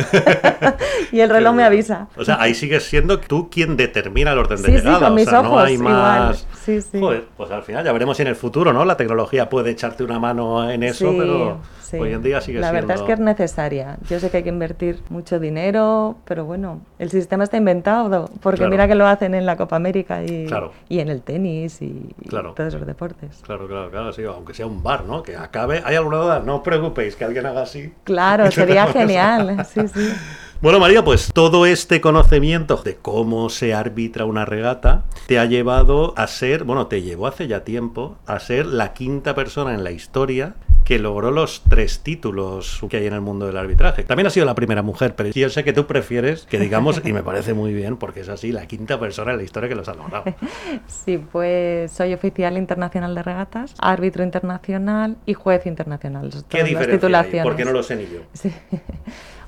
y 1.12 1.20
el 1.20 1.30
reloj 1.30 1.54
me 1.54 1.64
avisa. 1.64 2.08
O 2.16 2.24
sea, 2.24 2.40
ahí 2.40 2.54
sigues 2.54 2.84
siendo 2.84 3.18
tú 3.20 3.48
quien 3.50 3.76
determina 3.88 4.32
el 4.32 4.38
orden 4.38 4.56
de 4.62 4.68
Sí, 4.68 4.70
sí, 4.72 4.78
llegada. 4.78 4.98
con 5.00 5.12
o 5.12 5.14
mis 5.14 5.24
sea, 5.28 5.42
no 5.42 5.48
ojos, 5.50 5.64
hay 5.64 5.74
igual. 5.74 5.92
más. 5.94 6.46
Sí, 6.64 6.80
sí. 6.80 7.00
Joder, 7.00 7.24
pues 7.36 7.50
al 7.50 7.62
final 7.62 7.84
ya 7.84 7.92
veremos 7.92 8.16
si 8.16 8.22
en 8.22 8.28
el 8.28 8.36
futuro, 8.36 8.72
¿no? 8.72 8.84
La 8.84 8.96
tecnología 8.96 9.48
puede 9.48 9.70
echarte 9.70 10.04
una 10.04 10.18
mano 10.18 10.70
en 10.70 10.82
eso, 10.82 11.10
Sí, 11.10 11.16
pero 11.18 11.58
sí. 11.80 11.96
hoy 11.96 12.12
en 12.12 12.22
día 12.22 12.40
sigue 12.40 12.60
La 12.60 12.68
siendo. 12.70 12.86
verdad 12.88 13.02
es 13.02 13.06
que 13.06 13.12
es 13.14 13.20
necesaria. 13.20 13.96
Yo 14.08 14.20
sé 14.20 14.30
que 14.30 14.38
hay 14.38 14.42
que 14.42 14.48
invertir 14.50 15.00
mucho 15.08 15.38
dinero, 15.40 16.16
pero 16.24 16.44
bueno, 16.44 16.80
el 16.98 17.10
sistema 17.10 17.44
está 17.44 17.56
inventado, 17.56 18.30
porque 18.42 18.58
Claro. 18.58 18.70
mira 18.70 18.86
que 18.86 18.94
lo 18.94 19.06
hacen 19.06 19.34
en 19.34 19.46
la 19.46 19.56
Copa 19.56 19.76
América 19.76 20.22
y, 20.22 20.46
Claro. 20.46 20.72
y 20.88 21.00
en 21.00 21.08
el 21.08 21.22
tenis 21.22 21.80
y, 21.80 22.14
y 22.22 22.28
Claro. 22.28 22.52
todos 22.54 22.74
esos 22.74 22.86
deportes. 22.86 23.40
Claro, 23.42 23.66
claro, 23.66 23.90
claro, 23.90 24.12
sí, 24.12 24.22
aunque 24.24 24.52
sea 24.54 24.66
un 24.66 24.82
bar, 24.82 25.04
¿no? 25.04 25.22
Que 25.22 25.36
acabe. 25.36 25.82
¿Hay 25.84 25.96
alguna 25.96 26.18
duda? 26.18 26.40
No 26.44 26.56
os 26.56 26.62
preocupéis, 26.62 27.16
que 27.16 27.24
alguien 27.24 27.46
haga 27.46 27.62
así. 27.62 27.92
Claro, 28.04 28.50
sería 28.50 28.86
genial. 28.88 29.64
Sí, 29.66 29.80
sí. 29.88 30.12
Bueno, 30.60 30.80
María, 30.80 31.04
pues 31.04 31.30
todo 31.32 31.66
este 31.66 32.00
conocimiento 32.00 32.78
de 32.78 32.96
cómo 32.96 33.48
se 33.48 33.74
arbitra 33.74 34.24
una 34.24 34.44
regata 34.44 35.04
te 35.28 35.38
ha 35.38 35.44
llevado 35.44 36.14
a 36.16 36.26
ser, 36.26 36.64
bueno, 36.64 36.88
te 36.88 37.00
llevó 37.00 37.28
hace 37.28 37.46
ya 37.46 37.62
tiempo 37.62 38.18
a 38.26 38.40
ser 38.40 38.66
la 38.66 38.92
quinta 38.92 39.36
persona 39.36 39.72
en 39.72 39.84
la 39.84 39.92
historia 39.92 40.56
que 40.84 40.98
logró 40.98 41.30
los 41.30 41.62
tres 41.68 42.00
títulos 42.00 42.80
que 42.90 42.96
hay 42.96 43.06
en 43.06 43.12
el 43.12 43.20
mundo 43.20 43.46
del 43.46 43.56
arbitraje. 43.56 44.02
También 44.02 44.26
ha 44.26 44.30
sido 44.30 44.46
la 44.46 44.56
primera 44.56 44.82
mujer, 44.82 45.14
pero 45.14 45.28
yo 45.28 45.48
sé 45.48 45.62
que 45.62 45.72
tú 45.72 45.86
prefieres 45.86 46.44
que 46.46 46.58
digamos, 46.58 47.02
y 47.04 47.12
me 47.12 47.22
parece 47.22 47.54
muy 47.54 47.72
bien, 47.72 47.96
porque 47.96 48.20
es 48.20 48.28
así, 48.28 48.50
la 48.50 48.66
quinta 48.66 48.98
persona 48.98 49.30
en 49.30 49.36
la 49.36 49.44
historia 49.44 49.68
que 49.68 49.76
los 49.76 49.88
ha 49.88 49.94
logrado. 49.94 50.24
Sí, 50.88 51.18
pues 51.18 51.92
soy 51.92 52.14
oficial 52.14 52.56
internacional 52.58 53.14
de 53.14 53.22
regatas, 53.22 53.74
árbitro 53.78 54.24
internacional 54.24 55.18
y 55.24 55.34
juez 55.34 55.66
internacional. 55.66 56.30
¿Qué 56.48 56.58
las 56.58 56.66
diferencia 56.66 56.80
hay? 56.80 56.98
titulaciones. 56.98 57.42
¿Por 57.44 57.54
qué 57.54 57.64
no 57.64 57.72
lo 57.72 57.82
sé 57.84 57.94
ni 57.94 58.04
yo? 58.04 58.22
Sí. 58.32 58.52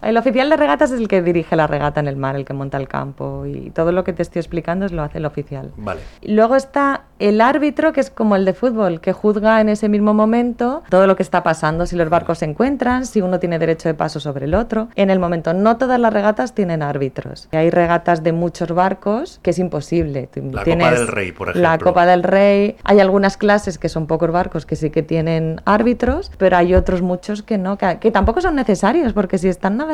El 0.03 0.17
oficial 0.17 0.49
de 0.49 0.57
regatas 0.57 0.91
es 0.91 0.99
el 0.99 1.09
que 1.09 1.21
dirige 1.21 1.57
la 1.57 1.67
regata 1.67 2.01
en 2.01 2.09
el 2.09 2.17
mar, 2.17 2.35
el 2.35 2.45
que 2.45 2.55
monta 2.55 2.79
el 2.79 2.89
campo 2.89 3.45
y 3.45 3.71
todo 3.71 3.93
lo 3.93 4.03
que 4.03 4.13
te 4.15 4.23
estoy 4.23 4.41
explicando 4.41 4.87
es 4.87 4.93
lo 4.93 5.03
hace 5.03 5.19
el 5.19 5.27
oficial. 5.27 5.73
Vale. 5.77 6.01
Luego 6.23 6.57
está 6.57 7.03
el 7.19 7.43
árbitro, 7.43 7.93
que 7.93 8.01
es 8.01 8.11
como 8.11 8.35
el 8.35 8.47
de 8.47 8.55
fútbol, 8.55 9.01
que 9.03 9.13
juzga 9.13 9.61
en 9.61 9.69
ese 9.69 9.91
mismo 9.91 10.15
momento 10.15 10.83
todo 10.89 11.07
lo 11.07 11.17
que 11.17 11.23
está 11.23 11.43
pasando, 11.43 11.85
si 11.85 11.97
los 11.97 12.09
barcos 12.09 12.39
se 12.39 12.47
encuentran, 12.47 13.05
si 13.05 13.21
uno 13.21 13.39
tiene 13.39 13.59
derecho 13.59 13.89
de 13.89 13.95
paso 13.95 14.21
sobre 14.21 14.47
el 14.47 14.55
otro. 14.55 14.89
En 14.97 15.11
el 15.11 15.19
momento, 15.19 15.53
no 15.53 15.77
todas 15.77 16.01
las 16.01 16.13
regatas 16.13 16.55
tienen 16.55 16.83
árbitros. 16.83 17.49
Hay 17.53 17.69
regatas 17.69 18.23
de 18.23 18.33
muchos 18.33 18.73
barcos 18.73 19.39
que 19.43 19.51
es 19.51 19.59
imposible. 19.59 20.31
La 20.35 20.65
Copa 20.65 20.91
del 20.93 21.09
Rey, 21.09 21.33
por 21.33 21.55
La 21.55 21.69
ejemplo. 21.69 21.91
Copa 21.91 22.07
del 22.07 22.23
Rey. 22.23 22.77
Hay 22.85 23.01
algunas 23.01 23.37
clases 23.37 23.79
que 23.79 23.91
son 23.91 24.07
pocos 24.07 24.31
barcos 24.31 24.65
que 24.65 24.77
sí 24.77 24.89
que 24.89 25.03
tienen 25.03 25.61
árbitros, 25.67 26.33
pero 26.39 26.57
hay 26.57 26.75
otros 26.75 27.03
muchos 27.03 27.43
que 27.43 27.59
no, 27.59 27.77
que, 27.77 27.99
que 27.99 28.11
tampoco 28.11 28.41
son 28.41 28.55
necesarios, 28.55 29.13
porque 29.13 29.37
si 29.37 29.49
están 29.49 29.77
navegando 29.77 29.90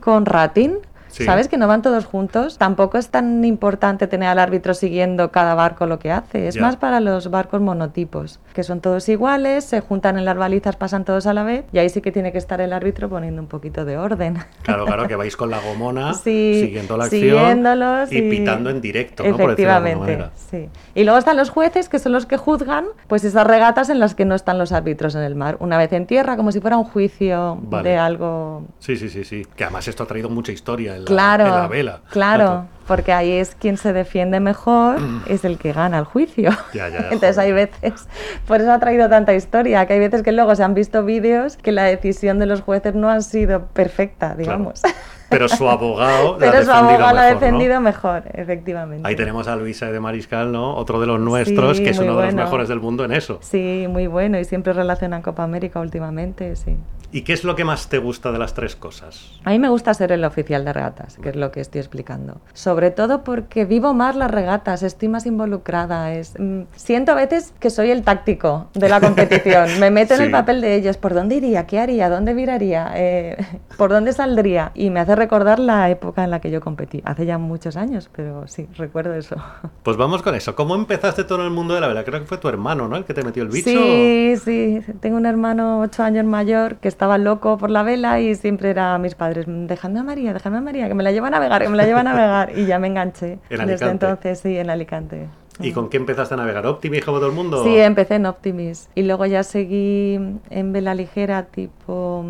con 0.00 0.26
rating, 0.26 0.78
Sí. 1.12 1.24
¿sabes? 1.24 1.48
Que 1.48 1.58
no 1.58 1.68
van 1.68 1.82
todos 1.82 2.06
juntos. 2.06 2.58
Tampoco 2.58 2.96
es 2.98 3.08
tan 3.08 3.44
importante 3.44 4.06
tener 4.06 4.28
al 4.28 4.38
árbitro 4.38 4.72
siguiendo 4.74 5.30
cada 5.30 5.54
barco 5.54 5.86
lo 5.86 5.98
que 5.98 6.10
hace. 6.10 6.48
Es 6.48 6.58
más 6.58 6.76
para 6.76 7.00
los 7.00 7.30
barcos 7.30 7.60
monotipos, 7.60 8.40
que 8.54 8.62
son 8.62 8.80
todos 8.80 9.08
iguales, 9.08 9.64
se 9.64 9.80
juntan 9.80 10.18
en 10.18 10.24
las 10.24 10.36
balizas, 10.36 10.76
pasan 10.76 11.04
todos 11.04 11.26
a 11.26 11.34
la 11.34 11.44
vez, 11.44 11.64
y 11.72 11.78
ahí 11.78 11.88
sí 11.90 12.00
que 12.00 12.12
tiene 12.12 12.32
que 12.32 12.38
estar 12.38 12.60
el 12.60 12.72
árbitro 12.72 13.08
poniendo 13.08 13.42
un 13.42 13.48
poquito 13.48 13.84
de 13.84 13.98
orden. 13.98 14.38
Claro, 14.62 14.86
claro, 14.86 15.06
que 15.06 15.16
vais 15.16 15.36
con 15.36 15.50
la 15.50 15.60
gomona 15.60 16.14
Sí, 16.22 16.60
siguiendo 16.64 16.96
la 16.96 17.04
acción 17.04 17.20
siguiéndolos 17.20 18.12
y, 18.12 18.22
pitando 18.30 18.70
en 18.70 18.80
directo, 18.80 19.22
¿no? 19.22 19.36
Por 19.36 19.50
decirlo 19.50 19.72
de 19.72 19.76
alguna 19.76 19.92
Efectivamente, 19.92 20.16
manera. 20.16 20.32
sí. 20.50 20.68
Y 20.94 21.04
luego 21.04 21.18
están 21.18 21.36
los 21.36 21.50
jueces, 21.50 21.88
que 21.88 21.98
son 21.98 22.12
los 22.12 22.26
que 22.26 22.38
juzgan 22.38 22.86
pues 23.06 23.24
esas 23.24 23.46
regatas 23.46 23.90
en 23.90 23.98
las 23.98 24.14
que 24.14 24.24
no 24.24 24.34
están 24.34 24.58
los 24.58 24.72
árbitros 24.72 25.14
en 25.14 25.22
el 25.22 25.34
mar. 25.34 25.56
Una 25.60 25.76
vez 25.76 25.92
en 25.92 26.06
tierra, 26.06 26.36
como 26.36 26.52
si 26.52 26.60
fuera 26.60 26.78
un 26.78 26.84
juicio 26.84 27.58
Vale. 27.62 27.90
de 27.90 27.96
algo... 27.96 28.64
Sí, 28.78 28.96
sí, 28.96 29.08
sí, 29.08 29.24
sí. 29.24 29.46
Que 29.56 29.64
además 29.64 29.88
esto 29.88 30.02
ha 30.04 30.06
traído 30.06 30.30
mucha 30.30 30.52
historia 30.52 31.01
en 31.08 31.16
la, 31.16 31.36
Claro, 31.36 31.46
en 31.46 31.50
la 31.54 31.68
vela. 31.68 32.00
claro, 32.10 32.66
porque 32.86 33.12
ahí 33.12 33.30
es 33.32 33.54
quien 33.54 33.76
se 33.76 33.92
defiende 33.92 34.40
mejor, 34.40 34.96
es 35.26 35.44
el 35.44 35.56
que 35.58 35.72
gana 35.72 35.98
el 35.98 36.04
juicio. 36.04 36.50
Ya, 36.74 36.88
ya, 36.88 36.98
Entonces 37.10 37.36
joder. 37.36 37.40
hay 37.40 37.52
veces, 37.52 38.08
por 38.46 38.60
eso 38.60 38.72
ha 38.72 38.78
traído 38.80 39.08
tanta 39.08 39.34
historia, 39.34 39.86
que 39.86 39.92
hay 39.94 40.00
veces 40.00 40.22
que 40.22 40.32
luego 40.32 40.54
se 40.56 40.62
han 40.64 40.74
visto 40.74 41.04
vídeos 41.04 41.56
que 41.56 41.72
la 41.72 41.84
decisión 41.84 42.38
de 42.38 42.46
los 42.46 42.60
jueces 42.60 42.94
no 42.94 43.08
ha 43.08 43.20
sido 43.20 43.66
perfecta, 43.66 44.28
Claro. 44.34 44.38
digamos. 44.38 44.82
Pero 45.30 45.48
su 45.48 45.66
abogado 45.66 46.36
la 46.40 46.48
ha 46.48 46.50
Pero 46.50 46.64
su 46.64 46.70
abogado 46.72 47.18
ha 47.18 47.24
defendido 47.24 47.80
mejor, 47.80 48.24
efectivamente. 48.34 49.08
Ahí 49.08 49.16
tenemos 49.16 49.48
a 49.48 49.56
Luisa 49.56 49.90
de 49.90 49.98
Mariscal, 49.98 50.52
¿no? 50.52 50.74
Otro 50.74 51.00
de 51.00 51.06
los 51.06 51.18
nuestros, 51.20 51.78
Sí, 51.78 51.84
que 51.84 51.90
es 51.90 51.98
uno 51.98 52.16
de 52.16 52.26
los 52.26 52.34
mejores 52.34 52.68
del 52.68 52.80
mundo 52.80 53.04
en 53.04 53.12
eso. 53.12 53.38
Sí, 53.40 53.86
muy 53.88 54.08
bueno 54.08 54.38
y 54.38 54.44
siempre 54.44 54.72
relacionan 54.74 55.22
Copa 55.22 55.42
América 55.44 55.80
últimamente, 55.80 56.54
sí. 56.56 56.76
¿Y 57.14 57.22
qué 57.22 57.34
es 57.34 57.44
lo 57.44 57.54
que 57.56 57.64
más 57.64 57.88
te 57.90 57.98
gusta 57.98 58.32
de 58.32 58.38
las 58.38 58.54
tres 58.54 58.74
cosas? 58.74 59.38
A 59.44 59.50
mí 59.50 59.58
me 59.58 59.68
gusta 59.68 59.92
ser 59.92 60.12
el 60.12 60.24
oficial 60.24 60.64
de 60.64 60.72
regatas, 60.72 61.18
que 61.18 61.28
es 61.28 61.36
lo 61.36 61.52
que 61.52 61.60
estoy 61.60 61.80
explicando. 61.80 62.40
Sobre 62.54 62.90
todo 62.90 63.22
porque 63.22 63.66
vivo 63.66 63.92
más 63.92 64.16
las 64.16 64.30
regatas, 64.30 64.82
estoy 64.82 65.08
más 65.08 65.26
involucrada. 65.26 66.12
Es, 66.14 66.34
mm, 66.38 66.62
siento 66.74 67.12
a 67.12 67.16
veces 67.16 67.52
que 67.60 67.68
soy 67.68 67.90
el 67.90 68.02
táctico 68.02 68.68
de 68.72 68.88
la 68.88 68.98
competición. 69.00 69.68
Me 69.80 69.90
meto 69.90 70.14
en 70.14 70.20
Sí. 70.20 70.24
el 70.26 70.30
papel 70.30 70.60
de 70.62 70.74
ellos. 70.74 70.96
¿Por 70.96 71.12
dónde 71.12 71.34
iría? 71.36 71.66
¿Qué 71.66 71.78
haría? 71.80 72.08
¿Dónde 72.08 72.32
viraría? 72.32 72.92
Eh, 72.94 73.36
¿Por 73.76 73.90
dónde 73.90 74.12
saldría? 74.14 74.72
Y 74.74 74.88
me 74.88 75.00
hace 75.00 75.14
recordar 75.14 75.58
la 75.58 75.90
época 75.90 76.24
en 76.24 76.30
la 76.30 76.40
que 76.40 76.50
yo 76.50 76.60
competí. 76.62 77.02
Hace 77.04 77.26
ya 77.26 77.36
muchos 77.36 77.76
años, 77.76 78.08
pero 78.14 78.46
sí, 78.48 78.68
recuerdo 78.76 79.14
eso. 79.14 79.36
Pues 79.82 79.96
vamos 79.96 80.22
con 80.22 80.34
eso. 80.36 80.54
¿Cómo 80.54 80.76
empezaste 80.76 81.24
tú 81.24 81.34
en 81.34 81.40
el 81.42 81.50
mundo 81.50 81.74
de 81.74 81.80
la 81.80 81.88
vela? 81.88 82.04
Creo 82.04 82.20
que 82.20 82.26
fue 82.26 82.38
tu 82.38 82.48
hermano, 82.48 82.86
¿no? 82.88 82.96
El 82.96 83.04
que 83.04 83.14
te 83.14 83.22
metió 83.24 83.42
el 83.42 83.48
bicho. 83.48 83.68
Sí, 83.68 84.34
sí. 84.44 84.80
Tengo 85.00 85.16
un 85.16 85.26
hermano 85.26 85.80
ocho 85.80 86.04
años 86.04 86.24
mayor 86.24 86.76
que 86.76 86.86
estaba 87.02 87.18
loco 87.18 87.58
por 87.58 87.68
la 87.68 87.82
vela 87.82 88.20
y 88.20 88.36
siempre 88.36 88.70
era 88.70 88.94
a 88.94 88.98
mis 88.98 89.16
padres, 89.16 89.46
dejadme 89.48 89.98
a 89.98 90.02
María, 90.04 90.32
dejadme 90.32 90.58
a 90.58 90.60
María, 90.60 90.86
que 90.86 90.94
me 90.94 91.02
la 91.02 91.10
lleva 91.10 91.26
a 91.26 91.30
navegar, 91.30 91.60
que 91.60 91.68
me 91.68 91.76
la 91.76 91.84
lleva 91.84 91.98
a 91.98 92.04
navegar. 92.04 92.56
Y 92.56 92.64
ya 92.64 92.78
me 92.78 92.86
enganché. 92.86 93.40
En 93.50 93.66
Desde 93.66 93.90
entonces, 93.90 94.38
sí, 94.38 94.56
en 94.56 94.70
Alicante. 94.70 95.26
¿Y 95.58 95.72
con 95.72 95.88
qué 95.88 95.96
empezaste 95.96 96.34
a 96.34 96.36
navegar? 96.36 96.64
¿Optimis 96.64 97.04
como 97.04 97.18
todo 97.18 97.30
el 97.30 97.34
mundo? 97.34 97.64
Sí, 97.64 97.76
empecé 97.76 98.14
en 98.14 98.26
Optimis 98.26 98.88
y 98.94 99.02
luego 99.02 99.26
ya 99.26 99.42
seguí 99.42 100.14
en 100.48 100.72
vela 100.72 100.94
ligera, 100.94 101.46
tipo... 101.46 102.24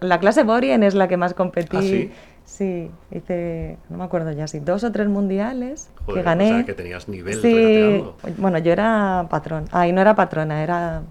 La 0.00 0.18
clase 0.18 0.44
Borien 0.44 0.82
es 0.82 0.94
la 0.94 1.08
que 1.08 1.18
más 1.18 1.34
competí. 1.34 1.76
¿Ah, 1.76 1.82
sí? 1.82 2.10
Sí, 2.46 2.90
hice, 3.10 3.76
no 3.90 3.98
me 3.98 4.04
acuerdo 4.04 4.32
ya, 4.32 4.46
sí, 4.46 4.60
dos 4.60 4.82
o 4.82 4.92
tres 4.92 5.08
mundiales 5.08 5.90
Joder, 6.06 6.22
que 6.22 6.24
gané. 6.24 6.44
O 6.52 6.54
sea, 6.54 6.64
que 6.64 6.74
tenías 6.74 7.06
nivel 7.06 7.34
Sí, 7.42 8.02
bueno, 8.38 8.56
yo 8.58 8.72
era 8.72 9.26
patrón. 9.28 9.66
Ay, 9.72 9.92
no 9.92 10.00
era 10.00 10.14
patrona, 10.14 10.62
era 10.62 11.02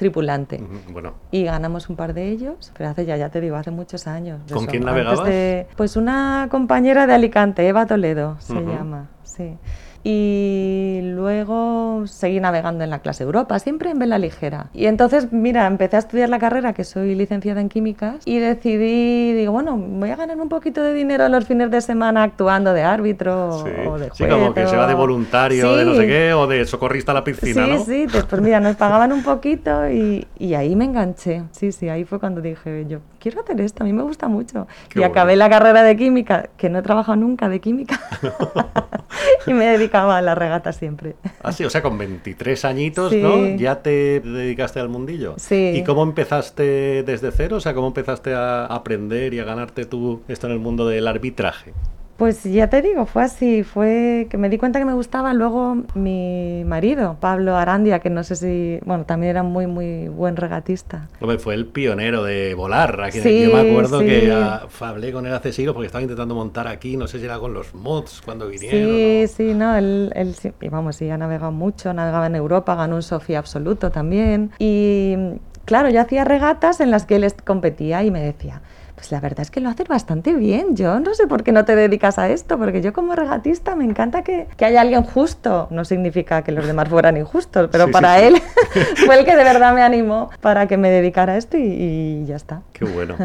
tripulante. 0.00 0.58
Bueno, 0.90 1.12
Y 1.30 1.44
ganamos 1.44 1.90
un 1.90 1.96
par 1.96 2.14
de 2.14 2.30
ellos, 2.30 2.72
pero 2.76 2.88
hace 2.88 3.04
ya, 3.04 3.18
ya 3.18 3.28
te 3.28 3.38
digo, 3.42 3.56
hace 3.56 3.70
muchos 3.70 4.06
años. 4.06 4.40
¿Con 4.50 4.64
quién 4.66 4.82
navegabas? 4.82 5.28
de- 5.28 5.66
pues 5.76 5.94
una 5.96 6.48
compañera 6.50 7.06
de 7.06 7.12
Alicante, 7.12 7.68
Eva 7.68 7.84
Toledo 7.84 8.36
se 8.40 8.54
llama, 8.54 9.10
sí. 9.24 9.58
Y 10.02 11.00
luego 11.02 12.04
seguí 12.06 12.40
navegando 12.40 12.84
en 12.84 12.90
la 12.90 13.00
clase 13.00 13.22
Europa, 13.24 13.58
siempre 13.58 13.90
en 13.90 13.98
vela 13.98 14.18
ligera. 14.18 14.66
Y 14.72 14.86
entonces, 14.86 15.32
mira, 15.32 15.66
empecé 15.66 15.96
a 15.96 15.98
estudiar 15.98 16.28
la 16.30 16.38
carrera, 16.38 16.72
que 16.72 16.84
soy 16.84 17.14
licenciada 17.14 17.60
en 17.60 17.68
químicas, 17.68 18.16
y 18.24 18.38
decidí, 18.38 19.32
digo, 19.34 19.52
bueno, 19.52 19.76
voy 19.76 20.10
a 20.10 20.16
ganar 20.16 20.38
un 20.40 20.48
poquito 20.48 20.82
de 20.82 20.94
dinero 20.94 21.28
los 21.28 21.44
fines 21.46 21.70
de 21.70 21.80
semana 21.82 22.22
actuando 22.22 22.72
de 22.72 22.82
árbitro 22.82 23.62
sí. 23.64 23.70
o 23.86 23.98
de 23.98 24.06
Sí, 24.14 24.24
juez. 24.24 24.30
como 24.32 24.54
que 24.54 24.66
se 24.66 24.76
va 24.76 24.86
de 24.86 24.94
voluntario, 24.94 25.76
de 25.76 25.84
no 25.84 25.94
sé 25.94 26.00
Sí. 26.02 26.06
qué, 26.06 26.32
o 26.32 26.46
de 26.46 26.64
socorrista 26.64 27.12
a 27.12 27.16
la 27.16 27.24
piscina, 27.24 27.66
sí, 27.66 27.70
¿no? 27.72 27.84
sí, 27.84 28.06
después 28.06 28.40
mira, 28.40 28.58
nos 28.60 28.76
pagaban 28.76 29.12
un 29.12 29.22
poquito 29.22 29.88
y, 29.90 30.26
y 30.38 30.54
ahí 30.54 30.74
me 30.76 30.86
enganché. 30.86 31.42
Sí, 31.50 31.72
sí, 31.72 31.88
ahí 31.90 32.04
fue 32.04 32.18
cuando 32.18 32.40
dije, 32.40 32.86
yo 32.88 33.00
quiero 33.18 33.42
hacer 33.42 33.60
esto, 33.60 33.82
a 33.82 33.86
mí 33.86 33.92
me 33.92 34.02
gusta 34.02 34.28
mucho. 34.28 34.66
Qué 34.88 35.00
y 35.00 35.02
acabé 35.02 35.32
bueno. 35.32 35.38
la 35.40 35.50
carrera 35.50 35.82
de 35.82 35.96
química, 35.96 36.48
que 36.56 36.70
no 36.70 36.78
he 36.78 36.82
trabajado 36.82 37.16
nunca 37.16 37.48
de 37.50 37.60
química, 37.60 38.00
y 39.46 39.52
me 39.52 39.66
dedicaba 39.66 40.18
a 40.18 40.22
la 40.22 40.34
regata 40.34 40.72
siempre. 40.72 41.14
Ah, 41.42 41.52
sí, 41.52 41.64
o 41.64 41.70
sea, 41.70 41.82
con 41.82 41.96
23 41.98 42.64
añitos, 42.64 43.10
Sí. 43.10 43.22
¿no? 43.22 43.46
Ya 43.56 43.82
te 43.82 44.20
dedicaste 44.20 44.80
al 44.80 44.88
mundillo. 44.88 45.34
Sí. 45.38 45.72
¿Y 45.74 45.84
cómo 45.84 46.02
empezaste 46.02 47.02
desde 47.02 47.30
cero? 47.32 47.56
O 47.56 47.60
sea, 47.60 47.74
¿cómo 47.74 47.86
empezaste 47.88 48.34
a 48.34 48.66
aprender 48.66 49.34
y 49.34 49.38
a 49.40 49.44
ganarte 49.44 49.84
tú 49.86 50.22
esto 50.28 50.46
en 50.46 50.52
el 50.54 50.58
mundo 50.58 50.86
del 50.86 51.06
arbitraje? 51.06 51.72
Pues 52.20 52.44
ya 52.44 52.68
te 52.68 52.82
digo, 52.82 53.06
fue 53.06 53.22
así, 53.22 53.62
fue 53.62 54.26
que 54.28 54.36
me 54.36 54.50
di 54.50 54.58
cuenta 54.58 54.78
que 54.78 54.84
me 54.84 54.92
gustaba 54.92 55.32
luego 55.32 55.78
mi 55.94 56.64
marido, 56.66 57.16
Pablo 57.18 57.56
Arandia, 57.56 58.00
que 58.00 58.10
no 58.10 58.22
sé 58.24 58.36
si, 58.36 58.78
bueno, 58.84 59.06
también 59.06 59.30
era 59.30 59.42
muy, 59.42 59.66
muy 59.66 60.08
buen 60.08 60.36
regatista. 60.36 61.08
Hombre, 61.22 61.38
fue 61.38 61.54
el 61.54 61.64
pionero 61.64 62.22
de 62.22 62.52
volar. 62.52 63.00
Aquí, 63.00 63.20
Sí, 63.20 63.44
yo 63.46 63.56
me 63.56 63.70
acuerdo 63.70 64.00
sí. 64.00 64.04
que 64.04 64.32
ah, 64.32 64.66
hablé 64.80 65.12
con 65.12 65.24
él 65.24 65.32
hace 65.32 65.50
siglos 65.50 65.72
porque 65.72 65.86
estaba 65.86 66.02
intentando 66.02 66.34
montar 66.34 66.68
aquí, 66.68 66.98
no 66.98 67.06
sé 67.06 67.20
si 67.20 67.24
era 67.24 67.38
con 67.38 67.54
los 67.54 67.74
mods 67.74 68.20
cuando 68.22 68.48
vinieron. 68.48 68.78
Sí, 68.78 69.24
sí, 69.34 69.54
no, 69.54 69.74
él, 69.74 70.12
él 70.14 70.34
sí, 70.34 70.52
y 70.60 70.68
vamos, 70.68 70.96
sí, 70.96 71.08
ha 71.08 71.16
navegado 71.16 71.52
mucho, 71.52 71.94
navegaba 71.94 72.26
en 72.26 72.34
Europa, 72.34 72.74
ganó 72.74 72.96
un 72.96 73.02
Sofía 73.02 73.38
absoluto 73.38 73.90
también. 73.90 74.50
Y 74.58 75.16
claro, 75.64 75.88
yo 75.88 76.02
hacía 76.02 76.26
regatas 76.26 76.80
en 76.80 76.90
las 76.90 77.06
que 77.06 77.16
él 77.16 77.26
competía 77.46 78.04
y 78.04 78.10
me 78.10 78.20
decía, 78.20 78.60
pues 79.00 79.12
la 79.12 79.20
verdad 79.20 79.40
es 79.40 79.50
que 79.50 79.60
lo 79.60 79.70
haces 79.70 79.88
bastante 79.88 80.34
bien, 80.34 80.76
yo 80.76 81.00
no 81.00 81.14
sé 81.14 81.26
por 81.26 81.42
qué 81.42 81.52
no 81.52 81.64
te 81.64 81.74
dedicas 81.74 82.18
a 82.18 82.28
esto, 82.28 82.58
porque 82.58 82.82
yo 82.82 82.92
como 82.92 83.14
regatista 83.16 83.74
me 83.74 83.84
encanta 83.84 84.22
que, 84.22 84.46
que 84.58 84.66
haya 84.66 84.82
alguien 84.82 85.02
justo. 85.04 85.68
No 85.70 85.86
significa 85.86 86.42
que 86.42 86.52
los 86.52 86.66
demás 86.66 86.86
fueran 86.90 87.16
injustos, 87.16 87.70
pero 87.72 87.86
Sí, 87.86 87.92
para 87.92 88.18
sí. 88.18 88.24
él 88.26 88.42
fue 89.06 89.18
el 89.18 89.24
que 89.24 89.36
de 89.36 89.42
verdad 89.44 89.72
me 89.74 89.80
animó 89.82 90.28
para 90.42 90.66
que 90.68 90.76
me 90.76 90.90
dedicara 90.90 91.32
a 91.32 91.36
esto 91.38 91.56
y, 91.56 91.62
y 91.62 92.26
ya 92.26 92.36
está. 92.36 92.60
Qué 92.74 92.84
bueno. 92.84 93.16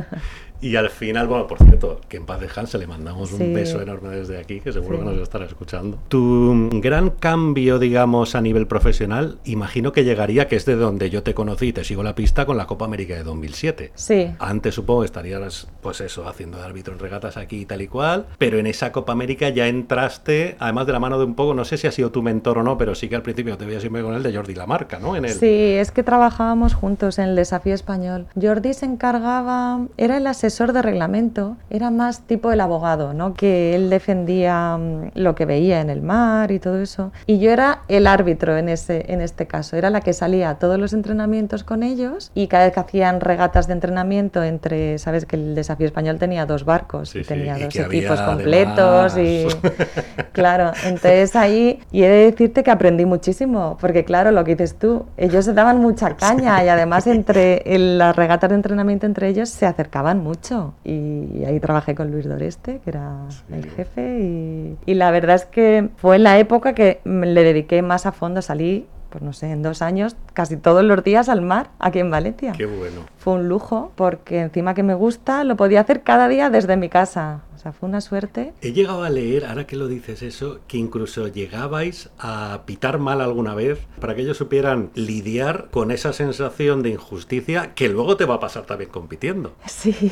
Y 0.62 0.76
al 0.78 0.90
final, 0.90 1.28
bueno, 1.28 1.48
por 1.48 1.58
cierto, 1.60 2.02
que 2.08 2.18
en 2.18 2.26
paz 2.26 2.40
descanse, 2.40 2.78
le 2.78 2.88
mandamos 2.88 3.32
un 3.34 3.40
Sí. 3.40 3.54
beso 3.54 3.82
enorme 3.82 4.10
desde 4.10 4.38
aquí, 4.40 4.62
que 4.62 4.72
seguro 4.72 4.98
Sí. 4.98 5.04
que 5.04 5.10
nos 5.12 5.22
estará 5.22 5.46
escuchando. 5.46 5.98
Tu 6.08 6.70
gran 6.82 7.10
cambio, 7.12 7.78
digamos, 7.78 8.36
a 8.36 8.42
nivel 8.42 8.66
profesional, 8.68 9.38
imagino 9.46 9.92
que 9.92 10.04
llegaría, 10.04 10.48
que 10.48 10.56
es 10.56 10.66
de 10.66 10.76
donde 10.76 11.10
yo 11.10 11.22
te 11.24 11.34
conocí 11.34 11.68
y 11.68 11.74
te 11.74 11.84
sigo 11.84 12.02
la 12.04 12.16
pista 12.16 12.46
con 12.46 12.58
la 12.58 12.66
Copa 12.68 12.86
América 12.86 13.14
de 13.16 13.24
2007. 13.24 13.92
Sí. 13.96 14.32
Antes 14.40 14.76
supongo 14.76 15.02
que 15.02 15.06
estarías, 15.08 15.68
pues 15.82 16.02
eso, 16.02 16.28
haciendo 16.28 16.58
de 16.58 16.64
árbitro 16.64 16.94
en 16.94 17.00
regatas 17.00 17.38
aquí 17.38 17.62
y 17.62 17.66
tal 17.66 17.82
y 17.82 17.88
cual, 17.88 18.26
pero 18.38 18.58
en 18.58 18.66
esa 18.68 18.92
Copa 18.92 19.12
América 19.12 19.50
ya 19.50 19.68
entraste, 19.68 20.56
además 20.60 20.88
de 20.88 20.94
la 20.94 21.00
mano 21.00 21.20
de 21.20 21.26
un 21.26 21.36
poco, 21.36 21.54
no 21.54 21.66
sé 21.66 21.78
si 21.78 21.86
ha 21.88 21.92
sido 21.92 22.12
tu 22.12 22.22
mentor 22.24 22.58
o 22.60 22.64
no, 22.64 22.78
pero 22.78 22.96
sí 22.96 23.08
que 23.10 23.16
al 23.16 23.22
principio 23.22 23.58
te 23.58 23.66
veía 23.66 23.80
siempre 23.82 24.02
con 24.02 24.14
él 24.16 24.24
de 24.24 24.34
Jordi 24.36 24.56
Lamarca, 24.56 25.00
¿no? 25.00 25.16
En 25.16 25.26
el... 25.26 25.32
Sí, 25.32 25.46
es 25.74 25.92
que 25.92 26.02
trabajábamos 26.04 26.74
juntos 26.74 27.20
en 27.20 27.26
el 27.30 27.36
desafío 27.36 27.74
español. 27.74 28.26
Jordi 28.42 28.74
se 28.74 28.86
encargaba, 28.86 29.82
era 29.98 30.18
el 30.18 30.26
asesor 30.28 30.45
de 30.46 30.82
reglamento, 30.82 31.58
era 31.70 31.92
más 31.92 32.22
tipo 32.22 32.52
el 32.52 32.62
abogado, 32.62 33.14
¿no? 33.14 33.34
Que 33.34 33.76
él 33.76 33.90
defendía 33.90 34.78
mm, 34.78 35.12
lo 35.16 35.36
que 35.36 35.46
veía 35.46 35.82
en 35.82 35.90
el 35.90 36.02
mar 36.02 36.52
y 36.52 36.60
todo 36.60 36.82
eso. 36.82 37.12
Y 37.26 37.40
yo 37.40 37.52
era 37.52 37.82
el 37.88 38.08
árbitro 38.08 38.58
en, 38.58 38.70
ese, 38.70 39.06
en 39.12 39.22
este 39.22 39.48
caso, 39.48 39.76
era 39.76 39.90
la 39.90 40.02
que 40.02 40.14
salía 40.14 40.50
a 40.50 40.60
todos 40.60 40.80
los 40.80 40.94
entrenamientos 40.94 41.64
con 41.64 41.84
ellos 41.84 42.32
y 42.34 42.48
cada 42.48 42.66
vez 42.66 42.74
que 42.74 42.80
hacían 42.80 43.22
regatas 43.22 43.68
de 43.68 43.74
entrenamiento 43.74 44.44
entre, 44.44 44.98
sabes 44.98 45.26
que 45.26 45.36
el 45.36 45.56
desafío 45.56 45.88
español 45.88 46.18
tenía 46.18 46.46
dos 46.46 46.66
barcos 46.66 47.10
Sí, 47.10 47.20
y 47.20 47.24
sí, 47.24 47.28
tenía 47.28 47.58
y 47.58 47.64
dos 47.64 47.76
había 47.76 47.88
equipos 47.88 48.22
completos 48.22 49.18
y 49.18 49.48
Claro, 50.32 50.72
entonces 50.84 51.36
ahí, 51.36 51.80
y 51.92 52.04
he 52.04 52.10
de 52.10 52.32
decirte 52.32 52.64
que 52.64 52.72
aprendí 52.72 53.06
muchísimo, 53.06 53.78
porque 53.80 54.04
claro, 54.04 54.32
lo 54.32 54.44
que 54.44 54.56
dices 54.56 54.78
tú, 54.78 55.06
ellos 55.18 55.46
se 55.46 55.54
daban 55.54 55.80
mucha 55.80 56.16
caña 56.18 56.64
y 56.64 56.68
además 56.68 57.08
entre 57.08 57.74
en 57.74 57.98
las 57.98 58.16
regatas 58.16 58.50
de 58.50 58.56
entrenamiento 58.56 59.06
entre 59.06 59.30
ellos 59.30 59.50
se 59.50 59.66
acercaban 59.66 60.22
mucho. 60.22 60.35
Y, 60.84 61.44
ahí 61.46 61.60
trabajé 61.60 61.96
con 61.96 62.12
Luis 62.12 62.28
Doreste, 62.28 62.80
que 62.84 62.90
era 62.90 63.28
el 63.52 63.70
jefe, 63.70 64.20
y, 64.20 64.78
y 64.86 64.94
la 64.96 65.12
verdad 65.12 65.36
es 65.36 65.46
que 65.46 65.90
fue 65.98 66.20
la 66.20 66.38
época 66.40 66.74
que 66.74 67.02
le 67.04 67.44
dediqué 67.44 67.82
más 67.82 68.06
a 68.06 68.12
fondo, 68.12 68.42
salí, 68.42 68.88
pues 69.10 69.24
no 69.24 69.32
sé, 69.32 69.50
en 69.50 69.62
dos 69.62 69.82
años, 69.82 70.18
casi 70.34 70.58
todos 70.58 70.84
los 70.84 71.02
días 71.02 71.30
al 71.30 71.42
mar, 71.42 71.70
aquí 71.80 72.00
en 72.00 72.12
Valencia. 72.12 72.52
Qué 72.52 72.66
bueno. 72.66 73.02
Fue 73.18 73.34
un 73.36 73.48
lujo, 73.48 73.94
porque 73.96 74.42
encima 74.42 74.74
que 74.74 74.84
me 74.84 74.94
gusta, 74.94 75.46
lo 75.46 75.56
podía 75.56 75.80
hacer 75.80 76.04
cada 76.04 76.28
día 76.28 76.50
desde 76.50 76.76
mi 76.76 76.90
casa. 76.90 77.40
Sea, 77.66 77.72
fue 77.72 77.90
una 77.90 78.00
suerte. 78.00 78.54
He 78.62 78.74
llegado 78.74 79.04
a 79.04 79.10
leer, 79.10 79.46
ahora 79.46 79.66
que 79.66 79.76
lo 79.76 79.88
dices 79.88 80.22
eso, 80.22 80.60
que 80.68 80.78
incluso 80.78 81.28
llegabais 81.30 82.12
a 82.20 82.60
pitar 82.68 83.00
mal 83.00 83.22
alguna 83.22 83.56
vez 83.56 83.80
para 84.00 84.14
que 84.14 84.22
ellos 84.22 84.38
supieran 84.38 84.92
lidiar 84.94 85.70
con 85.72 85.90
esa 85.90 86.14
sensación 86.14 86.84
de 86.84 86.90
injusticia 86.92 87.74
que 87.74 87.90
luego 87.90 88.18
te 88.18 88.26
va 88.26 88.36
a 88.36 88.40
pasar 88.40 88.68
también 88.68 88.92
compitiendo. 88.92 89.56
Sí, 89.66 90.12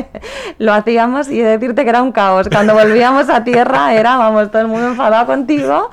lo 0.58 0.72
hacíamos 0.72 1.28
y 1.28 1.42
he 1.42 1.44
de 1.44 1.58
decirte 1.58 1.84
que 1.84 1.90
era 1.90 2.02
un 2.02 2.10
caos. 2.10 2.48
Cuando 2.48 2.72
volvíamos 2.72 3.28
a 3.28 3.44
tierra 3.44 3.92
era, 3.92 4.16
vamos, 4.16 4.50
todo 4.50 4.62
el 4.62 4.68
mundo 4.68 4.88
enfadado 4.88 5.26
contigo. 5.26 5.90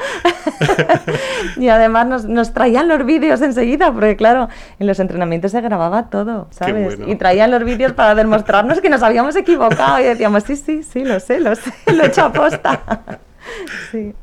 y 1.57 1.67
además 1.67 2.07
nos, 2.07 2.23
nos 2.23 2.53
traían 2.53 2.87
los 2.87 3.05
vídeos 3.05 3.41
enseguida, 3.41 3.91
porque 3.91 4.15
claro, 4.15 4.47
en 4.79 4.87
los 4.87 4.97
entrenamientos 5.01 5.51
se 5.51 5.59
grababa 5.59 6.03
todo, 6.03 6.47
¿sabes? 6.51 6.85
bueno. 6.85 7.11
Y 7.11 7.17
traían 7.17 7.51
los 7.51 7.65
vídeos 7.65 7.91
para 7.91 8.15
demostrarnos 8.15 8.79
que 8.79 8.89
nos 8.89 9.03
habíamos 9.03 9.35
equivocado 9.35 9.99
y 9.99 10.03
decíamos, 10.03 10.43
sí, 10.43 10.55
sí, 10.55 10.83
sí, 10.83 11.00
lo 11.05 11.19
sé, 11.19 11.39
lo 11.39 11.55
sé, 11.55 11.71
lo 11.87 12.03
he 12.03 12.07
hecho 12.07 12.23
aposta. 12.23 13.19
Sí. 13.91 14.13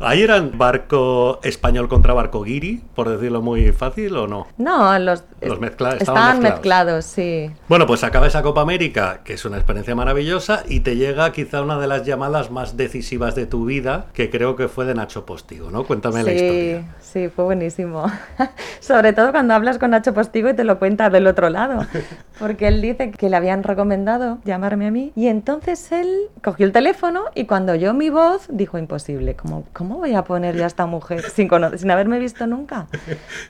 ¿Ahí 0.00 0.22
eran 0.22 0.56
barco 0.56 1.40
español 1.42 1.88
contra 1.88 2.14
barco 2.14 2.42
guiri, 2.42 2.82
por 2.94 3.08
decirlo 3.08 3.42
muy 3.42 3.72
fácil, 3.72 4.16
o 4.16 4.26
no? 4.26 4.46
No, 4.56 4.98
los, 4.98 5.24
Los 5.40 5.60
mezcla- 5.60 5.96
estaban 5.96 5.98
estaban 6.00 6.26
mezclados. 6.42 6.54
mezclados, 6.58 7.04
sí. 7.04 7.50
Bueno, 7.68 7.86
pues 7.86 8.04
acaba 8.04 8.26
esa 8.26 8.42
Copa 8.42 8.60
América, 8.62 9.20
que 9.24 9.34
es 9.34 9.44
una 9.44 9.56
experiencia 9.56 9.94
maravillosa, 9.94 10.62
y 10.68 10.80
te 10.80 10.96
llega 10.96 11.30
quizá 11.32 11.62
una 11.62 11.78
de 11.78 11.86
las 11.86 12.04
llamadas 12.04 12.50
más 12.50 12.76
decisivas 12.76 13.34
de 13.34 13.46
tu 13.46 13.64
vida, 13.64 14.06
que 14.14 14.30
creo 14.30 14.56
que 14.56 14.68
fue 14.68 14.84
de 14.84 14.94
Nacho 14.94 15.26
Postigo, 15.26 15.70
¿no? 15.70 15.84
Cuéntame 15.84 16.22
la 16.22 16.30
sí, 16.30 16.36
historia. 16.36 16.82
Sí, 17.00 17.28
fue 17.28 17.44
buenísimo. 17.44 18.10
Sobre 18.80 19.12
todo 19.12 19.32
cuando 19.32 19.54
hablas 19.54 19.78
con 19.78 19.90
Nacho 19.90 20.14
Postigo 20.14 20.48
y 20.50 20.54
te 20.54 20.64
lo 20.64 20.78
cuentas 20.78 21.12
del 21.12 21.26
otro 21.26 21.50
lado. 21.50 21.86
Porque 22.38 22.68
él 22.68 22.80
dice 22.80 23.10
que 23.10 23.28
le 23.28 23.36
habían 23.36 23.62
recomendado 23.62 24.38
llamarme 24.44 24.86
a 24.86 24.90
mí. 24.90 25.12
Y 25.16 25.26
entonces 25.26 25.90
él 25.92 26.08
cogió 26.42 26.64
el 26.66 26.72
teléfono 26.72 27.24
y 27.34 27.44
cuando 27.46 27.72
oyó 27.72 27.92
mi 27.94 28.10
voz 28.10 28.46
dijo, 28.48 28.77
imposible, 28.78 29.34
¿cómo, 29.34 29.64
cómo 29.72 29.96
voy 29.98 30.14
a 30.14 30.22
poner 30.24 30.56
yo 30.56 30.64
a 30.64 30.66
esta 30.66 30.86
mujer 30.86 31.22
sin, 31.22 31.48
sin 31.76 31.90
haberme 31.90 32.18
visto 32.18 32.46
nunca? 32.46 32.86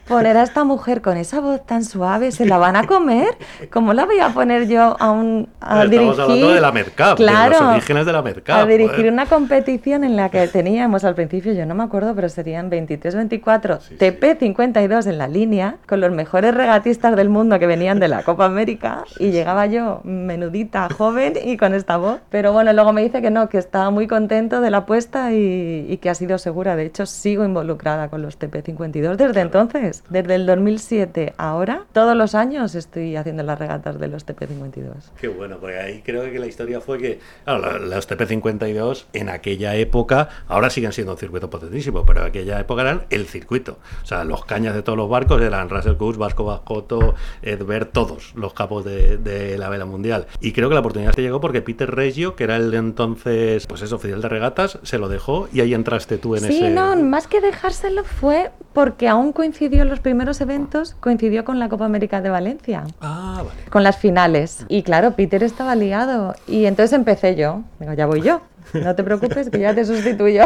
Poner 0.07 0.37
a 0.37 0.43
esta 0.43 0.63
mujer 0.63 1.01
con 1.01 1.17
esa 1.17 1.39
voz 1.39 1.65
tan 1.65 1.83
suave, 1.83 2.31
¿se 2.31 2.45
la 2.45 2.57
van 2.57 2.75
a 2.75 2.87
comer? 2.87 3.37
¿Cómo 3.71 3.93
la 3.93 4.05
voy 4.05 4.19
a 4.19 4.29
poner 4.29 4.67
yo 4.67 4.95
a 4.99 5.11
un... 5.11 5.49
A 5.61 5.83
Estamos 5.83 5.89
dirigir? 5.91 6.21
hablando 6.21 6.49
de 6.53 6.61
la 6.61 6.71
Mercap, 6.71 7.17
de 7.19 7.25
los 7.49 7.61
orígenes 7.61 8.05
de 8.05 8.13
la 8.13 8.21
Mercap, 8.21 8.57
A 8.59 8.65
dirigir 8.65 8.95
joder. 8.95 9.13
una 9.13 9.25
competición 9.25 10.03
en 10.03 10.15
la 10.15 10.29
que 10.29 10.47
teníamos 10.47 11.03
al 11.03 11.15
principio, 11.15 11.53
yo 11.53 11.65
no 11.65 11.75
me 11.75 11.83
acuerdo, 11.83 12.15
pero 12.15 12.29
serían 12.29 12.69
23-24 12.71 13.79
Sí, 13.81 13.87
sí. 13.89 13.95
TP52 13.97 15.07
en 15.07 15.17
la 15.17 15.27
línea, 15.27 15.77
con 15.87 15.99
los 16.01 16.11
mejores 16.11 16.53
regatistas 16.53 17.15
del 17.15 17.29
mundo 17.29 17.59
que 17.59 17.67
venían 17.67 17.99
de 17.99 18.07
la 18.07 18.23
Copa 18.23 18.45
América, 18.45 19.03
y 19.19 19.31
llegaba 19.31 19.65
yo 19.65 20.01
menudita, 20.03 20.89
joven 20.89 21.33
y 21.43 21.57
con 21.57 21.73
esta 21.73 21.97
voz. 21.97 22.19
Pero 22.29 22.53
bueno, 22.53 22.73
luego 22.73 22.93
me 22.93 23.01
dice 23.01 23.21
que 23.21 23.29
no, 23.29 23.49
que 23.49 23.57
estaba 23.57 23.89
muy 23.89 24.07
contento 24.07 24.61
de 24.61 24.69
la 24.71 24.77
apuesta 24.79 25.18
y, 25.33 25.85
y 25.89 25.97
que 25.97 26.09
ha 26.09 26.15
sido 26.15 26.37
segura. 26.37 26.75
De 26.75 26.85
hecho, 26.85 27.05
sigo 27.05 27.45
involucrada 27.45 28.09
con 28.09 28.21
los 28.21 28.39
TP52 28.39 29.15
desde 29.15 29.41
entonces, 29.41 30.03
desde 30.09 30.35
el 30.35 30.45
2007. 30.45 31.33
Ahora, 31.37 31.85
todos 31.93 32.15
los 32.15 32.35
años 32.35 32.75
estoy 32.75 33.15
haciendo 33.15 33.43
las 33.43 33.59
regatas 33.59 33.99
de 33.99 34.07
los 34.07 34.25
TP52. 34.25 35.11
Qué 35.19 35.27
bueno, 35.27 35.57
porque 35.59 35.77
ahí 35.77 36.01
creo 36.01 36.23
que 36.31 36.39
la 36.39 36.47
historia 36.47 36.81
fue 36.81 36.97
que 36.97 37.19
claro, 37.45 37.79
los 37.79 38.09
TP52 38.09 39.05
en 39.13 39.29
aquella 39.29 39.75
época, 39.75 40.29
ahora 40.47 40.69
siguen 40.69 40.93
siendo 40.93 41.13
un 41.13 41.17
circuito 41.19 41.49
potentísimo, 41.49 42.05
pero 42.05 42.21
en 42.21 42.27
aquella 42.27 42.59
época 42.59 42.81
eran 42.81 43.03
el 43.09 43.25
circuito. 43.25 43.79
O 44.03 44.05
sea, 44.05 44.23
los 44.23 44.45
cañas 44.45 44.75
de 44.75 44.83
todos 44.83 44.97
los 44.97 45.09
barcos 45.09 45.41
eran 45.41 45.69
Russell 45.69 45.97
Coast, 45.97 46.19
Vasco 46.19 46.45
Bascoto, 46.45 47.15
Edbert, 47.41 47.91
todos 47.91 48.33
los 48.35 48.53
capos 48.53 48.85
de, 48.85 49.17
de 49.17 49.57
la 49.57 49.69
vela 49.69 49.85
mundial. 49.85 50.27
Y 50.39 50.53
creo 50.53 50.69
que 50.69 50.75
la 50.75 50.81
oportunidad 50.81 51.13
te 51.13 51.21
llegó 51.21 51.41
porque 51.41 51.61
Peter 51.61 51.89
Reggio, 51.89 52.35
que 52.35 52.43
era 52.43 52.55
el 52.55 52.73
entonces, 52.73 53.67
pues 53.67 53.81
es 53.81 53.91
oficial 53.91 54.21
de 54.21 54.29
regatas, 54.29 54.79
se 54.83 54.97
lo 54.97 55.08
dejó 55.09 55.49
y 55.51 55.59
ahí 55.61 55.73
entraste 55.73 56.17
tú 56.17 56.35
en 56.35 56.41
Sí, 56.43 56.57
ese... 56.57 56.69
no, 56.69 56.95
más 56.95 57.27
que 57.27 57.41
dejárselo 57.41 58.03
fue 58.05 58.51
porque 58.71 59.09
aún 59.09 59.33
coincidió 59.33 59.83
los 59.83 59.99
primeros 59.99 60.39
eventos, 60.39 60.95
coincidió 61.01 61.43
con 61.43 61.59
la 61.59 61.67
Copa 61.67 61.85
América 61.85 62.21
de 62.21 62.29
Valencia, 62.29 62.85
Ah, 63.01 63.43
vale. 63.45 63.49
con 63.69 63.83
las 63.83 63.97
finales. 63.97 64.65
Y 64.69 64.83
claro, 64.83 65.11
Peter 65.15 65.43
estaba 65.43 65.75
liado. 65.75 66.35
Y 66.47 66.65
entonces 66.65 66.93
empecé 66.93 67.35
yo. 67.35 67.63
Digo, 67.79 67.93
ya 67.93 68.05
voy 68.05 68.21
yo. 68.21 68.41
No 68.73 68.95
te 68.95 69.03
preocupes, 69.03 69.49
que 69.49 69.59
ya 69.59 69.73
te 69.73 69.83
sustituyo. 69.85 70.43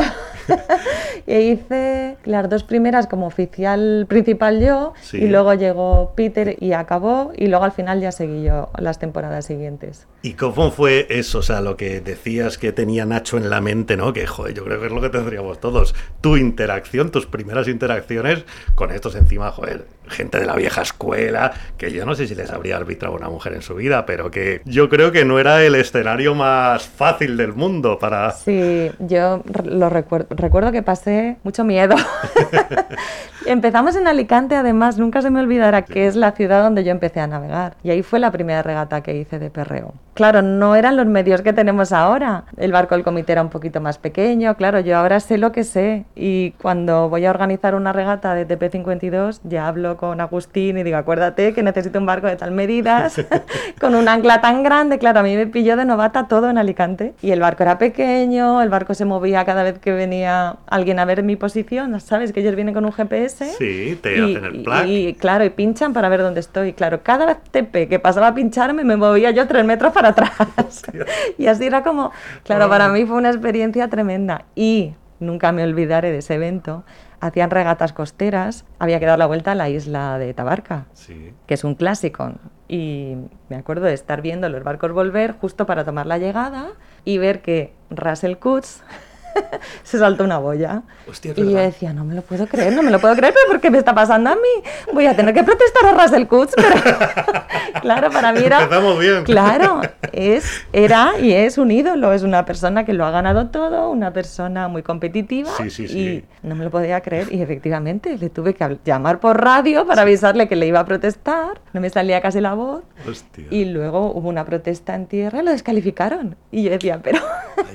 y 1.28 1.34
hice 1.38 2.18
las 2.26 2.50
dos 2.50 2.64
primeras 2.64 3.08
como 3.08 3.28
oficial 3.28 4.06
principal 4.08 4.62
yo, 4.62 4.94
Sí. 5.02 5.18
y 5.18 5.28
luego 5.28 5.54
llegó 5.54 6.14
Peter 6.16 6.56
y 6.60 6.74
acabó, 6.74 7.32
y 7.36 7.48
luego 7.48 7.66
al 7.66 7.72
final 7.72 8.00
ya 8.02 8.12
seguí 8.12 8.44
yo 8.44 8.70
las 8.78 9.00
temporadas 9.00 9.46
siguientes. 9.46 10.08
¿Y 10.22 10.34
cómo 10.34 10.72
fue 10.72 11.06
eso? 11.10 11.40
O 11.40 11.42
sea, 11.42 11.62
lo 11.62 11.76
que 11.76 12.00
decías 12.02 12.58
que 12.58 12.72
tenía 12.72 13.06
Nacho 13.06 13.38
en 13.38 13.50
la 13.50 13.60
mente, 13.62 13.98
¿no? 13.98 14.14
Que, 14.14 14.26
joder, 14.26 14.54
yo 14.54 14.64
creo 14.64 14.80
que 14.80 14.88
es 14.88 14.92
lo 14.94 15.02
que 15.02 15.10
tendríamos 15.10 15.60
todos. 15.60 15.94
Tu 16.22 16.38
interacción, 16.38 17.12
tus 17.12 17.26
primeras 17.26 17.68
interacciones 17.68 18.46
con 18.76 18.92
estos 18.92 19.16
encima, 19.16 19.52
joder, 19.52 19.86
gente 20.08 20.40
de 20.40 20.46
la 20.46 20.56
vieja 20.56 20.82
escuela, 20.82 21.52
que 21.78 21.92
yo 21.92 22.06
no 22.06 22.16
sé 22.16 22.28
si 22.28 22.36
les 22.36 22.52
habría 22.52 22.78
arbitrado 22.78 23.16
una 23.16 23.30
mujer 23.30 23.54
en 23.54 23.62
su 23.62 23.76
vida, 23.76 24.06
pero 24.06 24.32
que 24.32 24.62
yo 24.66 24.88
creo 24.90 25.12
que 25.12 25.26
no 25.26 25.40
era 25.40 25.62
el 25.64 25.76
escenario 25.76 26.36
más 26.36 26.84
fácil 26.88 27.36
del 27.38 27.54
mundo 27.54 28.00
para... 28.00 28.13
Sí, 28.32 28.92
yo 29.00 29.44
lo 29.64 29.90
recuerdo, 29.90 30.28
recuerdo 30.36 30.72
que 30.72 30.82
pasé 30.82 31.38
mucho 31.44 31.64
miedo. 31.64 31.96
Empezamos 33.46 33.96
en 33.96 34.08
Alicante, 34.08 34.56
además, 34.56 34.98
nunca 34.98 35.22
se 35.22 35.30
me 35.30 35.42
olvidará 35.42 35.82
que 35.84 36.08
es 36.08 36.16
la 36.16 36.32
ciudad 36.32 36.64
donde 36.64 36.84
yo 36.84 36.92
empecé 36.92 37.20
a 37.20 37.28
navegar. 37.28 37.76
Y 37.84 37.90
ahí 37.90 38.02
fue 38.02 38.20
la 38.20 38.32
primera 38.32 38.64
regata 38.64 39.02
que 39.02 39.16
hice 39.16 39.38
de 39.38 39.50
perreo. 39.50 39.94
Claro, 40.14 40.42
no 40.42 40.76
eran 40.76 40.96
los 40.96 41.06
medios 41.06 41.42
que 41.42 41.54
tenemos 41.54 41.92
ahora. 41.92 42.46
El 42.58 42.72
barco 42.72 42.96
del 42.96 43.04
comité 43.04 43.34
era 43.34 43.42
un 43.42 43.50
poquito 43.50 43.82
más 43.82 43.98
pequeño, 43.98 44.56
claro, 44.56 44.80
yo 44.80 44.98
ahora 44.98 45.20
sé 45.20 45.38
lo 45.38 45.52
que 45.52 45.64
sé 45.64 46.06
y 46.16 46.52
cuando 46.62 47.10
voy 47.10 47.26
a 47.26 47.30
organizar 47.30 47.76
una 47.76 47.94
regata 47.94 48.36
de 48.36 48.48
TP52 48.48 49.42
ya 49.44 49.68
hablo 49.68 49.98
con 49.98 50.22
Agustín 50.22 50.78
y 50.78 50.84
digo, 50.84 50.98
acuérdate 50.98 51.54
que 51.54 51.64
necesito 51.64 52.00
un 52.00 52.06
barco 52.06 52.28
de 52.28 52.36
tal 52.36 52.52
medidas, 52.52 53.22
con 53.80 53.96
un 53.96 54.08
ancla 54.08 54.42
tan 54.42 54.64
grande, 54.64 55.00
claro, 55.00 55.20
a 55.20 55.24
mí 55.24 55.36
me 55.36 55.48
pilló 55.48 55.76
de 55.76 55.86
novata 55.86 56.28
todo 56.28 56.50
en 56.50 56.58
Alicante 56.58 57.14
y 57.22 57.32
el 57.32 57.40
barco 57.40 57.64
era 57.64 57.78
pequeño, 57.78 58.62
el 58.62 58.70
barco 58.70 58.94
se 58.94 59.06
movía 59.06 59.46
cada 59.46 59.64
vez 59.64 59.80
que 59.80 59.92
venía 59.92 60.58
alguien 60.68 61.00
a 61.00 61.06
ver 61.06 61.24
mi 61.24 61.36
posición, 61.36 62.00
¿sabes? 62.00 62.32
Que 62.34 62.42
ellos 62.42 62.56
vienen 62.56 62.74
con 62.74 62.86
un 62.86 62.92
GPS. 62.92 63.54
Sí, 63.58 63.98
te 64.02 64.18
y, 64.18 64.36
hacen 64.36 64.46
el 64.46 64.64
plug. 64.64 64.86
y, 64.86 65.14
claro, 65.14 65.46
y 65.46 65.50
pinchan 65.50 65.94
para 65.94 66.10
ver 66.10 66.22
dónde 66.22 66.40
estoy. 66.40 66.74
Claro, 66.74 67.02
cada 67.04 67.26
vez 67.26 67.38
TP 67.52 67.88
que 67.88 68.00
pasaba 68.00 68.28
a 68.28 68.34
pincharme 68.34 68.84
me 68.84 68.96
movía 68.96 69.32
yo 69.32 69.48
tres 69.48 69.66
metros 69.66 69.94
para 69.94 70.03
atrás. 70.10 70.84
y 71.38 71.48
así 71.48 71.66
era 71.66 71.84
como, 71.84 72.12
claro, 72.44 72.70
para 72.70 72.90
mí 72.90 73.06
fue 73.06 73.18
una 73.18 73.30
experiencia 73.30 73.88
tremenda. 73.90 74.46
Y 74.56 74.94
nunca 75.20 75.52
me 75.52 75.64
olvidaré 75.64 76.12
de 76.12 76.20
ese 76.20 76.36
evento. 76.36 76.84
Hacían 77.20 77.50
regatas 77.52 77.94
costeras, 77.94 78.66
había 78.80 79.00
que 79.00 79.06
dar 79.06 79.18
la 79.18 79.26
vuelta 79.28 79.54
a 79.54 79.56
la 79.56 79.70
isla 79.70 80.18
de 80.18 80.34
Tabarca, 80.34 80.86
Sí. 80.94 81.34
que 81.48 81.54
es 81.54 81.64
un 81.64 81.76
clásico. 81.76 82.34
Y 82.68 83.16
me 83.50 83.56
acuerdo 83.56 83.86
de 83.86 83.94
estar 83.94 84.22
viendo 84.22 84.50
los 84.50 84.64
barcos 84.64 84.92
volver 84.92 85.34
justo 85.40 85.66
para 85.66 85.86
tomar 85.86 86.06
la 86.06 86.18
llegada 86.18 86.72
y 87.06 87.18
ver 87.20 87.42
que 87.42 87.74
Russell 87.90 88.36
Coots 88.36 88.84
se 89.84 90.00
saltó 90.00 90.24
una 90.24 90.38
boya. 90.38 90.82
Hostia, 91.10 91.34
y 91.36 91.44
yo 91.52 91.58
decía, 91.58 91.94
no 91.94 92.06
me 92.06 92.16
lo 92.16 92.22
puedo 92.22 92.48
creer, 92.48 92.74
no 92.74 92.84
me 92.84 92.92
lo 92.92 93.00
puedo 93.00 93.16
creer, 93.16 93.34
pero 93.34 93.52
¿por 93.52 93.62
qué 93.62 93.70
me 93.70 93.78
está 93.78 93.94
pasando 93.94 94.30
a 94.30 94.36
mí? 94.36 94.64
Voy 94.94 95.06
a 95.06 95.16
tener 95.16 95.34
que 95.34 95.44
protestar 95.44 95.86
a 95.94 96.04
Russell 96.04 96.26
Coots, 96.28 96.54
pero 96.56 96.76
claro, 97.82 98.10
para 98.12 98.32
mí 98.34 98.44
era... 98.44 98.64
Empezamos 98.64 99.00
bien. 99.00 99.24
Claro, 99.24 99.82
es, 100.12 100.46
era 100.72 101.14
y 101.20 101.34
es 101.34 101.58
un 101.58 101.72
ídolo, 101.72 102.14
es 102.14 102.24
una 102.24 102.46
persona 102.46 102.86
que 102.86 102.94
lo 102.94 103.06
ha 103.06 103.12
ganado 103.12 103.48
todo, 103.48 103.90
una 103.90 104.12
persona 104.14 104.68
muy 104.68 104.84
competitiva 104.84 105.50
Sí, 105.58 105.70
sí, 105.70 105.88
sí. 105.88 106.00
y 106.00 106.48
no 106.48 106.56
me 106.56 106.64
lo 106.64 106.72
podía 106.72 107.02
creer 107.02 107.32
y 107.34 107.42
efectivamente 107.42 108.18
le 108.18 108.30
tuve 108.30 108.54
que 108.54 108.78
llamar 108.86 109.20
por 109.20 109.42
radio 109.44 109.86
para 109.86 110.02
avisarle 110.04 110.48
que 110.48 110.56
le 110.56 110.68
iba 110.68 110.80
a 110.80 110.86
protestar, 110.86 111.62
no 111.74 111.82
me 111.82 111.90
salía 111.90 112.22
casi 112.22 112.40
la 112.42 112.54
voz 112.54 112.84
Hostia. 113.08 113.46
y 113.50 113.66
luego 113.66 114.12
hubo 114.14 114.30
una 114.30 114.46
protesta 114.46 114.96
en 114.96 115.06
tierra 115.08 115.42
y 115.42 115.46
lo 115.46 115.52
descalificaron 115.52 116.36
y 116.52 116.64
yo 116.64 116.72
decía, 116.72 117.00
pero 117.02 117.20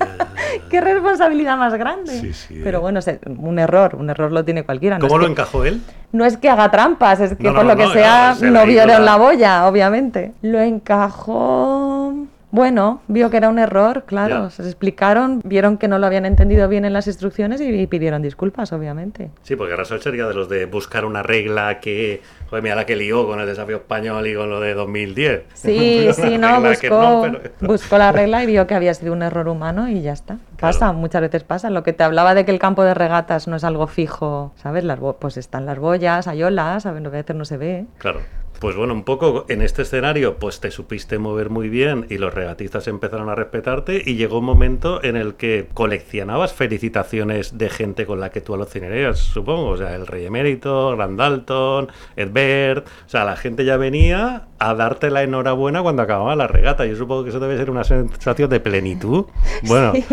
qué 0.71 0.81
responsabilidad 0.81 1.48
más 1.57 1.75
grande. 1.75 2.13
Sí, 2.21 2.33
sí, 2.33 2.61
pero 2.63 2.79
eh. 2.79 2.81
bueno, 2.81 3.01
se- 3.03 3.21
un 3.27 3.59
error, 3.59 3.95
un 3.97 4.11
error 4.11 4.31
lo 4.33 4.45
tiene 4.45 4.65
cualquiera. 4.65 4.99
No 4.99 5.07
¿Cómo 5.09 5.19
lo 5.19 5.27
que- 5.27 5.33
encajó 5.33 5.65
él? 5.65 5.81
no 6.13 6.25
es 6.25 6.37
que 6.37 6.49
haga 6.49 6.71
trampas, 6.71 7.21
es 7.21 7.37
que 7.37 7.43
No, 7.45 7.51
no, 7.51 7.57
por 7.57 7.67
lo 7.67 7.77
que 7.77 7.89
sea 7.93 8.31
no, 8.31 8.35
se 8.37 8.47
no 8.51 8.65
rehizo 8.65 8.67
vieron 8.87 9.05
la- 9.05 9.13
la 9.13 9.17
boya, 9.17 9.67
obviamente. 9.67 10.33
Lo 10.43 10.61
encajó. 10.61 12.15
Bueno, 12.51 13.03
vio 13.09 13.29
que 13.31 13.37
era 13.37 13.51
un 13.51 13.59
error, 13.59 14.05
claro. 14.07 14.45
Ya. 14.45 14.51
Se 14.51 14.63
explicaron, 14.63 15.41
vieron 15.45 15.77
que 15.77 15.87
no 15.87 15.99
lo 15.99 16.07
habían 16.07 16.25
entendido 16.25 16.67
bien 16.69 16.87
en 16.87 16.95
las 16.95 17.07
instrucciones 17.07 17.61
y, 17.61 17.65
y 17.69 17.87
pidieron 17.87 18.23
disculpas, 18.23 18.73
obviamente. 18.73 19.31
Sí, 19.43 19.55
porque 19.55 19.77
Russell 19.77 19.99
sería 20.01 20.27
de 20.27 20.33
los 20.35 20.49
de 20.49 20.65
buscar 20.65 21.05
una 21.05 21.23
regla 21.23 21.79
que, 21.81 22.23
joder, 22.49 22.63
mira 22.63 22.75
la 22.75 22.87
que 22.87 22.97
lió 22.97 23.27
con 23.27 23.39
el 23.41 23.47
desafío 23.47 23.77
español 23.77 24.27
y 24.27 24.35
con 24.35 24.49
lo 24.49 24.61
de 24.61 24.73
2010. 24.73 25.43
Sí, 25.53 26.09
sí, 26.15 26.39
no, 26.39 26.61
buscó, 26.63 26.89
no, 26.89 27.23
pero- 27.23 27.41
buscó 27.61 27.99
la 27.99 28.13
regla 28.13 28.43
y 28.43 28.47
vio 28.47 28.67
que 28.67 28.75
había 28.75 28.95
sido 28.95 29.13
un 29.13 29.23
error 29.23 29.47
humano 29.49 29.89
y 29.89 30.01
ya 30.01 30.13
está. 30.15 30.39
Pasa, 30.59 30.79
Claro. 30.79 30.95
muchas 30.95 31.21
veces 31.21 31.45
pasa. 31.45 31.69
Lo 31.69 31.83
que 31.83 31.93
te 31.93 32.03
hablaba 32.03 32.35
de 32.35 32.47
que 32.47 32.51
el 32.51 32.59
campo 32.59 32.83
de 32.83 32.95
regatas 32.95 33.47
no 33.47 33.57
es 33.57 33.65
algo 33.65 33.87
fijo, 33.89 34.53
¿sabes? 34.57 34.85
Las 34.85 34.99
pues 35.21 35.37
están 35.37 35.67
las 35.67 35.79
boyas, 35.79 36.27
hay 36.27 36.43
olas, 36.43 36.87
a 36.87 36.93
veces 36.93 37.37
no 37.37 37.45
se 37.45 37.59
ve. 37.59 37.85
Claro. 37.99 38.21
Pues 38.59 38.75
bueno, 38.75 38.93
un 38.93 39.05
poco 39.05 39.47
en 39.49 39.63
este 39.63 39.83
escenario, 39.83 40.39
pues 40.39 40.59
te 40.59 40.73
supiste 40.73 41.19
mover 41.19 41.49
muy 41.49 41.69
bien 41.69 42.07
y 42.11 42.19
los 42.19 42.35
regatistas 42.35 42.89
empezaron 42.89 43.29
a 43.29 43.37
respetarte 43.37 44.03
y 44.05 44.17
llegó 44.17 44.41
un 44.41 44.47
momento 44.47 45.03
en 45.05 45.17
el 45.17 45.35
que 45.35 45.69
coleccionabas 45.75 46.55
felicitaciones 46.55 47.57
de 47.57 47.71
gente 47.71 48.05
con 48.05 48.19
la 48.19 48.31
que 48.31 48.41
tú 48.41 48.55
alucinarías, 48.55 49.21
supongo. 49.21 49.69
O 49.69 49.77
sea, 49.77 49.95
el 49.95 50.09
Rey 50.09 50.27
Emérito, 50.27 50.97
Randalton, 50.97 51.89
Edbert. 52.17 52.89
O 53.07 53.09
sea, 53.09 53.25
la 53.25 53.37
gente 53.37 53.65
ya 53.65 53.77
venía 53.77 54.49
a 54.59 54.75
darte 54.75 55.11
la 55.11 55.23
enhorabuena 55.23 55.83
cuando 55.83 56.03
acababa 56.03 56.35
la 56.37 56.47
regata. 56.47 56.85
Yo 56.87 56.97
supongo 56.97 57.25
que 57.25 57.31
eso 57.31 57.41
debe 57.41 57.57
ser 57.57 57.71
una 57.71 57.85
sensación 57.85 58.51
de 58.51 58.61
plenitud. 58.61 59.27
Bueno, 59.63 59.93
Sí, 59.93 60.05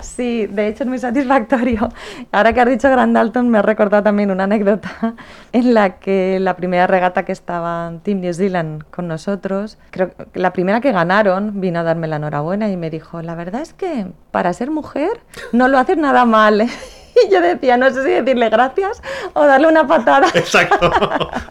sí, 0.00 0.46
de 0.46 0.68
hecho 0.68 0.84
es 0.84 0.88
muy 0.88 0.98
satisfactorio. 0.98 1.88
Ahora 2.30 2.52
que 2.52 2.60
has 2.60 2.68
dicho 2.68 2.90
Grand 2.90 3.14
Dalton, 3.14 3.48
me 3.48 3.58
ha 3.58 3.62
recordado 3.62 4.02
también 4.02 4.30
una 4.30 4.44
anécdota 4.44 5.14
en 5.52 5.74
la 5.74 5.98
que 5.98 6.38
la 6.40 6.56
primera 6.56 6.86
regata 6.86 7.24
que 7.24 7.32
estaba 7.32 7.92
Team 8.02 8.20
New 8.20 8.34
Zealand 8.34 8.84
con 8.90 9.08
nosotros, 9.08 9.78
creo 9.90 10.10
que 10.10 10.38
la 10.38 10.52
primera 10.52 10.80
que 10.80 10.92
ganaron, 10.92 11.60
vino 11.60 11.80
a 11.80 11.82
darme 11.82 12.06
la 12.06 12.16
enhorabuena 12.16 12.68
y 12.70 12.76
me 12.76 12.90
dijo, 12.90 13.22
la 13.22 13.34
verdad 13.34 13.62
es 13.62 13.72
que 13.72 14.08
para 14.30 14.52
ser 14.52 14.70
mujer 14.70 15.20
no 15.52 15.68
lo 15.68 15.78
haces 15.78 15.96
nada 15.96 16.24
mal. 16.24 16.68
Y 17.14 17.30
yo 17.32 17.40
decía, 17.40 17.76
no 17.76 17.90
sé 17.90 18.02
si 18.04 18.10
decirle 18.10 18.48
gracias 18.50 19.02
o 19.34 19.44
darle 19.46 19.68
una 19.68 19.86
patada. 19.86 20.28
exacto. 20.34 20.90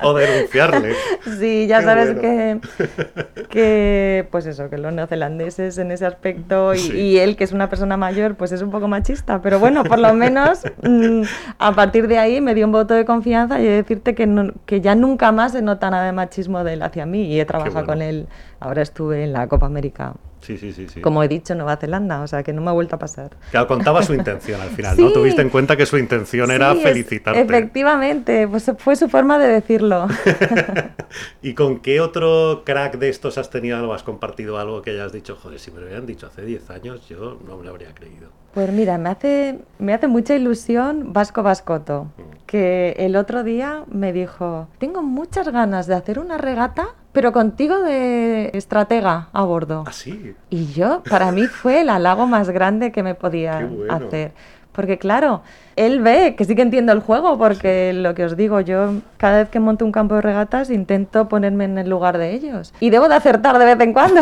o 0.02 0.14
denunciarle. 0.14 0.96
Sí, 1.40 1.68
ya 1.68 1.80
Qué 1.80 1.86
sabes 1.86 2.16
bueno. 2.16 2.22
que, 2.22 3.46
que, 3.50 4.28
pues 4.32 4.46
eso, 4.46 4.70
que 4.70 4.78
los 4.78 4.92
neozelandeses 4.94 5.78
en 5.78 5.92
ese 5.92 6.06
aspecto 6.06 6.74
y, 6.74 6.78
Sí. 6.80 6.98
y 6.98 7.18
él, 7.20 7.36
que 7.36 7.44
es 7.44 7.52
una 7.52 7.70
persona 7.70 7.98
mayor, 7.98 8.36
pues 8.36 8.52
es 8.52 8.62
un 8.62 8.72
poco 8.72 8.88
machista. 8.88 9.42
Pero 9.42 9.60
bueno, 9.60 9.84
por 9.84 10.00
lo 10.00 10.14
menos 10.14 10.64
mm, 10.84 11.22
a 11.60 11.72
partir 11.74 12.08
de 12.08 12.18
ahí 12.18 12.42
me 12.42 12.54
dio 12.56 12.66
un 12.66 12.72
voto 12.72 12.94
de 12.94 13.06
confianza 13.06 13.60
y 13.60 13.66
he 13.66 13.70
de 13.70 13.76
decirte 13.78 14.16
que, 14.16 14.28
no- 14.28 14.52
que 14.66 14.82
ya 14.82 14.96
nunca 14.96 15.32
más 15.32 15.52
se 15.54 15.62
nota 15.62 15.90
nada 15.90 16.06
de 16.06 16.12
machismo 16.12 16.64
de 16.64 16.74
él 16.74 16.82
hacia 16.82 17.06
mí 17.06 17.24
y 17.26 17.40
he 17.40 17.46
trabajado 17.46 17.74
bueno. 17.86 17.88
con 17.88 18.02
él. 18.02 18.28
Ahora 18.62 18.82
estuve 18.84 19.24
en 19.26 19.34
la 19.34 19.48
Copa 19.48 19.66
América, 19.66 20.14
Sí, 20.40 20.58
sí, 20.58 20.72
sí. 20.74 20.88
sí. 20.88 21.02
como 21.02 21.22
he 21.24 21.28
dicho, 21.28 21.54
Nueva 21.54 21.76
Zelanda, 21.78 22.22
o 22.22 22.28
sea 22.28 22.42
que 22.44 22.52
no 22.54 22.62
me 22.62 22.70
ha 22.70 22.74
vuelto 22.74 22.96
a 22.96 23.00
pasar. 23.00 23.32
Claro, 23.52 23.68
contaba 23.68 24.02
su 24.02 24.14
intención 24.14 24.60
al 24.62 24.70
final, 24.70 24.96
¿no? 24.98 25.08
Sí. 25.10 25.14
Tuviste 25.14 25.42
en 25.42 25.50
cuenta 25.50 25.76
que 25.78 25.86
su 25.86 25.98
intención 25.98 26.50
era 26.52 26.72
Sí, 26.74 26.78
es- 26.80 26.84
felicitarte. 26.84 27.42
Efectivamente, 27.42 28.48
pues 28.48 28.72
fue 28.78 28.96
su 28.96 29.10
forma 29.10 29.38
de 29.38 29.48
decirlo. 29.50 30.08
¿Y 31.42 31.54
con 31.54 31.80
qué 31.80 32.02
otro 32.02 32.64
crack 32.66 32.98
de 32.98 33.10
estos 33.10 33.38
has 33.38 33.50
tenido 33.50 33.78
algo? 33.78 33.94
¿Has 33.94 34.04
compartido 34.04 34.58
algo 34.58 34.82
que 34.82 34.92
hayas 34.92 35.12
dicho? 35.12 35.38
Joder, 35.42 35.60
si 35.60 35.72
me 35.72 35.80
lo 35.80 35.86
hubieran 35.88 36.06
dicho 36.06 36.28
hace 36.28 36.44
10 36.44 36.70
años, 36.72 37.08
yo 37.08 37.38
no 37.48 37.58
me 37.58 37.64
lo 37.64 37.72
habría 37.72 37.94
creído. 37.94 38.30
Pues 38.54 38.72
mira, 38.72 38.98
me 38.98 39.10
hace, 39.10 39.60
me 39.80 39.94
hace 39.94 40.08
mucha 40.08 40.36
ilusión 40.36 41.14
Vasco 41.14 41.42
Vascoto, 41.42 42.08
que 42.46 42.96
el 42.98 43.16
otro 43.16 43.44
día 43.44 43.84
me 43.90 44.12
dijo, 44.12 44.68
tengo 44.78 45.02
muchas 45.04 45.48
ganas 45.50 45.88
de 45.88 45.96
hacer 45.96 46.20
una 46.20 46.38
regata, 46.38 46.90
pero 47.12 47.32
contigo 47.32 47.80
de 47.82 48.52
estratega 48.54 49.30
a 49.34 49.44
bordo. 49.44 49.84
¿Así? 49.88 50.36
Y 50.50 50.68
yo, 50.74 51.04
para 51.10 51.32
mí 51.32 51.48
fue 51.48 51.82
el 51.82 51.90
halago 51.90 52.28
más 52.28 52.50
grande 52.50 52.92
que 52.92 53.04
me 53.04 53.16
podía 53.16 53.60
Qué 53.60 53.66
bueno. 53.66 53.94
hacer. 53.94 54.32
Porque 54.72 54.98
claro, 54.98 55.42
él 55.76 56.02
ve 56.02 56.36
que 56.36 56.46
sí 56.46 56.56
que 56.56 56.62
entiendo 56.62 56.92
el 56.92 57.00
juego, 57.00 57.38
porque 57.38 57.94
lo 57.94 58.14
que 58.14 58.26
os 58.26 58.38
digo, 58.38 58.62
yo 58.62 58.96
cada 59.18 59.40
vez 59.40 59.50
que 59.50 59.60
monto 59.60 59.84
un 59.84 59.92
campo 59.92 60.16
de 60.16 60.22
regatas 60.22 60.70
intento 60.70 61.28
ponerme 61.28 61.66
en 61.66 61.78
el 61.78 61.90
lugar 61.90 62.18
de 62.18 62.34
ellos. 62.34 62.74
Y 62.80 62.90
debo 62.90 63.10
de 63.10 63.16
acertar 63.16 63.58
de 63.60 63.66
vez 63.66 63.80
en 63.80 63.94
cuando. 63.94 64.22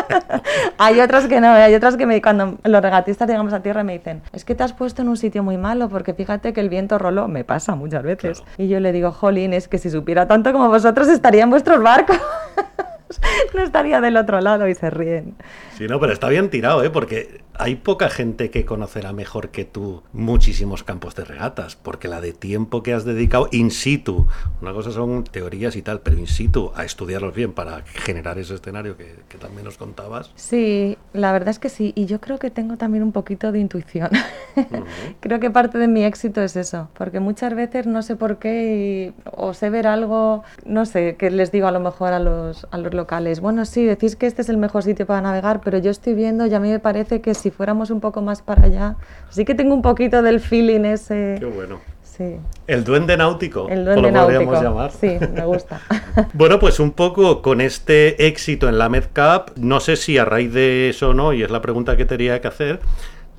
hay 0.78 1.00
otras 1.00 1.26
que 1.26 1.40
no, 1.40 1.48
hay 1.48 1.74
otras 1.74 1.96
que 1.96 2.06
me, 2.06 2.20
cuando 2.22 2.56
los 2.64 2.82
regatistas 2.82 3.28
llegamos 3.28 3.52
a 3.52 3.60
tierra 3.60 3.84
me 3.84 3.94
dicen, 3.94 4.22
es 4.32 4.44
que 4.44 4.54
te 4.54 4.62
has 4.62 4.72
puesto 4.72 5.02
en 5.02 5.08
un 5.08 5.16
sitio 5.16 5.42
muy 5.42 5.58
malo 5.58 5.88
porque 5.88 6.14
fíjate 6.14 6.52
que 6.52 6.60
el 6.60 6.68
viento 6.68 6.98
roló. 6.98 7.28
Me 7.28 7.44
pasa 7.44 7.74
muchas 7.74 8.02
veces. 8.02 8.40
Claro. 8.40 8.54
Y 8.58 8.68
yo 8.68 8.80
le 8.80 8.92
digo, 8.92 9.12
jolín, 9.12 9.52
es 9.52 9.68
que 9.68 9.78
si 9.78 9.90
supiera 9.90 10.26
tanto 10.26 10.52
como 10.52 10.68
vosotros 10.68 11.08
estaría 11.08 11.42
en 11.42 11.50
vuestros 11.50 11.82
barcos. 11.82 12.16
no 13.54 13.62
estaría 13.62 14.00
del 14.00 14.16
otro 14.16 14.40
lado 14.40 14.68
y 14.68 14.74
se 14.74 14.90
ríen. 14.90 15.34
Sí, 15.76 15.86
no, 15.86 16.00
pero 16.00 16.12
está 16.12 16.28
bien 16.28 16.50
tirado, 16.50 16.82
¿eh? 16.82 16.90
Porque 16.90 17.40
hay 17.58 17.76
poca 17.76 18.08
gente 18.10 18.50
que 18.50 18.64
conocerá 18.64 19.12
mejor 19.12 19.50
que 19.50 19.64
tú 19.64 20.02
muchísimos 20.12 20.82
campos 20.82 21.14
de 21.14 21.24
regatas, 21.24 21.76
porque 21.76 22.08
la 22.08 22.20
de 22.20 22.32
tiempo 22.32 22.82
que 22.82 22.92
has 22.94 23.04
dedicado 23.04 23.48
in 23.52 23.70
situ, 23.70 24.26
una 24.60 24.72
cosa 24.72 24.90
son 24.90 25.24
teorías 25.24 25.76
y 25.76 25.82
tal, 25.82 26.00
pero 26.00 26.18
in 26.18 26.26
situ, 26.26 26.72
a 26.74 26.84
estudiarlos 26.84 27.34
bien 27.34 27.52
para 27.52 27.82
generar 27.82 28.38
ese 28.38 28.54
escenario 28.54 28.96
que, 28.96 29.14
que 29.28 29.38
también 29.38 29.64
nos 29.64 29.76
contabas. 29.78 30.32
Sí, 30.34 30.98
la 31.12 31.32
verdad 31.32 31.48
es 31.50 31.58
que 31.58 31.68
sí. 31.68 31.92
Y 31.94 32.06
yo 32.06 32.20
creo 32.20 32.38
que 32.38 32.50
tengo 32.50 32.76
también 32.76 33.02
un 33.02 33.12
poquito 33.12 33.52
de 33.52 33.58
intuición. 33.60 34.10
creo 35.20 35.40
que 35.40 35.50
parte 35.50 35.78
de 35.78 35.88
mi 35.88 36.04
éxito 36.04 36.42
es 36.42 36.56
eso. 36.56 36.88
Porque 36.94 37.20
muchas 37.20 37.54
veces 37.54 37.86
no 37.86 38.02
sé 38.02 38.16
por 38.16 38.38
qué 38.38 39.12
y- 39.16 39.22
o 39.32 39.54
sé 39.54 39.70
ver 39.70 39.86
algo, 39.86 40.42
no 40.64 40.84
sé, 40.86 41.16
que 41.16 41.30
les 41.30 41.52
digo 41.52 41.66
a 41.66 41.72
lo 41.72 41.80
mejor 41.80 42.12
a 42.12 42.18
los, 42.18 42.66
a 42.70 42.78
los 42.78 42.92
locales. 42.96 43.40
Bueno, 43.40 43.64
sí, 43.64 43.84
decís 43.84 44.16
que 44.16 44.26
este 44.26 44.42
es 44.42 44.48
el 44.48 44.56
mejor 44.56 44.82
sitio 44.82 45.06
para 45.06 45.20
navegar, 45.20 45.60
pero 45.62 45.78
yo 45.78 45.90
estoy 45.90 46.14
viendo 46.14 46.46
y 46.46 46.54
a 46.54 46.58
mí 46.60 46.68
me 46.70 46.80
parece 46.80 47.20
que 47.20 47.34
si 47.34 47.50
fuéramos 47.50 47.90
un 47.90 48.00
poco 48.00 48.22
más 48.22 48.42
para 48.42 48.64
allá, 48.64 48.96
sí 49.30 49.44
que 49.44 49.54
tengo 49.54 49.74
un 49.74 49.82
poquito 49.82 50.22
del 50.22 50.40
feeling 50.40 50.80
ese. 50.84 51.36
Qué 51.38 51.46
bueno. 51.46 51.78
Sí, 52.02 52.36
El 52.66 52.82
duende 52.82 53.14
náutico, 53.18 53.68
el 53.68 53.84
duende 53.84 54.10
lo 54.10 54.22
podríamos 54.22 54.54
náutico. 54.54 54.62
llamar. 54.62 54.90
Sí, 54.90 55.18
me 55.34 55.44
gusta. 55.44 55.82
Bueno, 56.32 56.58
pues 56.58 56.80
un 56.80 56.92
poco 56.92 57.42
con 57.42 57.60
este 57.60 58.26
éxito 58.26 58.70
en 58.70 58.78
la 58.78 58.88
MedCap, 58.88 59.50
no 59.58 59.80
sé 59.80 59.96
si 59.96 60.16
a 60.16 60.24
raíz 60.24 60.50
de 60.54 60.88
eso 60.88 61.10
o 61.10 61.14
no, 61.14 61.34
y 61.34 61.42
es 61.42 61.50
la 61.50 61.60
pregunta 61.60 61.94
que 61.98 62.06
tenía 62.06 62.40
que 62.40 62.48
hacer, 62.48 62.80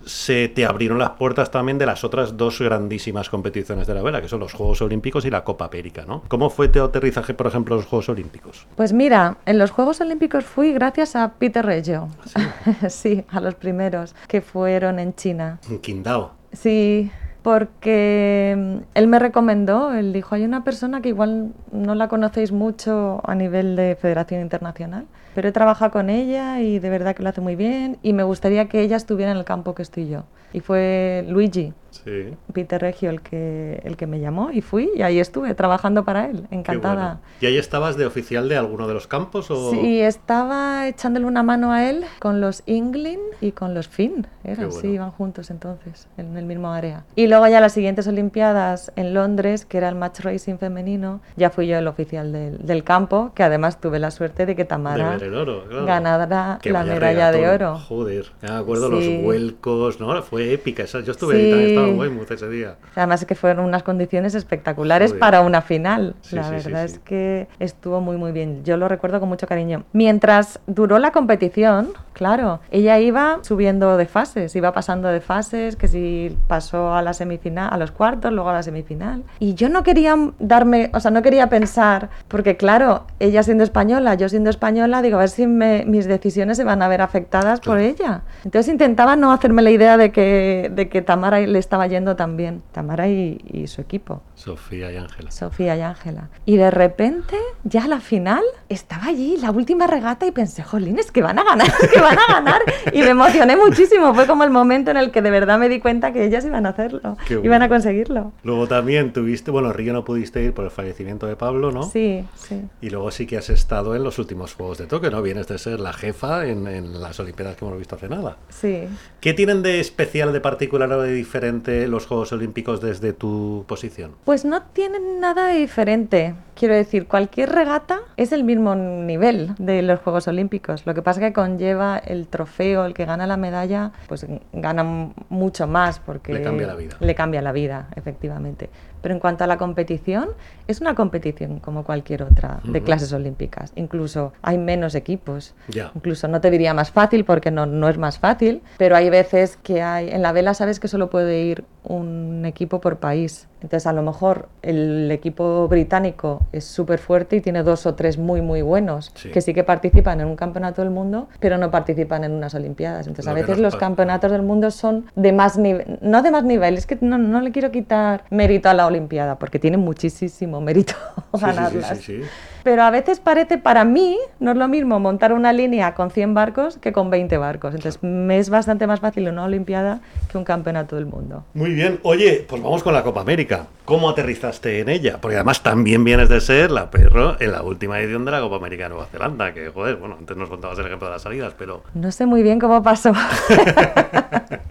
se 0.08 0.48
te 0.50 0.66
abrieron 0.66 0.98
las 0.98 1.12
puertas 1.12 1.52
también 1.52 1.78
de 1.78 1.86
las 1.86 2.04
otras 2.04 2.38
dos 2.38 2.60
grandísimas 2.60 3.30
competiciones 3.30 3.88
de 3.88 3.94
la 3.94 4.02
vela, 4.02 4.22
que 4.22 4.28
son 4.28 4.40
los 4.40 4.54
Juegos 4.54 4.82
Olímpicos 4.82 5.26
y 5.26 5.30
la 5.30 5.44
Copa 5.44 5.66
América, 5.66 6.06
¿no? 6.08 6.24
¿Cómo 6.28 6.50
fue 6.50 6.70
tu 6.70 6.82
aterrizaje, 6.82 7.34
por 7.34 7.48
ejemplo, 7.48 7.76
en 7.76 7.82
los 7.82 7.88
Juegos 7.88 8.10
Olímpicos? 8.10 8.66
Pues 8.76 8.94
mira, 8.94 9.38
en 9.46 9.58
los 9.58 9.72
Juegos 9.72 10.02
Olímpicos 10.02 10.46
fui 10.46 10.74
gracias 10.74 11.16
a 11.16 11.34
Peter 11.34 11.66
Reggio. 11.66 12.10
¿Sí? 12.26 12.90
sí, 12.90 13.26
a 13.30 13.40
los 13.40 13.56
primeros 13.56 14.16
que 14.28 14.42
fueron 14.42 15.00
en 15.00 15.16
China. 15.16 15.60
En 15.70 15.80
Qingdao. 15.80 16.32
Sí, 16.54 17.12
porque 17.48 18.56
mm, 18.58 18.78
él 18.94 19.08
me 19.08 19.20
recomendó, 19.20 19.94
él 19.94 20.12
dijo, 20.14 20.36
hay 20.36 20.44
una 20.44 20.64
persona 20.64 21.02
que 21.02 21.10
igual 21.10 21.54
no 21.72 21.96
la 21.96 22.08
conocéis 22.08 22.52
mucho 22.52 23.22
a 23.24 23.36
nivel 23.36 23.76
de 23.76 23.96
Federación 23.96 24.42
Internacional, 24.42 25.06
pero 25.38 25.50
he 25.50 25.52
trabajado 25.52 25.92
con 25.92 26.10
ella 26.10 26.62
y 26.62 26.80
de 26.80 26.90
verdad 26.90 27.16
que 27.16 27.22
lo 27.22 27.30
hace 27.30 27.42
muy 27.42 27.56
bien 27.56 28.00
y 28.02 28.14
me 28.14 28.24
gustaría 28.24 28.68
que 28.70 28.82
ella 28.82 28.96
estuviera 28.96 29.32
en 29.32 29.38
el 29.38 29.46
campo 29.46 29.76
que 29.76 29.84
estoy 29.84 30.10
yo. 30.10 30.24
Y 30.52 30.62
fue 30.62 31.28
Luigi, 31.30 31.74
Sí. 32.04 32.34
Peter 32.54 32.82
Reggio, 32.82 33.10
el 33.10 33.22
que, 33.22 33.82
el 33.84 33.98
que 33.98 34.08
me 34.08 34.20
llamó 34.20 34.52
y 34.52 34.62
fui 34.62 34.90
y 34.96 35.02
ahí 35.02 35.20
estuve 35.20 35.54
trabajando 35.56 36.04
para 36.06 36.28
él, 36.30 36.48
encantada. 36.52 36.96
bueno. 36.96 37.20
¿Y 37.42 37.46
ahí 37.48 37.58
estabas 37.58 37.98
de 37.98 38.06
oficial 38.06 38.50
de 38.50 38.58
alguno 38.58 38.88
de 38.88 38.94
los 38.94 39.08
campos? 39.08 39.50
O... 39.52 39.72
Sí, 39.72 40.02
estaba 40.02 40.88
echándole 40.88 41.26
una 41.26 41.44
mano 41.44 41.72
a 41.72 41.90
él 41.90 42.04
con 42.20 42.42
los 42.42 42.64
Inglin 42.66 43.20
y 43.42 43.52
con 43.52 43.74
los 43.74 43.88
Finn. 43.88 44.28
Eran, 44.44 44.72
sí, 44.72 44.78
bueno. 44.82 44.94
iban 44.94 45.12
juntos 45.12 45.50
entonces, 45.52 46.08
en 46.18 46.38
el 46.38 46.46
mismo 46.46 46.72
área. 46.72 47.04
Y 47.16 47.28
luego 47.28 47.48
ya 47.48 47.60
las 47.60 47.74
siguientes 47.74 48.08
Olimpiadas 48.08 48.92
en 48.96 49.14
Londres, 49.14 49.66
que 49.66 49.78
era 49.78 49.90
el 49.90 49.96
match 49.96 50.22
racing 50.22 50.58
femenino, 50.58 51.22
ya 51.36 51.50
fui 51.50 51.68
yo 51.68 51.78
el 51.78 51.88
oficial 51.88 52.32
del, 52.32 52.60
del 52.66 52.84
campo, 52.84 53.32
que 53.36 53.44
además 53.44 53.80
tuve 53.82 54.00
la 54.00 54.12
suerte 54.12 54.46
de 54.46 54.56
que 54.56 54.64
De 54.64 54.70
Tamara 54.70 55.16
el 55.16 55.34
oro, 55.36 55.66
claro. 55.68 55.86
ganara 55.86 56.60
Que 56.62 56.72
la 56.72 56.84
medalla 56.84 57.32
de 57.32 57.48
oro. 57.48 57.78
Joder, 57.80 58.26
me 58.42 58.50
acuerdo 58.50 58.88
Sí. 59.00 59.16
los 59.16 59.24
vuelcos, 59.24 60.00
¿no? 60.00 60.22
Fue 60.24 60.54
épica. 60.54 60.84
esa- 60.84 61.02
Yo 61.02 61.12
estuve 61.12 61.36
Sí. 61.36 61.52
ahí 61.54 61.76
también, 61.88 61.94
estaba 61.94 62.06
en 62.06 62.12
Weymouth 62.12 62.32
ese 62.32 62.50
día. 62.50 62.76
Además 62.96 63.22
es 63.22 63.28
que 63.28 63.36
fueron 63.36 63.66
unas 63.66 63.84
condiciones 63.84 64.36
espectaculares 64.36 65.12
Joder. 65.12 65.20
para 65.20 65.42
una 65.42 65.62
final. 65.62 66.16
Sí, 66.22 66.36
la 66.36 66.44
sí, 66.44 66.52
verdad 66.52 66.88
sí. 66.88 66.94
es 66.94 67.00
que 67.00 67.48
estuvo 67.60 68.02
muy 68.02 68.18
muy 68.18 68.32
bien. 68.32 68.64
Yo 68.64 68.78
lo 68.78 68.88
recuerdo 68.88 69.20
con 69.20 69.30
mucho 69.30 69.48
cariño. 69.48 69.84
Mientras 69.94 70.60
duró 70.68 71.00
la 71.00 71.12
competición, 71.12 71.90
claro, 72.18 72.60
ella 72.72 72.98
iba 73.00 73.38
subiendo 73.44 73.96
de 73.96 74.08
fases, 74.08 74.56
iba 74.56 74.72
pasando 74.74 75.08
de 75.10 75.22
fases, 75.22 75.76
que 75.76 75.88
si 75.88 76.36
pasó 76.48 76.94
a 76.96 77.02
la 77.04 77.14
semifinal, 77.14 77.70
a 77.72 77.78
los 77.78 77.92
cuartos, 77.92 78.34
luego 78.34 78.50
a 78.50 78.54
la 78.54 78.64
semifinal. 78.64 79.24
Y 79.40 79.54
yo 79.54 79.70
no 79.70 79.84
quería 79.84 80.16
darme, 80.40 80.90
o 80.94 81.00
sea, 81.00 81.12
no 81.12 81.22
quería 81.22 81.48
pensar, 81.48 82.10
porque 82.28 82.58
claro, 82.58 83.06
ella 83.20 83.44
siendo 83.44 83.64
española, 83.64 84.16
yo 84.16 84.28
siendo 84.30 84.50
española, 84.50 85.02
digo, 85.02 85.18
a 85.18 85.20
ver 85.22 85.30
si 85.30 85.46
me- 85.46 85.86
mis 85.86 86.08
decisiones 86.08 86.58
se 86.58 86.64
van 86.64 86.82
a 86.82 86.88
ver 86.88 87.02
afectadas 87.02 87.60
por 87.60 87.78
Claro. 87.78 87.82
ella. 87.82 88.22
Entonces 88.44 88.72
intentaba 88.72 89.16
no 89.16 89.32
hacerme 89.32 89.62
la 89.62 89.70
idea 89.70 89.98
de 89.98 90.12
que, 90.12 90.72
de 90.74 90.90
que 90.90 91.02
Tamara 91.04 91.40
le 91.40 91.60
estaba 91.60 91.86
yendo 91.88 92.16
tan 92.16 92.36
bien. 92.38 92.64
Tamara 92.72 93.08
y, 93.08 93.40
y 93.46 93.68
su 93.68 93.82
equipo, 93.82 94.22
Sofía 94.34 94.92
y 94.92 94.98
Ángela. 94.98 95.30
Sofía 95.32 95.76
y 95.76 95.82
Ángela. 95.82 96.30
Y 96.46 96.58
de 96.58 96.72
repente, 96.72 97.36
ya 97.64 97.84
a 97.84 97.88
la 97.88 98.00
final, 98.00 98.42
estaba 98.70 99.06
allí, 99.06 99.38
la 99.38 99.52
última 99.52 99.86
regata, 99.88 100.26
y 100.26 100.32
pensé, 100.32 100.64
jolín, 100.64 100.98
es 100.98 101.12
que 101.12 101.22
van 101.22 101.38
a 101.38 101.44
ganar, 101.44 101.68
es 101.68 101.90
que 101.94 102.00
van 102.00 102.07
a 102.14 102.34
ganar. 102.34 102.62
Y 102.92 103.02
me 103.02 103.10
emocioné 103.10 103.56
muchísimo. 103.56 104.14
Fue 104.14 104.28
como 104.28 104.44
el 104.44 104.50
momento 104.50 104.92
en 104.92 104.98
el 104.98 105.12
que 105.12 105.22
de 105.22 105.32
verdad 105.32 105.60
me 105.60 105.70
di 105.70 105.80
cuenta 105.80 106.14
que 106.14 106.26
ellas 106.26 106.46
iban 106.46 106.66
a 106.66 106.70
hacerlo, 106.70 107.18
iban 107.44 107.62
a 107.62 107.70
conseguirlo. 107.70 108.32
Luego 108.44 108.68
también 108.68 109.14
tuviste, 109.14 109.52
bueno, 109.52 109.74
Río 109.74 109.94
no 109.94 110.04
pudiste 110.04 110.44
ir 110.44 110.54
por 110.54 110.66
el 110.66 110.72
fallecimiento 110.72 111.28
de 111.28 111.36
Pablo, 111.36 111.72
¿no? 111.72 111.84
Sí, 111.84 112.26
sí. 112.36 112.62
Y 112.82 112.90
luego 112.90 113.12
sí 113.12 113.26
que 113.26 113.38
has 113.38 113.50
estado 113.50 113.96
en 113.96 114.04
los 114.04 114.20
últimos 114.20 114.54
Juegos 114.54 114.78
de 114.78 114.88
Tokio, 114.88 115.12
¿no? 115.12 115.22
Vienes 115.22 115.48
de 115.48 115.58
ser 115.58 115.80
la 115.80 115.94
jefa 115.94 116.46
en, 116.46 116.68
en 116.68 117.02
las 117.02 117.20
Olimpiadas 117.20 117.56
que 117.56 117.66
hemos 117.66 117.78
visto 117.78 117.96
hace 117.96 118.10
nada. 118.10 118.38
Sí. 118.50 118.88
¿Qué 119.22 119.34
tienen 119.34 119.62
de 119.64 119.80
especial, 119.80 120.34
de 120.34 120.42
particular 120.42 120.92
o 120.92 121.02
de 121.02 121.14
diferente 121.14 121.88
los 121.88 122.06
Juegos 122.06 122.32
Olímpicos 122.32 122.82
desde 122.82 123.14
tu 123.14 123.66
posición? 123.68 124.12
Pues 124.26 124.46
no 124.46 124.62
tienen 124.62 125.20
nada 125.20 125.48
de 125.48 125.60
diferente. 125.60 126.36
Quiero 126.56 126.74
decir, 126.74 127.08
cualquier 127.08 127.52
regata 127.52 128.00
es 128.18 128.32
el 128.32 128.44
mismo 128.44 128.76
nivel 128.76 129.54
de 129.60 129.82
los 129.84 130.00
Juegos 130.00 130.28
Olímpicos. 130.28 130.86
Lo 130.86 130.96
que 130.96 131.02
pasa 131.02 131.20
es 131.20 131.28
que 131.28 131.34
conlleva 131.34 131.97
el 131.98 132.28
trofeo, 132.28 132.86
el 132.86 132.94
que 132.94 133.06
gana 133.06 133.28
la 133.28 133.38
medalla, 133.38 133.92
pues 134.08 134.26
gana 134.54 135.12
mucho 135.30 135.68
más 135.68 136.00
porque 136.00 136.34
Le 136.34 136.42
cambia 136.42 136.68
la 136.68 136.76
vida. 136.76 136.98
Le 137.00 137.16
cambia 137.16 137.42
la 137.42 137.52
vida, 137.52 137.88
efectivamente. 137.96 138.70
Pero 139.02 139.14
en 139.14 139.20
cuanto 139.20 139.44
a 139.44 139.48
la 139.48 139.58
competición, 139.58 140.30
es 140.68 140.82
una 140.82 140.96
competición 140.96 141.60
como 141.60 141.84
cualquier 141.84 142.24
otra 142.24 142.60
de 142.64 142.82
clases 142.82 143.14
olímpicas. 143.14 143.72
Incluso 143.76 144.34
hay 144.42 144.58
menos 144.58 144.96
equipos. 144.96 145.54
Ya. 145.68 145.92
Incluso 145.96 146.28
no 146.28 146.42
te 146.42 146.50
diría 146.52 146.74
más 146.74 146.92
fácil 146.92 147.24
porque 147.26 147.52
no, 147.52 147.66
no 147.66 147.90
es 147.90 147.98
más 147.98 148.20
fácil, 148.20 148.62
pero 148.78 148.96
hay 148.96 149.10
veces 149.10 149.58
que 149.58 149.82
hay, 149.82 150.10
en 150.10 150.22
la 150.22 150.32
vela 150.32 150.54
sabes 150.54 150.80
que 150.80 150.88
solo 150.88 151.10
puede 151.10 151.42
ir 151.42 151.64
un 151.84 152.44
equipo 152.46 152.82
por 152.82 152.98
país. 152.98 153.48
Entonces 153.62 153.88
a 153.88 153.94
lo 153.94 154.04
mejor 154.04 154.50
el 154.62 155.10
equipo 155.12 155.68
británico 155.68 156.42
es 156.52 156.66
súper 156.66 157.00
fuerte 157.00 157.38
y 157.38 157.42
tiene 157.42 157.64
dos 157.64 157.86
o 157.86 157.96
tres 157.96 158.18
muy 158.18 158.42
muy 158.42 158.62
buenos 158.62 159.12
Sí. 159.16 159.32
que 159.32 159.42
sí 159.42 159.54
que 159.54 159.64
participan 159.64 160.20
en 160.22 160.28
un 160.28 160.36
campeonato 160.36 160.82
del 160.82 160.92
mundo, 160.92 161.28
pero 161.40 161.58
no 161.58 161.72
participan 161.72 162.24
en 162.24 162.34
unas 162.34 162.54
olimpiadas. 162.56 163.08
Entonces 163.08 163.26
Lo 163.26 163.32
a 163.32 163.34
veces 163.34 163.58
los 163.60 163.76
campeonatos 163.76 164.32
del 164.32 164.42
mundo 164.44 164.70
son 164.70 165.06
de 165.16 165.32
más 165.34 165.58
nivel, 165.58 165.98
no 166.02 166.22
de 166.22 166.30
más 166.32 166.44
nivel, 166.44 166.78
es 166.78 166.86
que 166.86 166.98
no, 167.02 167.18
no 167.18 167.42
le 167.42 167.52
quiero 167.52 167.72
quitar 167.72 168.24
mérito 168.30 168.70
a 168.70 168.74
la 168.74 168.86
olimpiada 168.88 169.38
porque 169.38 169.60
tiene 169.60 169.78
muchísimo 169.78 170.62
mérito 170.62 170.94
Sí, 171.34 171.42
ganarlas. 171.42 171.98
sí, 172.00 172.04
sí. 172.04 172.22
Pero 172.64 172.84
a 172.84 172.90
veces 172.92 173.22
parece, 173.22 173.58
para 173.58 173.86
mí, 173.86 174.18
no 174.42 174.52
es 174.52 174.58
lo 174.58 174.68
mismo 174.68 175.00
montar 175.00 175.32
una 175.32 175.54
línea 175.54 175.94
con 175.94 176.12
100 176.12 176.34
barcos 176.34 176.78
que 176.78 176.92
con 176.92 177.10
20 177.10 177.38
barcos. 177.38 177.74
Entonces, 177.74 178.04
me 178.04 178.40
es 178.40 178.50
bastante 178.50 178.88
más 178.88 179.00
fácil 179.00 179.30
una 179.30 179.46
Olimpiada 179.46 180.02
que 180.30 180.38
un 180.38 180.44
campeonato 180.44 180.98
del 180.98 181.06
mundo. 181.06 181.46
Muy 181.54 181.72
bien. 181.72 182.00
Oye, 182.04 182.46
pues 182.48 182.62
vamos 182.62 182.84
con 182.84 182.94
la 182.94 183.04
Copa 183.04 183.22
América. 183.22 183.68
¿Cómo 183.86 184.10
aterrizaste 184.10 184.82
en 184.82 184.90
ella? 184.90 185.20
Porque 185.22 185.36
además 185.36 185.64
también 185.64 186.04
vienes 186.04 186.28
de 186.28 186.42
ser 186.42 186.72
la 186.72 186.92
perro 186.92 187.38
en 187.40 187.54
la 187.54 187.62
última 187.62 188.00
edición 188.02 188.26
de 188.26 188.32
la 188.32 188.42
Copa 188.42 188.58
América 188.58 188.84
de 188.84 188.90
Nueva 188.90 189.06
Zelanda, 189.06 189.54
que 189.54 189.70
joder, 189.70 189.96
bueno, 189.96 190.18
antes 190.20 190.36
nos 190.36 190.50
contabas 190.50 190.78
el 190.80 190.88
ejemplo 190.88 191.08
de 191.08 191.14
las 191.14 191.22
salidas, 191.22 191.54
pero 191.58 191.84
No 191.94 192.12
sé 192.12 192.26
muy 192.26 192.44
bien 192.44 192.60
cómo 192.60 192.84
pasó. 192.84 193.14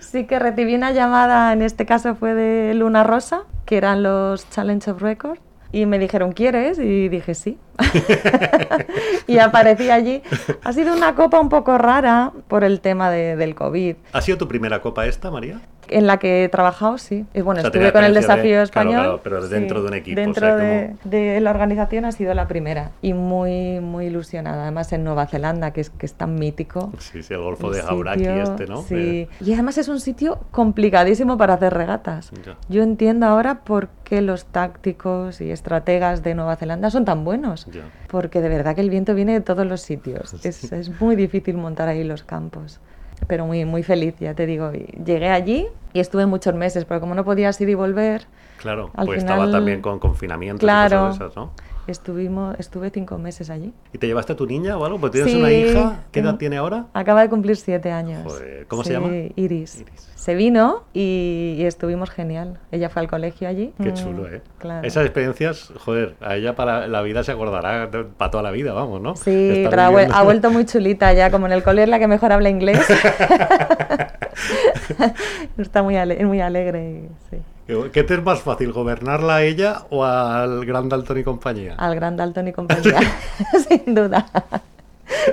sí 0.00 0.24
que 0.26 0.38
recibí 0.38 0.74
una 0.74 0.92
llamada, 0.92 1.52
en 1.52 1.62
este 1.62 1.86
caso 1.86 2.14
fue 2.14 2.34
de 2.34 2.74
Luna 2.74 3.04
Rosa, 3.04 3.42
que 3.64 3.76
eran 3.76 4.02
los 4.02 4.48
Challenge 4.50 4.90
of 4.90 5.00
Record, 5.02 5.38
y 5.72 5.86
me 5.86 5.98
dijeron, 5.98 6.32
¿quieres? 6.32 6.78
Y 6.78 7.08
dije, 7.08 7.34
sí. 7.34 7.58
y 9.26 9.38
aparecí 9.38 9.90
allí. 9.90 10.22
Ha 10.62 10.72
sido 10.72 10.94
una 10.94 11.14
copa 11.14 11.40
un 11.40 11.48
poco 11.48 11.78
rara 11.78 12.32
por 12.48 12.62
el 12.64 12.80
tema 12.80 13.10
de- 13.10 13.34
del 13.36 13.54
COVID. 13.54 13.96
¿ha 14.12 14.20
sido 14.20 14.38
tu 14.38 14.46
primera 14.48 14.80
Copa 14.80 15.06
esta, 15.06 15.30
María? 15.30 15.60
En 15.94 16.06
la 16.06 16.18
que 16.18 16.44
he 16.44 16.48
trabajado, 16.48 16.98
sí. 16.98 17.24
Y 17.34 17.40
bueno, 17.40 17.60
O 17.60 17.62
sea, 17.62 17.68
estuve 17.68 17.92
con 17.92 18.02
el 18.04 18.16
experiencia 18.16 18.20
de- 18.36 18.42
desafío 18.42 18.50
claro, 18.52 18.62
español. 18.64 19.02
claro, 19.04 19.20
pero 19.22 19.48
dentro 19.48 19.80
de 19.82 19.88
un 19.88 19.94
equipo, 19.94 20.20
o 20.20 20.24
Dentro 20.24 20.46
sea, 20.46 20.56
de, 20.56 20.96
de 21.04 21.40
la 21.40 21.50
organización 21.50 22.04
ha 22.04 22.12
sido 22.12 22.34
la 22.34 22.48
primera. 22.48 22.90
Y 23.00 23.12
muy, 23.14 23.80
muy 23.80 24.06
ilusionada. 24.06 24.62
Además 24.64 24.92
en 24.92 25.04
Nueva 25.04 25.26
Zelanda, 25.26 25.70
que 25.72 25.80
es, 25.82 25.90
que 25.90 26.06
es 26.06 26.14
tan 26.14 26.34
mítico. 26.34 26.92
Sí, 26.98 27.22
sí, 27.22 27.32
el 27.34 27.40
Golfo 27.40 27.68
El 27.68 27.74
de 27.74 27.80
Hauraki 27.82 28.18
sitio, 28.24 28.42
este, 28.42 28.66
¿no? 28.66 28.82
Sí. 28.82 29.28
Y 29.40 29.52
además 29.54 29.78
es 29.78 29.88
un 29.88 30.00
sitio 30.00 30.40
complicadísimo 30.50 31.38
para 31.38 31.54
hacer 31.54 31.72
regatas. 31.72 32.30
Ya. 32.44 32.56
Yo 32.68 32.82
entiendo 32.82 33.26
ahora 33.26 33.60
por 33.60 33.88
qué 34.02 34.20
los 34.20 34.46
tácticos 34.46 35.40
y 35.40 35.50
estrategas 35.50 36.22
de 36.22 36.34
Nueva 36.34 36.56
Zelanda 36.56 36.90
son 36.90 37.04
tan 37.04 37.24
buenos. 37.24 37.66
Ya. 37.66 37.82
Porque 38.08 38.40
de 38.40 38.48
verdad 38.48 38.74
que 38.74 38.80
el 38.80 38.90
viento 38.90 39.14
viene 39.14 39.32
de 39.32 39.40
todos 39.40 39.66
los 39.66 39.80
sitios. 39.80 40.34
Es, 40.44 40.72
es 40.72 41.00
muy 41.00 41.14
difícil 41.16 41.56
montar 41.56 41.88
ahí 41.88 42.02
los 42.04 42.24
campos. 42.24 42.80
Pero 43.26 43.46
muy, 43.46 43.64
muy 43.64 43.82
feliz, 43.82 44.14
ya 44.20 44.34
te 44.34 44.46
digo. 44.46 44.70
Y 44.74 44.86
Llegué 45.04 45.28
allí 45.30 45.66
y 45.92 46.00
estuve 46.00 46.26
muchos 46.26 46.54
meses, 46.54 46.84
pero 46.84 47.00
como 47.00 47.14
no 47.14 47.24
podías 47.24 47.60
ir 47.60 47.68
y 47.68 47.74
volver, 47.74 48.26
Claro, 48.58 48.90
pues 49.04 49.18
estaba 49.18 49.50
también 49.50 49.80
con 49.82 49.98
confinamiento 49.98 50.60
Claro. 50.60 50.96
y 50.96 50.98
cosas 51.08 51.18
de 51.18 51.24
esas, 51.26 51.36
¿no? 51.36 51.50
Estuvimos, 51.92 52.56
estuve 52.58 52.90
cinco 52.90 53.18
meses 53.18 53.50
allí. 53.50 53.72
¿Y 53.92 53.98
te 53.98 54.06
llevaste 54.06 54.32
a 54.32 54.36
tu 54.36 54.46
niña 54.46 54.76
o 54.78 54.84
algo? 54.84 54.98
Pues 54.98 55.12
tienes 55.12 55.32
Sí, 55.32 55.38
una 55.38 55.50
hija. 55.52 56.04
¿Qué 56.12 56.20
edad 56.20 56.30
tengo- 56.30 56.38
tiene 56.38 56.56
ahora? 56.56 56.86
Acaba 56.94 57.22
de 57.22 57.28
cumplir 57.28 57.56
siete 57.56 57.92
años. 57.92 58.22
Joder, 58.24 58.66
¿cómo 58.66 58.84
se 58.84 58.92
llama? 58.92 59.08
Iris. 59.36 59.80
Iris. 59.80 60.10
Se 60.14 60.34
vino 60.34 60.84
y, 60.94 61.56
y 61.58 61.64
estuvimos 61.66 62.08
genial. 62.10 62.58
Ella 62.72 62.88
fue 62.88 63.02
al 63.02 63.08
colegio 63.08 63.46
allí. 63.46 63.74
Qué 63.82 63.90
Mm, 63.90 63.94
chulo, 63.94 64.26
¿eh? 64.28 64.40
Claro. 64.58 64.86
Esas 64.86 65.04
experiencias, 65.04 65.70
joder, 65.78 66.14
a 66.22 66.36
ella 66.36 66.56
para 66.56 66.88
la 66.88 67.02
vida 67.02 67.22
se 67.24 67.32
acordará 67.32 67.90
para 68.16 68.30
toda 68.30 68.42
la 68.42 68.50
vida, 68.50 68.72
vamos, 68.72 69.02
¿no? 69.02 69.16
Sí, 69.16 69.50
Estar 69.50 69.70
pero 69.70 69.82
ha, 69.82 69.88
vuel- 69.90 69.94
viviendo- 69.96 70.14
ha 70.16 70.22
vuelto 70.22 70.50
muy 70.50 70.64
chulita 70.64 71.12
ya, 71.12 71.30
como 71.30 71.44
en 71.46 71.52
el 71.52 71.62
cole 71.62 71.82
es 71.82 71.88
la 71.90 71.98
que 71.98 72.08
mejor 72.08 72.32
habla 72.32 72.48
inglés. 72.48 72.78
Está 75.58 75.82
muy, 75.82 75.96
ale- 75.96 76.24
muy 76.24 76.40
alegre. 76.40 77.08
sí. 77.30 77.36
¿Qué 77.66 78.02
te 78.02 78.14
es 78.14 78.22
más 78.22 78.42
fácil, 78.42 78.72
gobernarla 78.72 79.36
a 79.36 79.42
ella 79.42 79.86
o 79.88 80.04
al 80.04 80.66
Gran 80.66 80.90
Dalton 80.90 81.18
y 81.18 81.24
compañía? 81.24 81.74
Al 81.78 81.94
gran 81.94 82.16
Dalton 82.16 82.48
y 82.48 82.52
compañía, 82.52 83.00
sin 83.68 83.94
duda. 83.94 84.26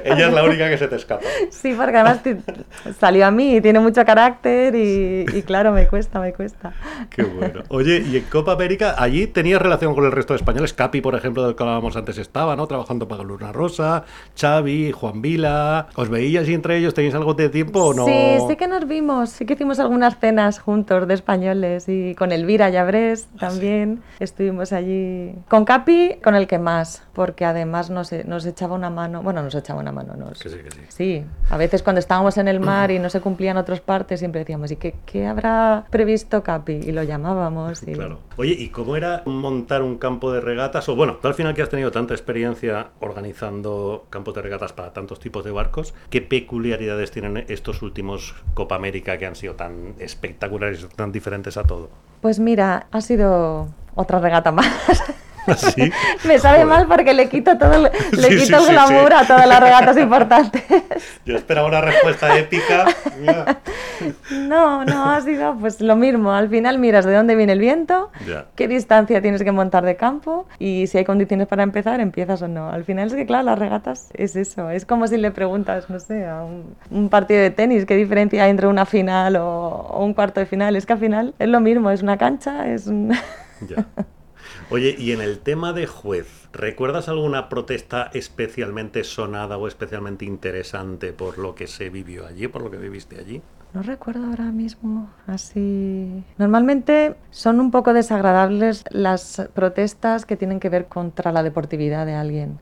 Ella 0.04 0.28
es 0.28 0.34
la 0.34 0.44
única 0.44 0.70
que 0.70 0.78
se 0.78 0.88
te 0.88 0.96
escapa. 0.96 1.24
Sí, 1.50 1.74
porque 1.78 1.98
además 1.98 2.24
ti- 2.24 2.38
salió 3.00 3.26
a 3.26 3.32
mí 3.32 3.56
y 3.58 3.62
tiene 3.62 3.80
mucho 3.80 4.04
carácter 4.06 4.76
y, 4.76 5.26
y 5.34 5.42
claro, 5.44 5.72
me 5.72 5.88
cuesta, 5.88 6.20
me 6.20 6.34
cuesta. 6.34 6.74
Qué 7.10 7.24
bueno. 7.24 7.62
Oye, 7.70 8.04
y 8.06 8.18
en 8.18 8.24
Copa 8.26 8.54
América, 8.54 8.96
allí 8.98 9.28
tenías 9.28 9.62
relación 9.62 9.94
con 9.96 10.06
el 10.06 10.12
resto 10.12 10.34
de 10.34 10.38
españoles. 10.38 10.74
Capi, 10.74 11.02
por 11.02 11.16
ejemplo, 11.16 11.46
del 11.46 11.56
que 11.56 11.64
hablábamos 11.64 11.96
antes, 11.96 12.18
estaba, 12.18 12.56
¿no? 12.56 12.68
Trabajando 12.68 13.08
para 13.08 13.24
Luna 13.24 13.52
Rosa, 13.52 14.04
Xavi, 14.40 14.92
Juan 14.92 15.22
Vila. 15.22 15.88
¿Os 15.96 16.10
veíais 16.10 16.48
y 16.50 16.54
entre 16.54 16.78
ellos 16.78 16.94
tenéis 16.94 17.14
algo 17.16 17.34
de 17.34 17.50
tiempo 17.50 17.80
o 17.86 17.94
no? 17.94 18.06
Sí, 18.06 18.38
sí 18.50 18.56
que 18.56 18.68
nos 18.68 18.88
vimos, 18.88 19.30
sí 19.30 19.46
que 19.46 19.54
hicimos 19.54 19.80
algunas 19.80 20.20
cenas 20.20 20.60
juntos 20.60 21.08
de 21.08 21.14
españoles 21.14 21.88
y 21.88 22.16
con 22.16 22.32
Elvira 22.32 22.70
Llabrés 22.70 23.28
Ah, 23.36 23.48
también 23.50 24.02
estuvimos 24.20 24.72
allí. 24.74 25.34
Con 25.50 25.66
Capi, 25.66 26.16
con 26.24 26.36
el 26.36 26.48
que 26.48 26.60
más, 26.60 27.04
porque 27.14 27.46
además 27.46 27.90
nos, 27.90 28.12
nos 28.26 28.46
echaba 28.46 28.76
una 28.76 28.90
mano, 28.90 29.22
bueno, 29.22 29.42
nos 29.44 29.56
echaba 29.56 29.81
una 29.82 29.92
mano, 29.92 30.16
nos, 30.16 30.40
Que 30.40 30.50
sí, 30.50 30.58
que 30.58 30.72
sí. 30.72 30.82
Sí, 30.90 31.26
a 31.50 31.58
veces 31.58 31.84
cuando 31.84 32.00
estábamos 32.00 32.38
en 32.38 32.48
el 32.48 32.60
mar 32.60 32.92
y 32.92 33.00
no 33.00 33.10
se 33.10 33.22
cumplían 33.22 33.58
otros 33.58 33.82
partes, 33.82 34.20
siempre 34.20 34.40
decíamos, 34.40 34.72
¿y 34.72 34.78
qué, 34.78 34.96
qué 35.06 35.28
habrá 35.28 35.86
previsto 35.90 36.44
Capi? 36.44 36.74
Y 36.74 36.92
lo 36.92 37.04
llamábamos. 37.04 37.84
Y... 37.84 37.94
Claro. 37.94 38.20
Oye, 38.38 38.54
¿y 38.54 38.70
cómo 38.70 38.96
era 38.96 39.24
montar 39.26 39.82
un 39.82 39.98
campo 39.98 40.32
de 40.32 40.42
regatas? 40.42 40.88
O 40.90 40.96
bueno, 40.96 41.18
tú 41.22 41.28
al 41.28 41.34
final 41.34 41.54
que 41.54 41.62
has 41.62 41.70
tenido 41.70 41.92
tanta 41.92 42.14
experiencia 42.14 42.90
organizando 43.00 44.06
campos 44.10 44.34
de 44.36 44.42
regatas 44.42 44.74
para 44.74 44.94
tantos 44.94 45.20
tipos 45.20 45.44
de 45.44 45.52
barcos, 45.52 45.94
¿qué 46.10 46.22
peculiaridades 46.22 47.12
tienen 47.12 47.46
estos 47.48 47.82
últimos 47.82 48.36
Copa 48.54 48.76
América 48.76 49.18
que 49.18 49.26
han 49.26 49.36
sido 49.36 49.56
tan 49.56 49.96
espectaculares, 50.00 50.88
tan 50.96 51.12
diferentes 51.12 51.58
a 51.58 51.64
todo? 51.64 51.90
Pues 52.22 52.40
mira, 52.40 52.88
ha 52.92 53.02
sido 53.02 53.68
otra 53.96 54.20
regata 54.20 54.52
más. 54.52 54.68
¿Sí? 55.58 55.92
Me 56.26 56.38
sabe 56.40 56.64
Joder. 56.64 56.68
mal 56.68 56.88
porque 56.88 57.14
le 57.14 57.30
quito 57.30 57.58
todo 57.58 57.74
el, 57.74 57.84
le 58.12 58.28
Sí, 58.30 58.38
quito 58.46 58.60
sí, 58.60 58.66
el 58.68 58.72
glamour 58.72 59.14
a 59.14 59.26
todas 59.26 59.48
las 59.48 59.60
regatas 59.60 59.98
importantes. 60.00 60.64
Yo 61.26 61.36
esperaba 61.36 61.68
una 61.68 61.82
respuesta 61.82 62.38
épica. 62.38 62.86
Mira. 63.20 63.60
No, 64.32 64.84
no, 64.86 65.12
ha 65.12 65.22
sido 65.22 65.56
pues 65.60 65.82
lo 65.82 65.96
mismo. 65.96 66.32
Al 66.34 66.50
final 66.50 66.80
miras 66.80 67.06
de 67.06 67.14
dónde 67.14 67.36
viene 67.36 67.54
el 67.54 67.60
viento, 67.60 68.12
Ya. 68.28 68.46
qué 68.56 68.68
distancia 68.68 69.22
tienes 69.22 69.44
que 69.44 69.52
montar 69.52 69.84
de 69.86 69.96
campo 69.96 70.48
y 70.60 70.88
si 70.88 70.98
hay 70.98 71.06
condiciones 71.06 71.48
para 71.48 71.64
empezar, 71.64 72.00
empiezas 72.00 72.42
o 72.42 72.48
no. 72.48 72.70
Al 72.70 72.84
final 72.84 73.08
es 73.08 73.14
que, 73.16 73.26
claro, 73.26 73.44
las 73.46 73.60
regatas 73.60 74.10
es 74.14 74.36
eso. 74.36 74.70
Es 74.70 74.86
como 74.86 75.08
si 75.08 75.18
le 75.18 75.32
preguntas, 75.32 75.90
no 75.90 76.00
sé, 76.00 76.26
a 76.26 76.44
un, 76.44 76.76
un 76.90 77.10
partido 77.10 77.42
de 77.42 77.52
tenis, 77.52 77.86
qué 77.86 77.96
diferencia 77.96 78.44
hay 78.44 78.52
entre 78.52 78.68
una 78.68 78.86
final 78.86 79.36
o, 79.38 79.48
o 79.48 80.04
un 80.06 80.14
cuarto 80.14 80.40
de 80.40 80.46
final. 80.46 80.76
Es 80.76 80.86
que 80.86 80.94
al 80.94 81.00
final 81.00 81.34
es 81.40 81.48
lo 81.50 81.60
mismo, 81.60 81.92
es 81.92 82.02
una 82.02 82.18
cancha, 82.18 82.68
es 82.68 82.88
un... 82.88 83.12
Ya. 83.68 83.86
Oye, 84.74 84.96
y 84.98 85.12
en 85.12 85.20
el 85.20 85.40
tema 85.40 85.74
de 85.74 85.86
juez, 85.86 86.48
¿recuerdas 86.54 87.10
alguna 87.10 87.50
protesta 87.50 88.10
especialmente 88.14 89.04
sonada 89.04 89.58
o 89.58 89.68
especialmente 89.68 90.24
interesante 90.24 91.12
por 91.12 91.38
lo 91.40 91.56
que 91.56 91.68
se 91.68 91.90
vivió 91.90 92.26
allí, 92.26 92.48
por 92.48 92.62
lo 92.62 92.72
que 92.72 92.78
viviste 92.78 93.20
allí? 93.20 93.42
No 93.74 93.82
recuerdo 93.84 94.26
ahora 94.26 94.52
mismo 94.52 95.08
así. 95.28 96.26
Normalmente 96.38 97.16
son 97.30 97.62
un 97.62 97.72
poco 97.72 97.94
desagradables 97.94 98.84
las 98.90 99.50
protestas 99.54 100.26
que 100.26 100.36
tienen 100.36 100.60
que 100.60 100.68
ver 100.68 100.88
contra 100.88 101.32
la 101.32 101.42
deportividad 101.42 102.06
de 102.06 102.16
alguien, 102.16 102.60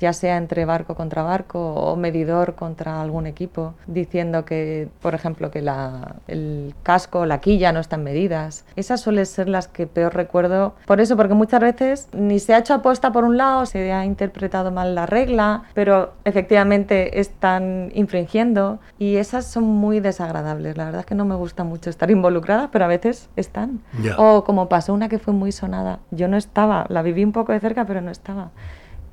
ya 0.00 0.12
sea 0.12 0.36
entre 0.36 0.66
barco 0.66 0.96
contra 0.96 1.22
barco 1.22 1.74
o 1.74 1.96
medidor 1.96 2.56
contra 2.56 3.00
algún 3.00 3.26
equipo, 3.26 3.72
diciendo 3.86 4.44
que, 4.44 4.88
por 5.00 5.14
ejemplo, 5.14 5.50
que 5.50 5.62
la, 5.62 6.16
el 6.28 6.74
casco 6.82 7.20
o 7.20 7.26
la 7.26 7.40
quilla 7.40 7.72
no 7.72 7.80
están 7.80 8.04
medidas. 8.04 8.66
Esas 8.76 9.00
suelen 9.00 9.24
ser 9.24 9.48
las 9.48 9.66
que 9.66 9.86
peor 9.86 10.14
recuerdo. 10.14 10.74
Por 10.84 11.00
eso, 11.00 11.16
porque 11.16 11.32
muchas 11.32 11.60
veces 11.60 12.08
ni 12.12 12.38
se 12.38 12.52
ha 12.52 12.58
hecho 12.58 12.74
aposta 12.74 13.12
por 13.12 13.24
un 13.24 13.38
lado, 13.38 13.64
se 13.64 13.92
ha 13.92 14.04
interpretado 14.04 14.70
mal 14.70 14.94
la 14.94 15.06
regla, 15.06 15.62
pero 15.72 16.12
efectivamente 16.26 17.18
están 17.18 17.90
infringiendo 17.94 18.78
y 18.98 19.16
esas 19.16 19.46
son 19.46 19.64
muy 19.64 20.00
desagradables. 20.00 20.33
La 20.42 20.84
verdad 20.86 21.00
es 21.00 21.06
que 21.06 21.14
no 21.14 21.24
me 21.24 21.34
gusta 21.34 21.64
mucho 21.64 21.90
estar 21.90 22.10
involucrada, 22.10 22.70
pero 22.70 22.84
a 22.84 22.88
veces 22.88 23.28
están. 23.36 23.80
Ya. 24.02 24.16
O 24.18 24.44
como 24.44 24.68
pasó 24.68 24.92
una 24.92 25.08
que 25.08 25.18
fue 25.18 25.32
muy 25.34 25.52
sonada. 25.52 26.00
Yo 26.10 26.28
no 26.28 26.36
estaba, 26.36 26.86
la 26.88 27.02
viví 27.02 27.24
un 27.24 27.32
poco 27.32 27.52
de 27.52 27.60
cerca, 27.60 27.84
pero 27.84 28.00
no 28.00 28.10
estaba. 28.10 28.50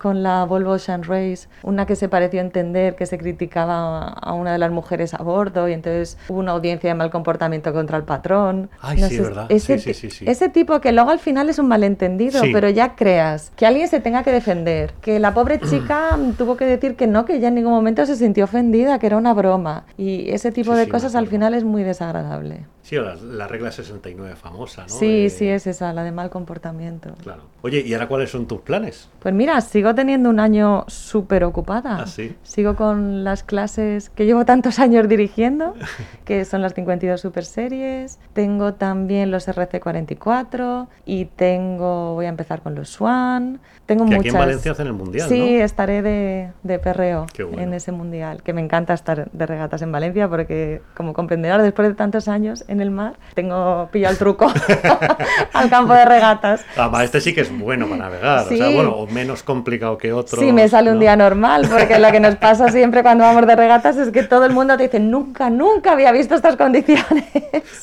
Con 0.01 0.23
la 0.23 0.45
Volvo 0.45 0.71
Ocean 0.71 1.03
Race, 1.03 1.47
una 1.61 1.85
que 1.85 1.95
se 1.95 2.09
pareció 2.09 2.41
entender 2.41 2.95
que 2.95 3.05
se 3.05 3.19
criticaba 3.19 4.07
a 4.07 4.33
una 4.33 4.51
de 4.51 4.57
las 4.57 4.71
mujeres 4.71 5.13
a 5.13 5.21
bordo 5.21 5.69
y 5.69 5.73
entonces 5.73 6.17
hubo 6.27 6.39
una 6.39 6.53
audiencia 6.53 6.89
de 6.89 6.95
mal 6.95 7.11
comportamiento 7.11 7.71
contra 7.71 7.97
el 7.97 8.03
patrón. 8.03 8.71
Ay, 8.81 8.99
sí, 9.03 9.19
¿verdad? 9.19 9.45
Ese, 9.49 9.77
Sí, 9.77 9.93
sí, 9.93 10.25
ese 10.25 10.49
tipo 10.49 10.81
que 10.81 10.91
luego 10.91 11.11
al 11.11 11.19
final 11.19 11.49
es 11.49 11.59
un 11.59 11.67
malentendido, 11.67 12.41
pero 12.51 12.67
ya 12.67 12.95
creas 12.95 13.51
que 13.55 13.67
alguien 13.67 13.87
se 13.87 13.99
tenga 13.99 14.23
que 14.23 14.31
defender, 14.31 14.93
que 15.01 15.19
la 15.19 15.35
pobre 15.35 15.59
chica 15.69 16.17
tuvo 16.35 16.57
que 16.57 16.65
decir 16.65 16.95
que 16.95 17.05
no, 17.05 17.25
que 17.25 17.35
ella 17.35 17.49
en 17.49 17.55
ningún 17.55 17.73
momento 17.73 18.03
se 18.07 18.15
sintió 18.15 18.45
ofendida, 18.45 18.97
que 18.97 19.05
era 19.05 19.17
una 19.17 19.35
broma. 19.35 19.83
Y 19.99 20.31
ese 20.31 20.51
tipo 20.51 20.73
de 20.73 20.89
cosas 20.89 21.13
al 21.13 21.27
final 21.27 21.53
es 21.53 21.63
muy 21.63 21.83
desagradable. 21.83 22.65
Sí, 22.91 22.97
la, 22.97 23.15
la 23.15 23.47
regla 23.47 23.71
69 23.71 24.35
famosa, 24.35 24.81
¿no? 24.81 24.89
Sí, 24.89 25.23
De- 25.23 25.29
sí, 25.29 25.47
es 25.47 25.65
esa, 25.65 25.93
la 25.93 26.03
de 26.03 26.11
mal 26.11 26.29
comportamiento. 26.29 27.11
Claro. 27.23 27.43
Oye, 27.61 27.79
¿y 27.85 27.93
ahora 27.93 28.09
cuáles 28.09 28.31
son 28.31 28.47
tus 28.47 28.59
planes? 28.59 29.07
Pues 29.19 29.33
mira, 29.33 29.61
sigo 29.61 29.95
teniendo 29.95 30.29
un 30.29 30.41
año 30.41 30.83
súper 30.89 31.45
ocupada. 31.45 31.99
¿Ah, 32.01 32.07
sí? 32.07 32.35
Sigo 32.43 32.75
con 32.75 33.23
las 33.23 33.43
clases 33.43 34.09
que 34.09 34.25
llevo 34.25 34.43
tantos 34.43 34.77
años 34.79 35.07
dirigiendo, 35.07 35.73
que 36.25 36.43
son 36.43 36.61
las 36.61 36.73
52 36.73 37.21
super 37.21 37.45
series. 37.45 38.19
Tengo 38.33 38.73
también 38.73 39.31
los 39.31 39.47
RC44 39.47 40.87
y 41.05 41.25
tengo, 41.25 42.15
voy 42.15 42.25
a 42.25 42.29
empezar 42.29 42.61
con 42.61 42.75
los 42.75 42.89
Swan. 42.89 43.61
Tengo 43.85 44.03
Que 44.05 44.15
muchas. 44.17 44.19
aquí 44.19 44.29
en 44.29 44.37
Valencia 44.37 44.71
hacen 44.73 44.87
el 44.87 44.93
mundial, 44.93 45.29
Sí, 45.29 45.39
¿no? 45.39 45.63
estaré 45.63 46.01
de, 46.01 46.51
de 46.63 46.79
perreo 46.79 47.25
bueno. 47.37 47.61
en 47.61 47.73
ese 47.73 47.91
mundial, 47.93 48.43
que 48.43 48.51
me 48.53 48.61
encanta 48.61 48.93
estar 48.93 49.31
de 49.31 49.45
regatas 49.45 49.81
en 49.81 49.91
Valencia 49.93 50.27
porque, 50.27 50.81
como 50.95 51.13
comprenderás, 51.13 51.61
después 51.63 51.87
de 51.87 51.93
tantos 51.95 52.27
años 52.27 52.63
en 52.67 52.80
el 52.81 52.91
mar, 52.91 53.13
tengo 53.33 53.89
pillado 53.91 54.11
el 54.13 54.17
truco 54.17 54.51
al 55.53 55.69
campo 55.69 55.93
de 55.93 56.05
regatas. 56.05 56.65
Además, 56.75 57.03
este 57.03 57.21
sí 57.21 57.33
que 57.33 57.41
es 57.41 57.57
bueno 57.57 57.85
para 57.87 58.03
navegar. 58.03 58.45
O 58.45 58.49
sea, 58.49 58.69
bueno, 58.69 58.91
o 58.91 59.07
menos 59.07 59.43
complicado 59.43 59.97
que 59.97 60.13
otro. 60.13 60.39
Sí, 60.39 60.51
me 60.51 60.67
sale 60.67 60.91
un 60.91 60.99
día 60.99 61.15
normal, 61.15 61.67
porque 61.69 61.99
lo 61.99 62.11
que 62.11 62.19
nos 62.19 62.35
pasa 62.35 62.69
siempre 62.69 63.01
cuando 63.03 63.23
vamos 63.23 63.45
de 63.47 63.55
regatas 63.55 63.97
es 63.97 64.09
que 64.11 64.23
todo 64.23 64.45
el 64.45 64.53
mundo 64.53 64.77
te 64.77 64.83
dice, 64.83 64.99
nunca, 64.99 65.49
nunca 65.49 65.93
había 65.93 66.11
visto 66.11 66.35
estas 66.35 66.55
condiciones. 66.55 67.25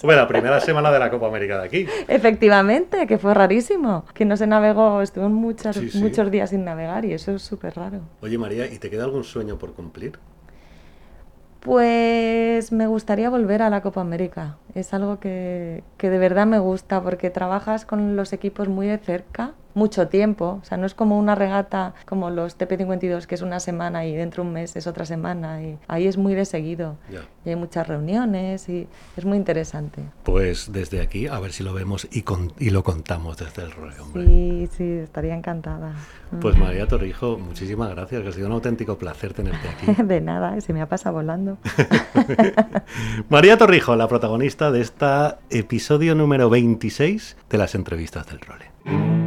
Hombre, 0.02 0.16
la 0.16 0.28
primera 0.28 0.60
semana 0.60 0.90
de 0.90 0.98
la 0.98 1.10
Copa 1.10 1.26
América 1.28 1.58
de 1.60 1.66
aquí. 1.66 1.86
Efectivamente, 2.06 3.06
que 3.06 3.18
fue 3.18 3.34
rarísimo, 3.34 4.04
que 4.14 4.24
no 4.24 4.36
se 4.36 4.46
navegó, 4.46 5.02
estuvo 5.02 5.28
muchas, 5.28 5.76
Sí, 5.76 5.90
sí. 5.90 5.98
muchos 5.98 6.30
días 6.30 6.50
sin 6.50 6.64
navegar 6.64 7.04
y 7.04 7.12
eso 7.12 7.32
es 7.36 7.42
súper 7.42 7.74
raro. 7.76 8.00
Oye, 8.22 8.38
María, 8.38 8.66
¿y 8.66 8.78
te 8.78 8.90
queda 8.90 9.04
algún 9.04 9.24
sueño 9.24 9.58
por 9.58 9.72
cumplir? 9.74 10.18
Pues 11.60 12.70
me 12.72 12.86
gustaría 12.86 13.30
volver 13.30 13.62
a 13.62 13.70
la 13.70 13.82
Copa 13.82 14.00
América. 14.00 14.58
Es 14.74 14.94
algo 14.94 15.18
que, 15.18 15.82
que 15.96 16.08
de 16.08 16.18
verdad 16.18 16.46
me 16.46 16.58
gusta 16.60 17.02
porque 17.02 17.30
trabajas 17.30 17.84
con 17.84 18.16
los 18.16 18.32
equipos 18.32 18.68
muy 18.68 18.86
de 18.86 18.98
cerca, 18.98 19.54
mucho 19.78 20.08
tiempo. 20.08 20.58
O 20.60 20.64
sea, 20.64 20.76
no 20.76 20.84
es 20.86 20.94
como 20.94 21.18
una 21.18 21.34
regata 21.34 21.94
como 22.04 22.28
los 22.30 22.58
TP52, 22.58 23.26
que 23.26 23.34
es 23.36 23.42
una 23.42 23.60
semana 23.60 24.04
y 24.04 24.14
dentro 24.14 24.42
de 24.42 24.48
un 24.48 24.54
mes 24.54 24.76
es 24.76 24.86
otra 24.86 25.06
semana. 25.06 25.62
Y 25.62 25.78
ahí 25.88 26.06
es 26.06 26.16
muy 26.18 26.34
de 26.34 26.44
seguido. 26.44 26.96
Y 27.44 27.48
hay 27.50 27.56
muchas 27.56 27.86
reuniones 27.88 28.68
y 28.68 28.86
es 29.16 29.24
muy 29.24 29.38
interesante. 29.38 30.02
Pues 30.24 30.70
desde 30.72 31.00
aquí, 31.00 31.26
a 31.28 31.38
ver 31.40 31.52
si 31.52 31.62
lo 31.62 31.72
vemos 31.72 32.06
y, 32.10 32.22
con- 32.22 32.52
y 32.58 32.70
lo 32.70 32.82
contamos 32.82 33.36
desde 33.38 33.62
el 33.62 33.70
rollo, 33.72 34.02
hombre. 34.02 34.26
Sí, 34.26 34.68
sí, 34.76 34.84
estaría 34.84 35.34
encantada. 35.34 35.92
Pues 36.40 36.58
María 36.58 36.86
Torrijo, 36.86 37.38
muchísimas 37.38 37.88
gracias, 37.90 38.20
que 38.22 38.28
ha 38.28 38.32
sido 38.32 38.48
un 38.48 38.52
auténtico 38.52 38.98
placer 38.98 39.32
tenerte 39.32 39.66
aquí. 39.68 40.02
De 40.08 40.20
nada, 40.20 40.60
se 40.60 40.72
me 40.74 40.82
ha 40.82 40.86
pasado 40.88 41.14
volando. 41.16 41.56
María 43.28 43.56
Torrijo, 43.56 43.96
la 43.96 44.08
protagonista 44.08 44.70
de 44.70 44.80
este 44.82 45.06
episodio 45.50 46.14
número 46.14 46.50
26 46.50 47.36
de 47.48 47.58
las 47.58 47.74
entrevistas 47.74 48.26
del 48.26 48.40
role. 48.40 49.17